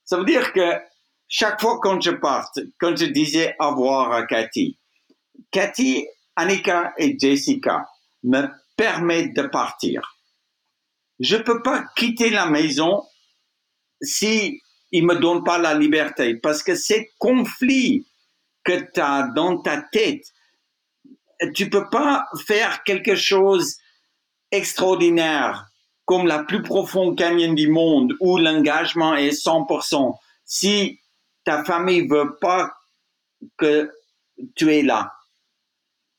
Ça 0.06 0.18
veut 0.18 0.26
dire 0.26 0.54
que 0.54 0.74
chaque 1.28 1.60
fois 1.60 1.80
quand 1.82 2.02
je 2.02 2.12
parte, 2.12 2.60
quand 2.80 2.96
je 2.96 3.06
disais 3.06 3.56
au 3.60 3.70
revoir 3.72 4.12
à 4.12 4.26
Cathy, 4.26 4.80
Cathy, 5.52 6.08
Annika 6.38 6.94
et 6.98 7.18
Jessica 7.20 7.86
me 8.24 8.48
permettent 8.78 9.36
de 9.36 9.44
partir. 9.44 10.18
Je 11.20 11.36
peux 11.36 11.62
pas 11.62 11.84
quitter 11.96 12.30
la 12.30 12.46
maison 12.46 13.04
si 14.02 14.62
il 14.92 15.06
me 15.06 15.16
donne 15.16 15.44
pas 15.44 15.58
la 15.58 15.74
liberté, 15.74 16.36
parce 16.36 16.64
que 16.64 16.76
ces 16.76 17.10
conflits 17.18 18.08
que 18.64 18.80
tu 18.94 19.02
as 19.02 19.28
dans 19.36 19.62
ta 19.62 19.82
tête, 19.82 20.24
tu 21.54 21.70
peux 21.70 21.90
pas 21.90 22.26
faire 22.46 22.84
quelque 22.84 23.16
chose 23.16 23.78
extraordinaire 24.52 25.68
comme 26.06 26.26
la 26.26 26.44
plus 26.44 26.62
profonde 26.62 27.18
canyon 27.18 27.54
du 27.54 27.68
monde 27.68 28.14
où 28.22 28.38
l'engagement 28.38 29.16
est 29.16 29.32
100% 29.32 30.16
si 30.46 31.00
ta 31.44 31.66
famille 31.66 32.08
veut 32.08 32.38
pas 32.40 32.72
que 33.58 33.92
tu 34.56 34.74
es 34.74 34.84
là. 34.84 35.17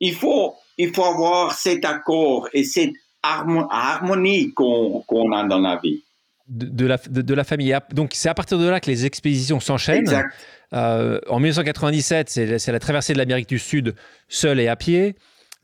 Il 0.00 0.14
faut, 0.14 0.54
il 0.76 0.94
faut 0.94 1.04
avoir 1.04 1.52
cet 1.52 1.84
accord 1.84 2.48
et 2.52 2.64
cette 2.64 2.92
harmonie 3.22 4.52
qu'on 4.54 5.32
a 5.32 5.44
dans 5.44 5.60
la 5.60 5.76
vie. 5.82 6.04
De, 6.48 6.86
la, 6.86 6.96
de, 6.96 7.34
la, 7.34 7.44
famille. 7.44 7.76
Donc, 7.92 8.12
c'est 8.14 8.30
à 8.30 8.34
partir 8.34 8.58
de 8.58 8.66
là 8.66 8.80
que 8.80 8.90
les 8.90 9.04
expéditions 9.04 9.60
s'enchaînent. 9.60 10.24
Euh, 10.72 11.20
en 11.28 11.40
1997, 11.40 12.30
c'est 12.30 12.72
la 12.72 12.78
traversée 12.78 13.12
de 13.12 13.18
l'Amérique 13.18 13.50
du 13.50 13.58
Sud 13.58 13.94
seul 14.28 14.58
et 14.58 14.68
à 14.68 14.76
pied. 14.76 15.14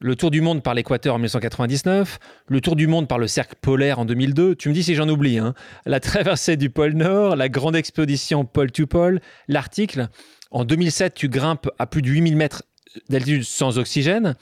Le 0.00 0.16
tour 0.16 0.30
du 0.30 0.42
monde 0.42 0.62
par 0.62 0.74
l'équateur 0.74 1.14
en 1.14 1.18
1999, 1.18 2.18
le 2.48 2.60
tour 2.60 2.76
du 2.76 2.86
monde 2.86 3.08
par 3.08 3.18
le 3.18 3.26
cercle 3.26 3.54
polaire 3.62 3.98
en 3.98 4.04
2002, 4.04 4.56
tu 4.56 4.68
me 4.68 4.74
dis 4.74 4.82
si 4.82 4.94
j'en 4.94 5.08
oublie, 5.08 5.38
hein. 5.38 5.54
la 5.86 6.00
traversée 6.00 6.58
du 6.58 6.68
pôle 6.68 6.92
Nord, 6.92 7.36
la 7.36 7.48
grande 7.48 7.76
expédition 7.76 8.44
pôle 8.44 8.70
to 8.70 8.86
pôle, 8.86 9.20
l'article. 9.48 10.08
En 10.50 10.64
2007, 10.64 11.14
tu 11.14 11.28
grimpes 11.28 11.70
à 11.78 11.86
plus 11.86 12.02
de 12.02 12.08
8000 12.08 12.36
mètres 12.36 12.64
d'altitude 13.08 13.44
sans 13.44 13.78
oxygène. 13.78 14.36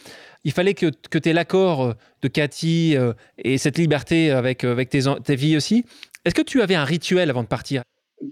Il 0.45 0.53
fallait 0.53 0.75
que, 0.75 0.87
que 1.11 1.19
tu 1.19 1.29
aies 1.29 1.33
l'accord 1.33 1.95
de 2.23 2.29
Cathy 2.29 2.97
euh, 2.97 3.13
et 3.39 3.59
cette 3.59 3.79
liberté 3.79 4.31
avec, 4.31 4.65
avec 4.65 4.91
tes, 4.91 5.03
tes 5.25 5.57
aussi. 5.57 5.85
Est-ce 6.25 6.35
que 6.35 6.43
tu 6.43 6.63
avais 6.63 6.75
un 6.75 6.85
rituel 6.85 7.31
avant 7.31 7.43
de 7.43 7.49
partir? 7.49 7.83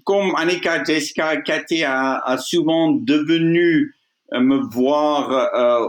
Comme 0.04 0.34
Annika, 0.36 0.84
Jessica, 0.84 1.40
Cathy 1.42 1.84
a, 1.84 2.36
souvent 2.38 2.92
devenu 2.92 3.94
euh, 4.32 4.40
me 4.40 4.58
voir 4.58 5.30
euh, 5.32 5.88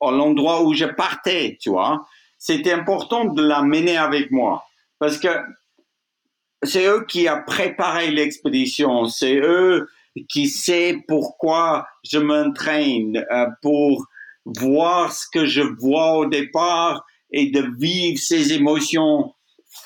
à 0.00 0.10
l'endroit 0.10 0.62
où 0.62 0.74
je 0.74 0.86
partais, 0.86 1.58
tu 1.60 1.70
vois. 1.70 2.06
C'était 2.38 2.72
important 2.72 3.24
de 3.24 3.42
la 3.42 3.62
mener 3.62 3.96
avec 3.96 4.30
moi 4.30 4.64
parce 4.98 5.18
que 5.18 5.28
c'est 6.62 6.86
eux 6.86 7.04
qui 7.06 7.28
a 7.28 7.36
préparé 7.36 8.10
l'expédition, 8.10 9.06
c'est 9.06 9.36
eux 9.36 9.88
qui 10.28 10.48
sait 10.48 11.02
pourquoi 11.08 11.86
je 12.04 12.18
m'entraîne 12.18 13.24
euh, 13.30 13.46
pour 13.62 14.06
voir 14.44 15.12
ce 15.12 15.26
que 15.32 15.46
je 15.46 15.62
vois 15.62 16.18
au 16.18 16.26
départ 16.26 17.04
et 17.32 17.50
de 17.50 17.66
vivre 17.78 18.18
ces 18.18 18.52
émotions 18.52 19.32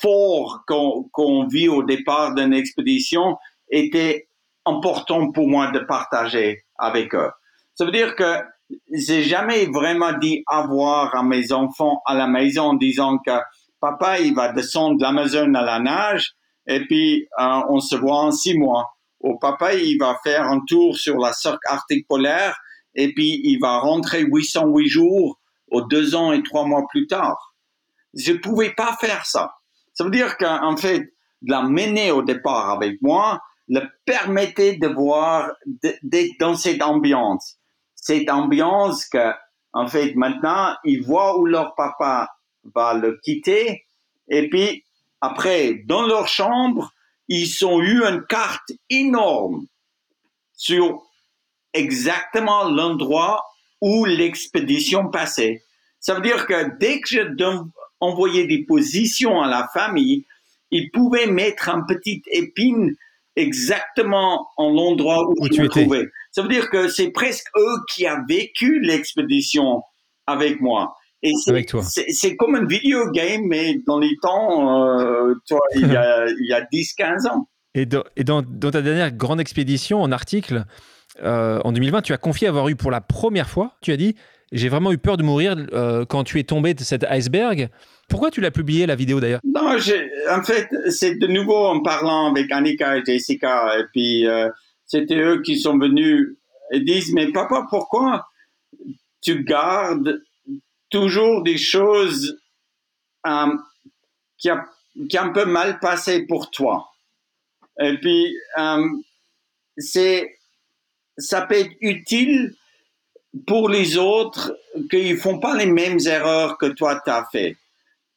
fortes 0.01 0.61
qu'on 0.67 1.47
vit 1.47 1.69
au 1.69 1.83
départ 1.83 2.35
d'une 2.35 2.53
expédition 2.53 3.37
était 3.71 4.27
important 4.65 5.31
pour 5.31 5.47
moi 5.47 5.71
de 5.71 5.79
partager 5.79 6.63
avec 6.77 7.15
eux. 7.15 7.31
Ça 7.73 7.85
veut 7.85 7.91
dire 7.91 8.15
que 8.15 8.35
j'ai 8.93 9.23
jamais 9.23 9.65
vraiment 9.65 10.13
dit 10.13 10.43
avoir 10.47 11.15
à 11.15 11.23
mes 11.23 11.51
enfants 11.51 12.01
à 12.05 12.13
la 12.13 12.27
maison 12.27 12.63
en 12.63 12.73
disant 12.75 13.17
que 13.17 13.31
papa 13.79 14.19
il 14.19 14.35
va 14.35 14.51
descendre 14.51 15.01
l'Amazon 15.01 15.53
à 15.55 15.63
la 15.63 15.79
nage 15.79 16.33
et 16.67 16.81
puis 16.85 17.27
euh, 17.39 17.61
on 17.69 17.79
se 17.79 17.95
voit 17.95 18.19
en 18.19 18.31
six 18.31 18.55
mois 18.55 18.85
au 19.19 19.37
papa, 19.37 19.73
il 19.75 19.97
va 19.97 20.17
faire 20.23 20.43
un 20.43 20.61
tour 20.67 20.97
sur 20.97 21.17
la 21.17 21.33
cercle 21.33 21.59
arctique 21.65 22.07
polaire 22.07 22.57
et 22.95 23.13
puis 23.13 23.41
il 23.43 23.59
va 23.59 23.79
rentrer 23.79 24.21
808 24.21 24.87
jours 24.87 25.39
aux 25.69 25.81
deux 25.81 26.15
ans 26.15 26.31
et 26.31 26.41
trois 26.43 26.65
mois 26.65 26.85
plus 26.89 27.07
tard. 27.07 27.53
Je 28.13 28.33
pouvais 28.33 28.73
pas 28.73 28.97
faire 28.99 29.25
ça. 29.25 29.53
Ça 29.93 30.03
veut 30.03 30.09
dire 30.09 30.37
qu'en 30.37 30.75
fait, 30.77 31.13
de 31.41 31.51
la 31.51 31.63
mener 31.63 32.11
au 32.11 32.21
départ 32.21 32.69
avec 32.69 33.01
moi 33.01 33.41
le 33.67 33.81
permettait 34.05 34.77
de 34.77 34.87
voir, 34.87 35.51
d'être 36.01 36.31
dans 36.39 36.55
cette 36.55 36.81
ambiance. 36.81 37.57
Cette 37.95 38.29
ambiance 38.29 39.05
que, 39.05 39.31
en 39.73 39.85
fait, 39.85 40.15
maintenant, 40.15 40.73
ils 40.83 41.03
voient 41.03 41.37
où 41.37 41.45
leur 41.45 41.75
papa 41.75 42.29
va 42.73 42.95
le 42.95 43.19
quitter 43.23 43.85
et 44.27 44.49
puis 44.49 44.83
après, 45.21 45.81
dans 45.85 46.03
leur 46.03 46.27
chambre, 46.27 46.91
ils 47.29 47.65
ont 47.65 47.81
eu 47.81 48.03
une 48.03 48.23
carte 48.27 48.71
énorme 48.89 49.65
sur 50.53 51.01
exactement 51.73 52.69
l'endroit 52.69 53.45
où 53.81 54.03
l'expédition 54.03 55.09
passait. 55.09 55.63
Ça 55.99 56.15
veut 56.15 56.21
dire 56.21 56.47
que 56.47 56.77
dès 56.79 56.99
que 56.99 57.07
je 57.07 57.63
envoyais 58.01 58.47
des 58.47 58.63
positions 58.63 59.41
à 59.41 59.47
la 59.47 59.69
famille, 59.73 60.25
ils 60.71 60.89
pouvaient 60.91 61.27
mettre 61.27 61.69
un 61.69 61.81
petit 61.81 62.21
épine 62.31 62.95
exactement 63.35 64.49
en 64.57 64.69
l'endroit 64.71 65.29
où, 65.29 65.47
tu 65.49 65.65
étais. 65.65 65.87
Ça 66.31 66.41
veut 66.41 66.49
dire 66.49 66.69
que 66.69 66.87
c'est 66.87 67.11
presque 67.11 67.47
eux 67.55 67.77
qui 67.93 68.07
ont 68.07 68.23
vécu 68.27 68.79
l'expédition 68.81 69.81
avec 70.27 70.61
moi. 70.61 70.95
Et 71.21 71.33
c'est 72.13 72.35
comme 72.37 72.55
un 72.55 72.65
vidéo 72.65 73.11
game, 73.11 73.41
mais 73.45 73.81
dans 73.85 73.99
les 73.99 74.15
temps, 74.21 74.99
euh, 74.99 75.33
toi, 75.47 75.59
il 75.75 75.87
y 75.87 75.95
a, 75.95 76.23
a 76.55 76.61
10-15 76.61 77.27
ans. 77.29 77.49
Et, 77.75 77.85
dans, 77.85 78.03
et 78.15 78.23
dans, 78.23 78.41
ta 78.41 78.81
dernière 78.81 79.11
grande 79.11 79.39
expédition 79.39 80.01
en 80.01 80.11
article, 80.11 80.65
euh, 81.21 81.59
en 81.63 81.71
2020, 81.71 82.01
tu 82.01 82.13
as 82.13 82.17
confié 82.17 82.47
avoir 82.47 82.69
eu 82.69 82.75
pour 82.75 82.91
la 82.91 83.01
première 83.01 83.49
fois, 83.49 83.75
tu 83.81 83.91
as 83.91 83.97
dit, 83.97 84.15
j'ai 84.51 84.69
vraiment 84.69 84.91
eu 84.91 84.97
peur 84.97 85.17
de 85.17 85.23
mourir 85.23 85.55
euh, 85.73 86.05
quand 86.05 86.23
tu 86.23 86.39
es 86.39 86.43
tombé 86.43 86.73
de 86.73 86.81
cet 86.81 87.03
iceberg. 87.09 87.69
Pourquoi 88.09 88.31
tu 88.31 88.41
l'as 88.41 88.51
publié, 88.51 88.85
la 88.85 88.95
vidéo 88.95 89.19
d'ailleurs? 89.19 89.41
Non, 89.43 89.75
en 89.75 90.43
fait, 90.43 90.67
c'est 90.89 91.15
de 91.15 91.27
nouveau 91.27 91.65
en 91.65 91.81
parlant 91.81 92.31
avec 92.31 92.51
Annika 92.51 92.97
et 92.97 93.03
Jessica, 93.05 93.77
et 93.77 93.83
puis 93.93 94.25
c'était 94.87 95.19
eux 95.19 95.41
qui 95.43 95.59
sont 95.59 95.77
venus 95.77 96.37
et 96.71 96.79
disent, 96.79 97.13
mais 97.13 97.31
papa, 97.31 97.67
pourquoi 97.69 98.25
tu 99.21 99.43
gardes 99.43 100.21
toujours 100.89 101.43
des 101.43 101.57
choses 101.57 102.39
euh, 103.27 103.57
qui, 104.37 104.49
a, 104.49 104.65
qui 105.09 105.17
un 105.17 105.29
peu 105.29 105.45
mal 105.45 105.79
passé 105.79 106.25
pour 106.25 106.49
toi. 106.51 106.91
Et 107.79 107.97
puis, 107.97 108.33
euh, 108.57 108.87
c'est, 109.77 110.37
ça 111.17 111.41
peut 111.41 111.55
être 111.55 111.75
utile 111.81 112.55
pour 113.45 113.69
les 113.69 113.97
autres 113.97 114.57
qu'ils 114.89 115.17
font 115.17 115.39
pas 115.39 115.55
les 115.55 115.67
mêmes 115.67 115.99
erreurs 116.05 116.57
que 116.57 116.65
toi 116.65 116.99
tu 117.03 117.11
as 117.11 117.25
fait. 117.31 117.57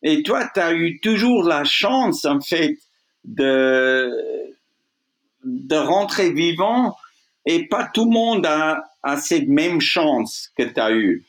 Et 0.02 0.22
toi, 0.22 0.48
tu 0.52 0.60
as 0.60 0.72
eu 0.72 0.98
toujours 1.00 1.44
la 1.44 1.64
chance, 1.64 2.24
en 2.24 2.40
fait, 2.40 2.76
de, 3.24 4.10
de 5.44 5.76
rentrer 5.76 6.32
vivant 6.32 6.96
et 7.46 7.68
pas 7.68 7.88
tout 7.92 8.06
le 8.06 8.10
monde 8.10 8.46
a, 8.46 8.84
a 9.02 9.16
cette 9.16 9.48
même 9.48 9.80
chance 9.80 10.50
que 10.56 10.64
tu 10.64 10.80
as 10.80 10.92
eu. 10.92 11.24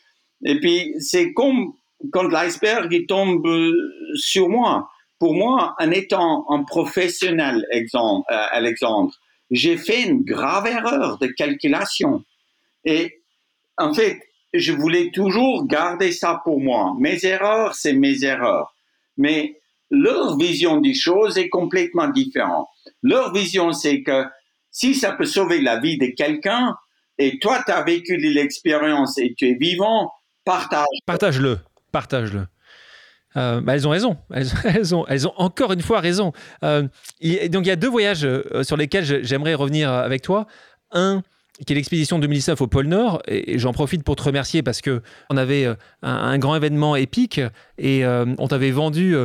Et 0.45 0.59
puis, 0.59 0.93
c'est 0.99 1.33
comme 1.33 1.73
quand 2.11 2.23
l'iceberg 2.23 3.05
tombe 3.07 3.47
sur 4.15 4.49
moi. 4.49 4.89
Pour 5.19 5.35
moi, 5.35 5.75
en 5.79 5.91
étant 5.91 6.45
un 6.49 6.63
professionnel, 6.63 7.65
euh, 7.71 8.17
Alexandre, 8.51 9.13
j'ai 9.51 9.77
fait 9.77 10.03
une 10.03 10.23
grave 10.23 10.67
erreur 10.67 11.17
de 11.17 11.27
calculation. 11.27 12.23
Et 12.83 13.21
en 13.77 13.93
fait, 13.93 14.19
je 14.53 14.73
voulais 14.73 15.11
toujours 15.13 15.65
garder 15.65 16.11
ça 16.11 16.41
pour 16.43 16.59
moi. 16.59 16.93
Mes 16.99 17.25
erreurs, 17.25 17.73
c'est 17.75 17.93
mes 17.93 18.23
erreurs. 18.23 18.75
Mais 19.17 19.59
leur 19.89 20.37
vision 20.37 20.81
des 20.81 20.93
choses 20.93 21.37
est 21.37 21.49
complètement 21.49 22.09
différente. 22.09 22.67
Leur 23.01 23.33
vision, 23.33 23.71
c'est 23.71 24.01
que 24.01 24.25
si 24.71 24.95
ça 24.95 25.13
peut 25.13 25.25
sauver 25.25 25.61
la 25.61 25.79
vie 25.79 25.97
de 25.97 26.07
quelqu'un, 26.07 26.75
et 27.17 27.39
toi, 27.39 27.61
tu 27.65 27.71
as 27.71 27.83
vécu 27.83 28.17
l'expérience 28.17 29.17
et 29.19 29.33
tu 29.35 29.47
es 29.49 29.53
vivant, 29.53 30.11
Partage. 30.45 30.85
Partage-le. 31.05 31.59
Partage-le. 31.91 32.47
Euh, 33.35 33.61
bah, 33.61 33.75
elles 33.75 33.87
ont 33.87 33.91
raison. 33.91 34.17
Elles, 34.33 34.95
ont, 34.95 35.05
elles 35.07 35.27
ont 35.27 35.33
encore 35.37 35.71
une 35.73 35.81
fois 35.81 35.99
raison. 35.99 36.33
Euh, 36.63 36.83
donc 37.49 37.65
il 37.65 37.67
y 37.67 37.71
a 37.71 37.75
deux 37.75 37.89
voyages 37.89 38.25
euh, 38.25 38.63
sur 38.63 38.77
lesquels 38.77 39.23
j'aimerais 39.23 39.53
revenir 39.53 39.91
avec 39.91 40.21
toi. 40.21 40.47
Un, 40.91 41.23
qui 41.65 41.73
est 41.73 41.75
l'expédition 41.75 42.19
2019 42.19 42.61
au 42.61 42.67
pôle 42.67 42.87
Nord. 42.87 43.21
Et, 43.27 43.57
j'en 43.57 43.73
profite 43.73 44.03
pour 44.03 44.15
te 44.15 44.23
remercier 44.23 44.61
parce 44.63 44.81
que 44.81 45.01
on 45.29 45.37
avait 45.37 45.67
un, 46.01 46.37
grand 46.37 46.55
événement 46.55 46.95
épique 46.95 47.41
et 47.77 48.05
on 48.05 48.47
t'avait 48.47 48.71
vendu 48.71 49.15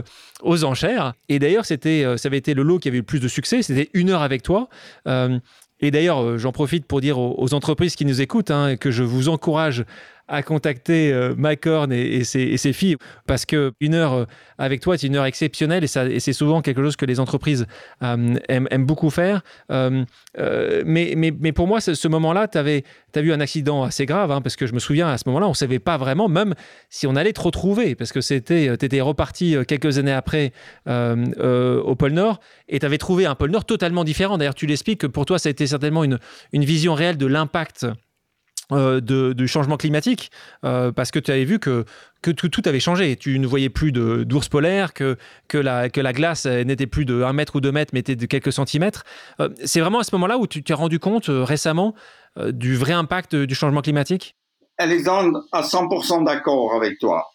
aux 0.42 0.64
enchères. 0.64 1.14
Et 1.28 1.38
d'ailleurs, 1.38 1.64
c'était, 1.64 2.04
ça 2.16 2.28
avait 2.28 2.38
été 2.38 2.52
le 2.54 2.62
lot 2.62 2.78
qui 2.78 2.88
avait 2.88 2.98
eu 2.98 3.00
le 3.00 3.06
plus 3.06 3.20
de 3.20 3.28
succès. 3.28 3.62
C'était 3.62 3.90
une 3.94 4.10
heure 4.10 4.22
avec 4.22 4.42
toi. 4.42 4.68
et 5.06 5.90
d'ailleurs, 5.90 6.38
j'en 6.38 6.52
profite 6.52 6.86
pour 6.86 7.00
dire 7.00 7.18
aux, 7.18 7.54
entreprises 7.54 7.96
qui 7.96 8.04
nous 8.04 8.20
écoutent 8.20 8.50
hein, 8.50 8.76
que 8.76 8.90
je 8.90 9.02
vous 9.02 9.30
encourage 9.30 9.84
à 10.28 10.42
contacter 10.42 11.12
euh, 11.12 11.34
Mike 11.36 11.66
Horn 11.66 11.92
et, 11.92 12.22
ses, 12.24 12.72
filles 12.72 12.96
parce 13.26 13.46
que 13.46 13.72
une 13.80 13.94
heure 13.94 14.12
euh, 14.12 14.24
avec 14.58 14.80
toi 14.80 14.94
est 14.94 15.02
une 15.02 15.16
heure 15.16 15.24
exceptionnelle 15.24 15.84
et, 15.84 16.14
et 16.14 16.20
c'est 16.20 16.32
souvent 16.32 16.60
quelque 16.60 16.82
chose 16.82 16.96
que 16.96 17.06
les 17.06 17.18
entreprises 17.18 17.66
euh, 18.02 18.34
aiment, 18.48 18.86
beaucoup 18.86 19.10
faire. 19.10 19.42
mais, 19.70 21.14
mais, 21.16 21.52
pour 21.52 21.66
moi, 21.66 21.80
ce, 21.80 22.08
moment-là, 22.08 22.48
tu 22.48 22.58
as 22.58 23.22
vu 23.22 23.32
un 23.32 23.40
accident 23.40 23.82
assez 23.82 24.06
grave 24.06 24.30
hein, 24.30 24.40
parce 24.40 24.56
que 24.56 24.66
je 24.66 24.74
me 24.74 24.78
souviens 24.78 25.08
à 25.08 25.18
ce 25.18 25.24
moment-là, 25.26 25.46
on 25.46 25.50
ne 25.50 25.54
savait 25.54 25.78
pas 25.78 25.96
vraiment, 25.96 26.28
même 26.28 26.54
si 26.90 27.06
on 27.06 27.16
allait 27.16 27.32
te 27.32 27.40
retrouver 27.40 27.94
parce 27.94 28.12
que 28.12 28.20
tu 28.20 28.84
étais 28.84 29.00
reparti 29.00 29.56
quelques 29.66 29.98
années 29.98 30.12
après 30.12 30.52
au 30.86 31.94
pôle 31.96 32.12
Nord 32.12 32.40
et 32.68 32.78
tu 32.78 32.86
avais 32.86 32.98
trouvé 32.98 33.26
un 33.26 33.34
pôle 33.34 33.50
Nord 33.50 33.64
totalement 33.64 34.04
différent. 34.04 34.38
D'ailleurs, 34.38 34.54
tu 34.54 34.66
l'expliques 34.66 35.00
que 35.00 35.06
pour 35.06 35.26
toi, 35.26 35.38
ça 35.38 35.48
a 35.48 35.50
été 35.50 35.66
certainement 35.66 36.04
une, 36.04 36.18
une 36.52 36.64
vision 36.64 36.94
réelle 36.94 37.16
de 37.16 37.26
l'impact 37.26 37.86
euh, 38.70 39.00
de, 39.00 39.32
du 39.32 39.48
changement 39.48 39.78
climatique, 39.78 40.30
euh, 40.64 40.92
parce 40.92 41.10
que 41.10 41.18
tu 41.18 41.30
avais 41.30 41.44
vu 41.44 41.58
que, 41.58 41.86
que 42.20 42.30
tout, 42.30 42.50
tout, 42.50 42.62
avait 42.66 42.80
changé. 42.80 43.16
Tu 43.16 43.38
ne 43.38 43.46
voyais 43.46 43.70
plus 43.70 43.92
d'ours 43.92 44.48
polaires, 44.48 44.92
que, 44.92 45.16
que, 45.48 45.56
la, 45.56 45.88
que 45.88 46.00
la 46.02 46.12
glace 46.12 46.44
n'était 46.44 46.86
plus 46.86 47.04
de 47.04 47.22
1 47.22 47.32
mètre 47.32 47.56
ou 47.56 47.60
2 47.60 47.72
mètres, 47.72 47.92
mais 47.94 48.00
était 48.00 48.16
de 48.16 48.26
quelques 48.26 48.52
centimètres. 48.52 49.04
Euh, 49.40 49.48
c'est 49.64 49.80
vraiment 49.80 50.00
à 50.00 50.04
ce 50.04 50.14
moment-là 50.16 50.36
où 50.36 50.46
tu 50.46 50.62
t'es 50.62 50.74
rendu 50.74 50.98
compte 50.98 51.26
récemment 51.28 51.94
du 52.36 52.76
vrai 52.76 52.92
impact 52.92 53.34
du 53.34 53.54
changement 53.54 53.80
climatique? 53.80 54.36
Alexandre, 54.76 55.44
à 55.50 55.62
100% 55.62 56.24
d'accord 56.24 56.74
avec 56.74 56.98
toi. 56.98 57.26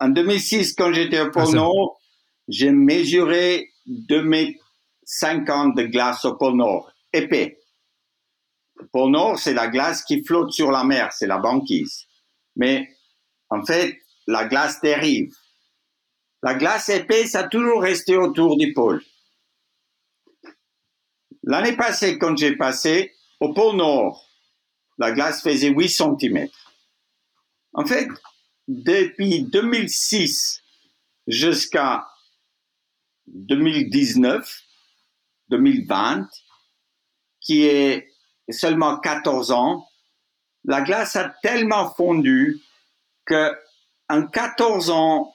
En 0.00 0.10
2006, 0.10 0.74
quand 0.74 0.92
j'étais 0.92 1.20
au 1.20 1.30
pôle 1.30 1.44
Ah. 1.48 1.54
Nord, 1.56 1.98
j'ai 2.46 2.70
mesuré 2.70 3.68
2 3.86 4.22
mètres 4.22 4.60
50 5.04 5.76
de 5.76 5.84
glace 5.84 6.24
au 6.24 6.36
pôle 6.36 6.56
Nord, 6.56 6.92
épais. 7.12 7.57
Le 8.78 8.86
pôle 8.88 9.10
Nord, 9.10 9.38
c'est 9.38 9.54
la 9.54 9.68
glace 9.68 10.04
qui 10.04 10.22
flotte 10.22 10.52
sur 10.52 10.70
la 10.70 10.84
mer, 10.84 11.12
c'est 11.12 11.26
la 11.26 11.38
banquise. 11.38 12.06
Mais 12.56 12.88
en 13.50 13.64
fait, 13.64 13.98
la 14.26 14.44
glace 14.46 14.80
dérive. 14.80 15.34
La 16.42 16.54
glace 16.54 16.88
épaisse 16.88 17.34
a 17.34 17.48
toujours 17.48 17.82
resté 17.82 18.16
autour 18.16 18.56
du 18.56 18.72
pôle. 18.72 19.02
L'année 21.42 21.76
passée, 21.76 22.18
quand 22.18 22.36
j'ai 22.36 22.56
passé 22.56 23.14
au 23.40 23.52
pôle 23.54 23.76
Nord, 23.76 24.24
la 24.98 25.12
glace 25.12 25.42
faisait 25.42 25.70
8 25.70 25.88
cm. 25.88 26.48
En 27.72 27.86
fait, 27.86 28.08
depuis 28.66 29.42
2006 29.44 30.62
jusqu'à 31.26 32.06
2019, 33.26 34.62
2020, 35.48 36.28
qui 37.40 37.64
est 37.64 38.08
seulement 38.50 38.98
14 38.98 39.50
ans, 39.52 39.86
la 40.64 40.80
glace 40.82 41.16
a 41.16 41.32
tellement 41.42 41.90
fondu 41.90 42.60
que 43.24 43.52
en 44.08 44.26
14 44.26 44.90
ans, 44.90 45.34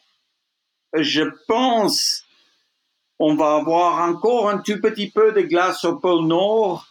je 0.94 1.24
pense 1.48 2.24
on 3.20 3.36
va 3.36 3.56
avoir 3.56 4.10
encore 4.10 4.50
un 4.50 4.58
tout 4.58 4.82
petit 4.82 5.10
peu 5.10 5.32
de 5.32 5.42
glace 5.42 5.86
au 5.86 5.98
pôle 5.98 6.26
Nord 6.26 6.88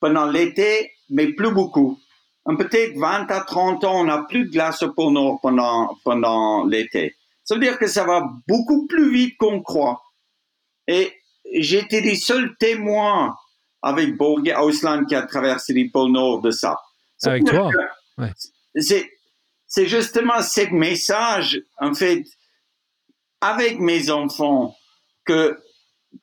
pendant 0.00 0.26
l'été, 0.26 0.92
mais 1.08 1.32
plus 1.32 1.52
beaucoup. 1.52 1.98
Peut-être 2.44 2.96
20 2.98 3.30
à 3.30 3.40
30 3.40 3.84
ans, 3.84 4.00
on 4.00 4.04
n'a 4.04 4.24
plus 4.24 4.46
de 4.46 4.50
glace 4.50 4.82
au 4.82 4.92
pôle 4.92 5.12
Nord 5.12 5.40
pendant, 5.40 5.96
pendant 6.04 6.64
l'été. 6.64 7.16
Ça 7.44 7.54
veut 7.54 7.60
dire 7.60 7.78
que 7.78 7.86
ça 7.86 8.04
va 8.04 8.28
beaucoup 8.46 8.86
plus 8.86 9.10
vite 9.10 9.36
qu'on 9.38 9.62
croit. 9.62 10.02
Et 10.86 11.12
j'étais 11.54 12.00
les 12.00 12.16
seuls 12.16 12.56
témoins 12.58 13.36
avec 13.82 14.16
Borg 14.16 14.52
Ausland 14.58 15.06
qui 15.06 15.14
a 15.14 15.22
traversé 15.22 15.72
le 15.72 15.90
pôle 15.90 16.12
Nord 16.12 16.40
de 16.40 16.50
ça. 16.50 16.76
Avec 17.22 17.44
toi, 17.44 17.70
ouais. 18.18 18.32
C'est 19.66 19.86
justement 19.86 20.42
ce 20.42 20.68
message, 20.72 21.62
en 21.78 21.94
fait, 21.94 22.24
avec 23.40 23.78
mes 23.78 24.10
enfants, 24.10 24.74
que 25.24 25.58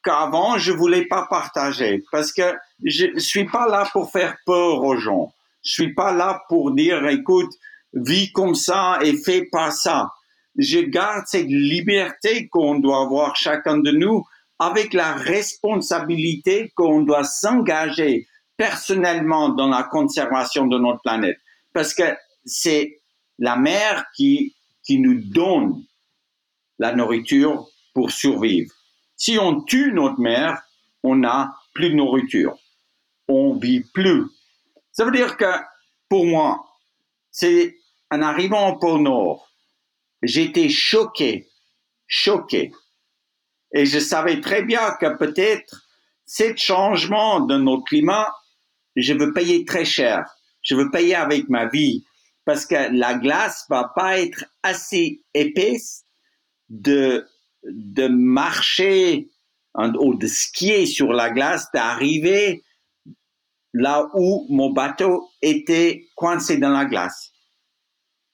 qu'avant 0.04 0.58
je 0.58 0.74
voulais 0.74 1.06
pas 1.06 1.28
partager 1.30 2.04
parce 2.12 2.34
que 2.34 2.54
je 2.84 3.18
suis 3.18 3.46
pas 3.46 3.68
là 3.68 3.88
pour 3.94 4.12
faire 4.12 4.36
peur 4.46 4.84
aux 4.84 4.98
gens. 4.98 5.34
Je 5.64 5.72
suis 5.72 5.94
pas 5.94 6.12
là 6.12 6.44
pour 6.50 6.72
dire 6.72 7.08
écoute, 7.08 7.52
vis 7.94 8.32
comme 8.32 8.56
ça 8.56 9.00
et 9.02 9.16
fais 9.18 9.46
pas 9.46 9.72
ça. 9.72 10.12
Je 10.58 10.80
garde 10.80 11.26
cette 11.28 11.48
liberté 11.48 12.48
qu'on 12.50 12.80
doit 12.80 13.04
avoir 13.04 13.36
chacun 13.36 13.78
de 13.78 13.92
nous 13.92 14.26
avec 14.60 14.94
la 14.94 15.14
responsabilité 15.14 16.72
qu'on 16.76 17.02
doit 17.02 17.24
s'engager 17.24 18.28
personnellement 18.58 19.50
dans 19.50 19.68
la 19.68 19.84
conservation 19.84 20.68
de 20.68 20.78
notre 20.80 21.02
planète 21.02 21.38
parce 21.74 21.94
que 21.94 22.16
c'est 22.44 23.02
la 23.38 23.56
mer 23.56 24.06
qui 24.16 24.56
qui 24.84 25.00
nous 25.00 25.22
donne 25.22 25.84
la 26.80 26.96
nourriture 26.96 27.68
pour 27.94 28.12
survivre. 28.12 28.74
Si 29.18 29.38
on 29.38 29.62
tue 29.62 29.92
notre 29.92 30.20
mère, 30.20 30.62
on 31.04 31.18
n'a 31.18 31.54
plus 31.74 31.90
de 31.90 31.96
nourriture. 31.96 32.58
On 33.28 33.56
vit 33.56 33.82
plus. 33.94 34.26
Ça 34.94 35.04
veut 35.04 35.12
dire 35.12 35.36
que, 35.36 35.52
pour 36.08 36.26
moi, 36.26 36.66
c'est 37.32 37.76
en 38.10 38.22
arrivant 38.22 38.70
au 38.70 38.80
pôle 38.80 39.02
Nord, 39.02 39.52
j'étais 40.22 40.70
choqué, 40.70 41.50
choqué. 42.08 42.72
Et 43.74 43.86
je 43.86 44.00
savais 44.00 44.40
très 44.42 44.64
bien 44.64 44.92
que 45.00 45.18
peut-être 45.18 45.88
ce 46.26 46.56
changement 46.56 47.42
de 47.42 47.58
notre 47.58 47.84
climat, 47.84 48.34
je 48.96 49.14
veux 49.14 49.34
payer 49.34 49.66
très 49.66 49.86
cher. 49.86 50.26
Je 50.62 50.76
veux 50.76 50.90
payer 50.90 51.16
avec 51.16 51.50
ma 51.50 51.68
vie 51.68 52.06
parce 52.46 52.66
que 52.66 52.92
la 52.96 53.16
glace 53.16 53.66
va 53.70 53.92
pas 53.96 54.20
être 54.20 54.46
assez 54.64 55.22
épaisse 55.34 56.06
de 56.70 57.26
de 57.64 58.08
marcher 58.08 59.30
hein, 59.76 59.92
ou 60.00 60.16
de 60.16 60.28
skier 60.28 60.86
sur 60.86 61.12
la 61.12 61.30
glace, 61.30 61.68
d'arriver 61.74 62.64
là 63.74 64.10
où 64.14 64.48
mon 64.50 64.72
bateau 64.72 65.30
était 65.42 66.08
coincé 66.16 66.58
dans 66.58 66.70
la 66.70 66.86
glace. 66.86 67.32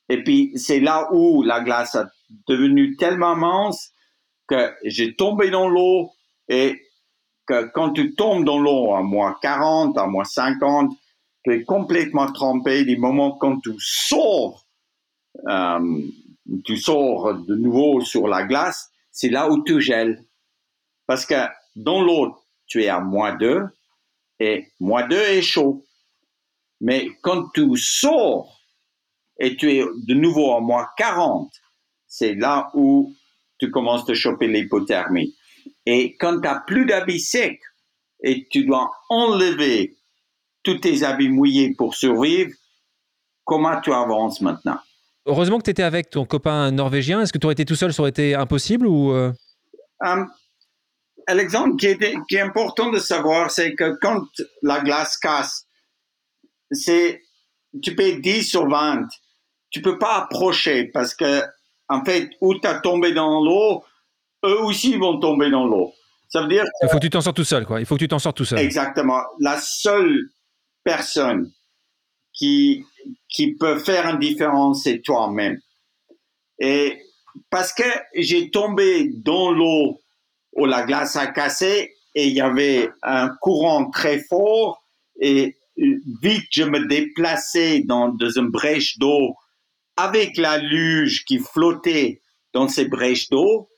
Et 0.09 0.23
puis 0.23 0.51
c'est 0.55 0.79
là 0.79 1.09
où 1.11 1.43
la 1.43 1.61
glace 1.61 1.95
a 1.95 2.07
devenu 2.47 2.95
tellement 2.97 3.35
mince 3.35 3.92
que 4.47 4.73
j'ai 4.83 5.15
tombé 5.15 5.49
dans 5.49 5.69
l'eau 5.69 6.11
et 6.47 6.81
que 7.45 7.65
quand 7.73 7.91
tu 7.91 8.15
tombes 8.15 8.45
dans 8.45 8.59
l'eau 8.59 8.93
à 8.93 9.01
moins 9.01 9.35
40, 9.41 9.97
à 9.97 10.07
moins 10.07 10.23
50, 10.23 10.91
tu 11.43 11.53
es 11.53 11.63
complètement 11.63 12.31
trempé 12.31 12.85
du 12.85 12.97
moment 12.97 13.33
quand 13.33 13.59
tu 13.59 13.73
sors, 13.79 14.65
euh, 15.47 16.01
tu 16.63 16.77
sors 16.77 17.33
de 17.33 17.55
nouveau 17.55 18.01
sur 18.01 18.27
la 18.27 18.43
glace, 18.43 18.91
c'est 19.11 19.29
là 19.29 19.49
où 19.49 19.63
tu 19.63 19.81
gèles. 19.81 20.23
Parce 21.05 21.25
que 21.25 21.35
dans 21.75 22.01
l'eau, 22.01 22.37
tu 22.65 22.83
es 22.83 22.87
à 22.87 22.99
moins 22.99 23.35
2 23.35 23.63
et 24.39 24.67
moins 24.79 25.07
2 25.07 25.15
est 25.15 25.41
chaud. 25.41 25.85
Mais 26.79 27.09
quand 27.21 27.49
tu 27.53 27.75
sors 27.77 28.59
et 29.39 29.55
tu 29.55 29.71
es 29.71 29.83
de 30.07 30.13
nouveau 30.13 30.53
à 30.53 30.61
moins 30.61 30.87
40, 30.97 31.51
c'est 32.07 32.35
là 32.35 32.69
où 32.73 33.13
tu 33.59 33.71
commences 33.71 34.09
à 34.09 34.13
choper 34.13 34.47
l'hypothermie. 34.47 35.35
Et 35.85 36.15
quand 36.17 36.35
tu 36.35 36.47
n'as 36.47 36.59
plus 36.61 36.85
d'habits 36.85 37.19
secs 37.19 37.61
et 38.23 38.47
tu 38.49 38.65
dois 38.65 38.91
enlever 39.09 39.95
tous 40.63 40.79
tes 40.79 41.03
habits 41.03 41.29
mouillés 41.29 41.73
pour 41.75 41.95
survivre, 41.95 42.51
comment 43.43 43.79
tu 43.81 43.91
avances 43.91 44.41
maintenant? 44.41 44.79
Heureusement 45.25 45.57
que 45.57 45.63
tu 45.63 45.71
étais 45.71 45.83
avec 45.83 46.09
ton 46.09 46.25
copain 46.25 46.71
norvégien. 46.71 47.21
Est-ce 47.21 47.31
que 47.31 47.37
tu 47.37 47.45
aurais 47.45 47.53
été 47.53 47.65
tout 47.65 47.75
seul, 47.75 47.93
ça 47.93 48.01
aurait 48.01 48.09
été 48.09 48.35
impossible 48.35 48.87
ou 48.87 49.13
euh? 49.13 49.31
Um, 50.05 50.29
Alexandre, 51.27 51.77
qui 51.77 51.87
est, 51.87 52.15
qui 52.27 52.35
est 52.35 52.41
important 52.41 52.91
de 52.91 52.99
savoir, 52.99 53.51
c'est 53.51 53.73
que 53.73 53.97
quand 54.01 54.25
la 54.61 54.81
glace 54.81 55.17
casse, 55.17 55.65
c'est, 56.71 57.21
tu 57.81 57.95
payes 57.95 58.19
10 58.19 58.43
sur 58.43 58.67
20. 58.67 59.07
Tu 59.69 59.81
peux 59.81 59.97
pas 59.97 60.17
approcher 60.17 60.85
parce 60.85 61.13
que, 61.15 61.41
en 61.89 62.03
fait, 62.03 62.31
où 62.41 62.57
tu 62.59 62.67
as 62.67 62.79
tombé 62.79 63.13
dans 63.13 63.43
l'eau, 63.43 63.83
eux 64.45 64.61
aussi 64.61 64.97
vont 64.97 65.19
tomber 65.19 65.49
dans 65.49 65.65
l'eau. 65.65 65.93
Ça 66.29 66.41
veut 66.41 66.47
dire 66.47 66.63
Il 66.81 66.89
faut 66.89 66.97
que 66.97 67.03
tu 67.03 67.09
t'en 67.09 67.21
sortes 67.21 67.35
tout 67.35 67.43
seul, 67.43 67.65
quoi. 67.65 67.79
Il 67.79 67.85
faut 67.85 67.95
que 67.95 67.99
tu 67.99 68.07
t'en 68.07 68.19
sortes 68.19 68.37
tout 68.37 68.45
seul. 68.45 68.59
Exactement. 68.59 69.21
La 69.39 69.59
seule 69.59 70.29
personne 70.83 71.51
qui, 72.33 72.85
qui 73.29 73.53
peut 73.55 73.77
faire 73.77 74.07
une 74.07 74.19
différence, 74.19 74.83
c'est 74.83 75.01
toi-même. 75.01 75.59
Et 76.59 76.99
parce 77.49 77.73
que 77.73 77.83
j'ai 78.15 78.49
tombé 78.49 79.11
dans 79.23 79.51
l'eau 79.51 80.01
où 80.53 80.65
la 80.65 80.83
glace 80.83 81.15
a 81.15 81.27
cassé 81.27 81.93
et 82.15 82.27
il 82.27 82.33
y 82.33 82.41
avait 82.41 82.89
un 83.01 83.29
courant 83.41 83.89
très 83.89 84.19
fort 84.19 84.83
et 85.19 85.55
vite 86.21 86.45
je 86.51 86.63
me 86.63 86.87
déplaçais 86.87 87.81
dans, 87.81 88.09
dans 88.09 88.29
une 88.29 88.49
brèche 88.49 88.97
d'eau 88.99 89.35
avec 89.97 90.37
la 90.37 90.57
luge 90.57 91.25
qui 91.25 91.39
flottait 91.39 92.21
dans 92.53 92.67
ces 92.67 92.85
brèches 92.85 93.29
d'eau 93.29 93.69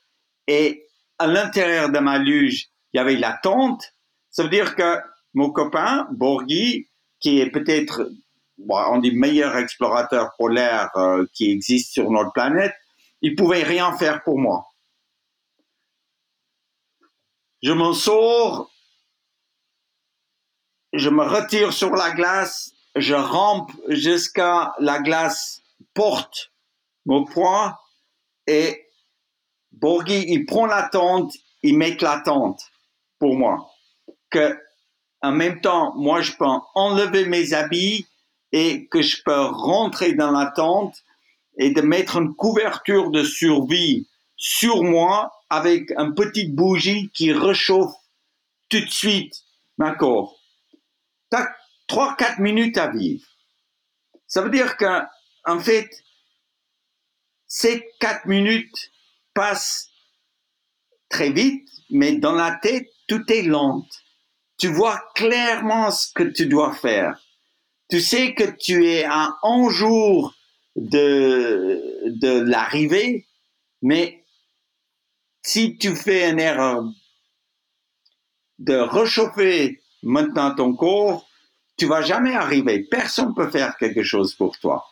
et 0.46 0.86
à 1.18 1.26
l'intérieur 1.26 1.90
de 1.90 1.98
ma 1.98 2.18
luge, 2.18 2.68
il 2.92 2.98
y 2.98 3.00
avait 3.00 3.16
la 3.16 3.38
tente. 3.42 3.94
Ça 4.30 4.42
veut 4.42 4.48
dire 4.48 4.76
que 4.76 4.98
mon 5.34 5.50
copain, 5.50 6.06
Borghi, 6.12 6.88
qui 7.20 7.40
est 7.40 7.50
peut-être 7.50 8.10
bon, 8.58 8.76
un 8.76 8.98
des 8.98 9.12
meilleurs 9.12 9.56
explorateurs 9.56 10.32
polaires 10.38 10.90
euh, 10.96 11.26
qui 11.32 11.50
existe 11.50 11.92
sur 11.92 12.10
notre 12.10 12.32
planète, 12.32 12.74
il 13.22 13.34
pouvait 13.34 13.62
rien 13.62 13.96
faire 13.96 14.22
pour 14.22 14.38
moi. 14.38 14.66
Je 17.62 17.72
m'en 17.72 17.94
sors, 17.94 18.70
je 20.92 21.08
me 21.08 21.24
retire 21.24 21.72
sur 21.72 21.90
la 21.90 22.10
glace, 22.12 22.72
je 22.94 23.14
rampe 23.14 23.72
jusqu'à 23.88 24.74
la 24.78 25.00
glace 25.00 25.62
porte 25.96 26.52
mon 27.06 27.24
poing 27.24 27.76
et 28.46 28.86
Borghi, 29.72 30.24
il 30.28 30.46
prend 30.46 30.66
la 30.66 30.88
tente, 30.88 31.32
il 31.62 31.76
met 31.76 31.96
la 32.00 32.20
tente 32.20 32.62
pour 33.18 33.36
moi. 33.36 33.68
Que, 34.30 34.56
en 35.22 35.32
même 35.32 35.60
temps, 35.60 35.94
moi, 35.96 36.20
je 36.20 36.32
peux 36.32 36.44
enlever 36.74 37.26
mes 37.26 37.52
habits 37.54 38.06
et 38.52 38.86
que 38.88 39.02
je 39.02 39.22
peux 39.24 39.40
rentrer 39.46 40.12
dans 40.12 40.30
la 40.30 40.46
tente 40.46 41.02
et 41.58 41.70
de 41.70 41.80
mettre 41.80 42.16
une 42.16 42.34
couverture 42.34 43.10
de 43.10 43.24
survie 43.24 44.08
sur 44.36 44.82
moi 44.82 45.32
avec 45.50 45.90
une 45.92 46.14
petite 46.14 46.54
bougie 46.54 47.10
qui 47.14 47.32
réchauffe 47.32 47.94
tout 48.68 48.80
de 48.80 48.90
suite 48.90 49.34
ma 49.78 49.94
corps. 49.94 50.36
T'as 51.30 51.48
3-4 51.88 52.40
minutes 52.40 52.78
à 52.78 52.88
vivre. 52.88 53.26
Ça 54.26 54.42
veut 54.42 54.50
dire 54.50 54.76
qu'un 54.76 55.08
en 55.46 55.60
fait, 55.60 55.88
ces 57.46 57.88
quatre 58.00 58.26
minutes 58.26 58.92
passent 59.32 59.90
très 61.08 61.30
vite, 61.30 61.68
mais 61.90 62.16
dans 62.16 62.32
la 62.32 62.58
tête, 62.60 62.88
tout 63.06 63.22
est 63.32 63.42
lent. 63.42 63.86
Tu 64.58 64.68
vois 64.68 65.02
clairement 65.14 65.90
ce 65.90 66.12
que 66.12 66.24
tu 66.24 66.46
dois 66.46 66.74
faire. 66.74 67.20
Tu 67.88 68.00
sais 68.00 68.34
que 68.34 68.44
tu 68.58 68.86
es 68.86 69.04
à 69.04 69.36
un 69.42 69.68
jour 69.70 70.34
de, 70.74 72.40
l'arrivée, 72.40 73.26
mais 73.82 74.24
si 75.42 75.78
tu 75.78 75.94
fais 75.94 76.30
une 76.30 76.40
erreur 76.40 76.84
de 78.58 78.74
réchauffer 78.74 79.80
maintenant 80.02 80.54
ton 80.54 80.74
corps, 80.74 81.28
tu 81.76 81.86
vas 81.86 82.02
jamais 82.02 82.34
arriver. 82.34 82.82
Personne 82.90 83.34
peut 83.34 83.50
faire 83.50 83.76
quelque 83.76 84.02
chose 84.02 84.34
pour 84.34 84.58
toi. 84.58 84.84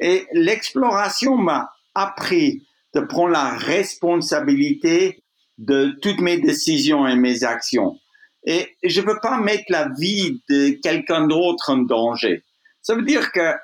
Et 0.00 0.26
l'exploration 0.32 1.36
m'a 1.36 1.70
appris 1.94 2.66
de 2.94 3.00
prendre 3.00 3.30
la 3.30 3.50
responsabilité 3.50 5.22
de 5.58 5.96
toutes 6.02 6.20
mes 6.20 6.38
décisions 6.38 7.06
et 7.06 7.16
mes 7.16 7.44
actions. 7.44 7.98
Et 8.46 8.76
je 8.82 9.00
ne 9.00 9.06
veux 9.06 9.18
pas 9.22 9.38
mettre 9.38 9.64
la 9.68 9.88
vie 9.98 10.42
de 10.48 10.70
quelqu'un 10.82 11.26
d'autre 11.26 11.70
en 11.70 11.78
danger. 11.78 12.42
Ça 12.82 12.94
veut 12.94 13.02
dire 13.02 13.32
que 13.32 13.54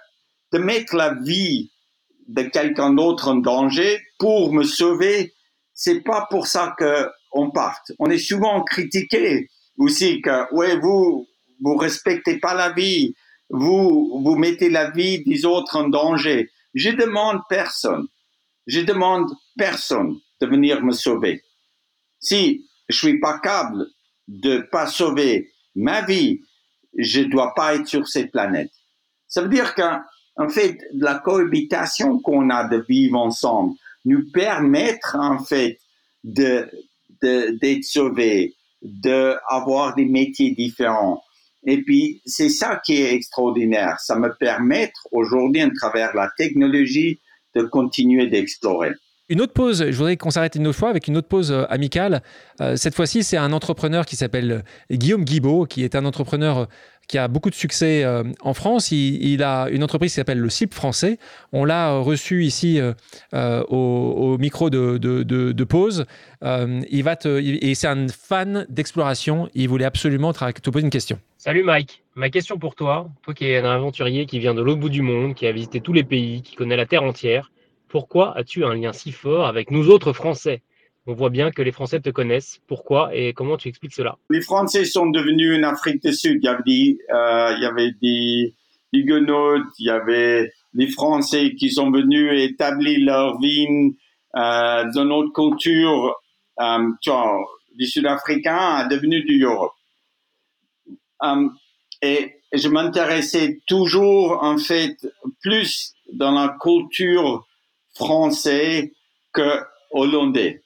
de 0.52 0.58
mettre 0.58 0.96
la 0.96 1.14
vie 1.14 1.70
de 2.28 2.42
quelqu'un 2.42 2.92
d'autre 2.92 3.28
en 3.28 3.36
danger 3.36 4.00
pour 4.18 4.52
me 4.52 4.62
sauver, 4.62 5.34
c'est 5.74 6.00
pas 6.00 6.26
pour 6.30 6.46
ça 6.46 6.74
que 6.78 7.08
on 7.32 7.50
parte. 7.50 7.92
On 7.98 8.10
est 8.10 8.18
souvent 8.18 8.62
critiqué 8.62 9.48
aussi 9.76 10.20
que 10.20 10.52
ouais 10.54 10.76
vous 10.78 11.26
vous 11.62 11.76
respectez 11.76 12.38
pas 12.38 12.54
la 12.54 12.72
vie, 12.72 13.14
vous 13.50 14.22
vous 14.24 14.36
mettez 14.36 14.70
la 14.70 14.90
vie 14.90 15.22
des 15.24 15.44
autres 15.44 15.76
en 15.76 15.88
danger. 15.88 16.50
Je 16.74 16.90
demande 16.90 17.40
personne. 17.48 18.06
Je 18.66 18.80
demande 18.80 19.30
personne 19.56 20.18
de 20.40 20.46
venir 20.46 20.82
me 20.82 20.92
sauver. 20.92 21.42
Si 22.20 22.64
je 22.88 22.96
suis 22.96 23.18
pas 23.18 23.38
capable 23.38 23.86
de 24.28 24.58
pas 24.58 24.86
sauver 24.86 25.50
ma 25.74 26.02
vie, 26.02 26.40
je 26.96 27.22
dois 27.22 27.54
pas 27.54 27.74
être 27.74 27.86
sur 27.86 28.06
cette 28.06 28.30
planète. 28.30 28.70
Ça 29.26 29.42
veut 29.42 29.48
dire 29.48 29.74
qu'en 29.74 30.48
fait, 30.48 30.78
la 30.92 31.18
cohabitation 31.18 32.20
qu'on 32.20 32.50
a 32.50 32.68
de 32.68 32.84
vivre 32.88 33.18
ensemble 33.18 33.74
nous 34.04 34.30
permettre 34.32 35.16
en 35.18 35.42
fait 35.42 35.78
de 36.24 36.68
d'être 37.22 37.84
sauvés, 37.84 38.54
d'avoir 38.80 39.94
des 39.94 40.06
métiers 40.06 40.52
différents. 40.52 41.22
Et 41.66 41.82
puis, 41.82 42.22
c'est 42.24 42.48
ça 42.48 42.80
qui 42.84 43.02
est 43.02 43.14
extraordinaire. 43.14 43.98
Ça 44.00 44.16
me 44.16 44.34
permet 44.38 44.92
aujourd'hui, 45.12 45.62
à 45.62 45.70
travers 45.78 46.14
la 46.14 46.30
technologie, 46.36 47.20
de 47.54 47.62
continuer 47.62 48.28
d'explorer. 48.28 48.92
Une 49.28 49.40
autre 49.40 49.52
pause, 49.52 49.86
je 49.88 49.96
voudrais 49.96 50.16
qu'on 50.16 50.30
s'arrête 50.30 50.56
une 50.56 50.66
autre 50.66 50.78
fois 50.78 50.90
avec 50.90 51.06
une 51.06 51.16
autre 51.16 51.28
pause 51.28 51.52
euh, 51.52 51.64
amicale. 51.68 52.22
Euh, 52.60 52.74
cette 52.74 52.96
fois-ci, 52.96 53.22
c'est 53.22 53.36
un 53.36 53.52
entrepreneur 53.52 54.04
qui 54.04 54.16
s'appelle 54.16 54.64
Guillaume 54.90 55.24
Guibaud, 55.24 55.66
qui 55.66 55.84
est 55.84 55.94
un 55.94 56.04
entrepreneur 56.04 56.66
qui 57.10 57.18
a 57.18 57.26
beaucoup 57.26 57.50
de 57.50 57.54
succès 57.56 58.04
euh, 58.04 58.22
en 58.40 58.54
France. 58.54 58.92
Il, 58.92 59.42
a 59.42 59.68
une 59.68 59.82
entreprise 59.82 60.12
qui 60.12 60.16
s'appelle 60.16 60.38
le 60.38 60.48
CIP 60.48 60.72
français. 60.72 61.18
On 61.52 61.64
l'a 61.64 61.98
reçu 61.98 62.44
ici 62.44 62.80
au, 63.32 64.36
micro 64.38 64.70
de, 64.70 65.64
pause. 65.64 66.06
il 66.42 67.02
va 67.02 67.16
et 67.24 67.74
c'est 67.74 67.88
un 67.88 68.06
fan 68.08 68.64
d'exploration. 68.68 69.48
Il 69.54 69.68
voulait 69.68 69.84
absolument 69.84 70.32
te 70.32 70.70
poser 70.70 70.84
une 70.84 70.90
question. 70.90 71.18
Salut 71.36 71.64
Mike. 71.64 72.04
Ma 72.14 72.30
question 72.30 72.58
pour 72.58 72.74
toi, 72.76 73.08
toi 73.22 73.34
qui 73.34 73.46
es 73.46 73.58
un 73.58 73.64
aventurier 73.64 74.26
qui 74.26 74.38
vient 74.38 74.54
de 74.54 74.62
l'autre 74.62 74.80
bout 74.80 74.88
du 74.88 75.02
monde, 75.02 75.34
qui 75.34 75.46
a 75.46 75.52
visité 75.52 75.80
tous 75.80 75.92
les 75.92 76.04
pays, 76.04 76.42
qui 76.42 76.54
connaît 76.54 76.76
la 76.76 76.86
Terre 76.86 77.02
entière. 77.02 77.50
Pourquoi 77.88 78.36
as-tu 78.38 78.64
un 78.64 78.74
lien 78.74 78.92
si 78.92 79.10
fort 79.10 79.46
avec 79.46 79.72
nous 79.72 79.88
autres 79.88 80.12
Français? 80.12 80.62
On 81.06 81.14
voit 81.14 81.30
bien 81.30 81.50
que 81.50 81.62
les 81.62 81.72
Français 81.72 82.00
te 82.00 82.10
connaissent. 82.10 82.60
Pourquoi 82.66 83.14
et 83.14 83.32
comment 83.32 83.56
tu 83.56 83.68
expliques 83.68 83.94
cela? 83.94 84.16
Les 84.28 84.40
Français 84.40 84.84
sont 84.84 85.06
devenus 85.10 85.56
une 85.56 85.64
Afrique 85.64 86.02
du 86.02 86.12
Sud. 86.12 86.40
Il 86.42 86.44
y 86.44 86.48
avait 86.48 86.62
des, 86.66 86.98
euh, 87.10 87.54
il 87.56 87.62
y 87.62 87.66
avait 87.66 87.92
des 88.02 88.54
Huguenots, 88.92 89.64
il 89.78 89.86
y 89.86 89.90
avait 89.90 90.52
les 90.74 90.88
Français 90.88 91.54
qui 91.54 91.70
sont 91.70 91.90
venus 91.90 92.30
établir 92.40 92.98
leur 93.04 93.38
vie 93.40 93.96
euh, 94.36 94.84
dans 94.94 95.04
notre 95.04 95.32
culture. 95.32 96.16
Euh, 96.60 96.88
tu 97.00 97.10
vois, 97.10 97.38
les 97.76 97.86
Sud-Africains 97.86 98.86
devenus 98.88 99.24
du 99.24 99.42
Europe. 99.42 99.72
Euh, 101.22 101.48
et 102.02 102.36
je 102.52 102.68
m'intéressais 102.68 103.60
toujours, 103.66 104.42
en 104.42 104.58
fait, 104.58 104.96
plus 105.40 105.94
dans 106.12 106.32
la 106.32 106.56
culture 106.60 107.46
français 107.94 108.92
que 109.32 109.60
hollandais, 109.92 110.62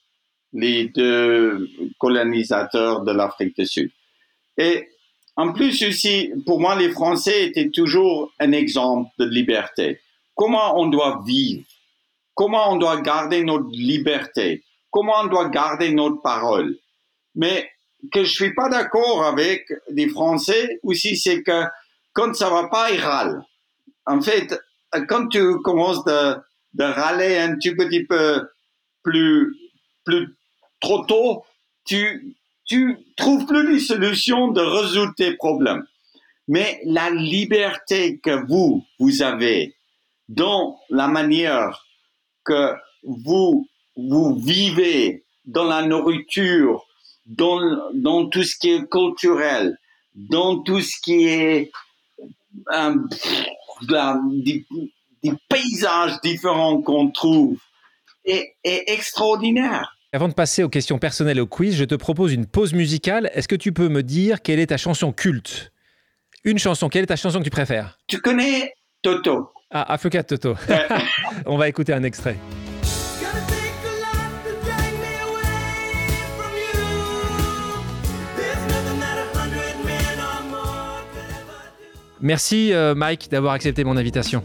les 0.55 0.89
deux 0.89 1.69
colonisateurs 1.99 3.03
de 3.03 3.13
l'Afrique 3.13 3.57
du 3.57 3.67
Sud. 3.67 3.91
Et 4.57 4.89
en 5.37 5.53
plus 5.53 5.83
aussi, 5.83 6.33
pour 6.47 6.61
moi, 6.61 6.77
les 6.77 6.91
Français 6.91 7.45
étaient 7.47 7.71
toujours 7.71 8.33
un 8.41 8.53
exemple 8.53 9.11
de 9.19 9.27
liberté. 9.27 10.01
Comment 10.35 10.81
on 10.81 10.87
doit 10.87 11.23
vivre, 11.27 11.65
comment 12.35 12.73
on 12.73 12.77
doit 12.77 13.01
garder 13.01 13.45
notre 13.45 13.69
liberté, 13.71 14.65
comment 14.91 15.21
on 15.23 15.27
doit 15.27 15.49
garder 15.49 15.93
notre 15.93 16.23
parole? 16.23 16.79
Mais 17.35 17.69
que 18.13 18.25
je 18.25 18.33
suis 18.33 18.55
pas 18.55 18.69
d'accord 18.69 19.25
avec 19.25 19.67
les 19.91 20.09
Français 20.09 20.79
aussi, 20.83 21.17
c'est 21.17 21.43
que 21.43 21.65
quand 22.13 22.35
ça 22.35 22.49
va 22.49 22.69
pas, 22.69 22.91
ils 22.91 23.01
râlent. 23.01 23.43
En 24.07 24.21
fait, 24.21 24.57
quand 25.09 25.27
tu 25.29 25.59
commences 25.63 26.05
de 26.05 26.37
de 26.75 26.85
râler 26.85 27.39
un 27.39 27.55
petit 27.55 27.75
peu 27.75 27.89
plus, 29.03 29.57
plus 30.05 30.37
trop 30.85 31.05
tôt, 31.05 31.45
tu, 31.87 32.37
tu 32.67 32.99
trouves 33.17 33.47
plus 33.47 33.65
de 33.75 33.79
solutions 33.79 34.49
de 34.49 34.61
résoudre 34.61 35.15
tes 35.17 35.35
problèmes. 35.35 35.85
Mais 36.47 36.81
la 36.85 37.09
liberté 37.11 38.19
que 38.19 38.47
vous, 38.47 38.85
vous 38.99 39.23
avez 39.23 39.75
dans 40.29 40.79
la 40.91 41.09
manière 41.09 41.87
que 42.45 42.75
vous, 43.03 43.67
vous 43.97 44.39
vivez 44.39 45.25
dans 45.47 45.65
la 45.65 45.83
nourriture, 45.83 46.85
dans, 47.27 47.61
dans 47.95 48.27
tout 48.27 48.45
ce 48.45 48.57
qui 48.57 48.71
est 48.71 48.89
culturel, 48.91 49.79
dans 50.15 50.59
tout 50.63 50.81
ce 50.81 51.01
qui 51.01 51.27
est 51.27 51.73
euh, 52.73 52.95
des 54.43 55.33
paysages 55.49 56.21
différents 56.23 56.83
qu'on 56.83 57.11
trouve 57.11 57.59
est, 58.25 58.55
extraordinaire. 58.65 59.97
Avant 60.15 60.29
de 60.29 60.33
passer 60.33 60.63
aux 60.63 60.69
questions 60.69 61.01
personnelles 61.01 61.41
au 61.41 61.47
quiz, 61.49 61.75
je 61.75 61.85
te 61.85 61.97
propose 61.97 62.33
une 62.33 62.47
pause 62.47 62.73
musicale. 62.73 63.33
Est-ce 63.35 63.49
que 63.49 63.57
tu 63.57 63.73
peux 63.73 63.89
me 63.89 64.05
dire 64.05 64.43
quelle 64.43 64.61
est 64.61 64.69
ta 64.69 64.77
chanson 64.77 65.11
culte? 65.11 65.73
Une 66.45 66.57
chanson, 66.57 66.89
quelle 66.89 67.03
est 67.03 67.07
ta 67.07 67.17
chanson 67.17 67.41
que 67.41 67.45
tu 67.45 67.51
préfères? 67.51 67.99
Tu 68.07 68.21
connais 68.21 68.75
Toto 69.03 69.51
Ah, 69.73 69.93
Africa 69.93 70.23
Toto. 70.23 70.55
On 71.47 71.57
va 71.57 71.69
écouter 71.69 71.93
un 71.93 72.05
extrait. 72.05 72.37
Merci 82.21 82.73
euh, 82.73 82.95
Mike 82.95 83.33
d'avoir 83.33 83.55
accepté 83.55 83.83
mon 83.83 83.97
invitation. 83.97 84.45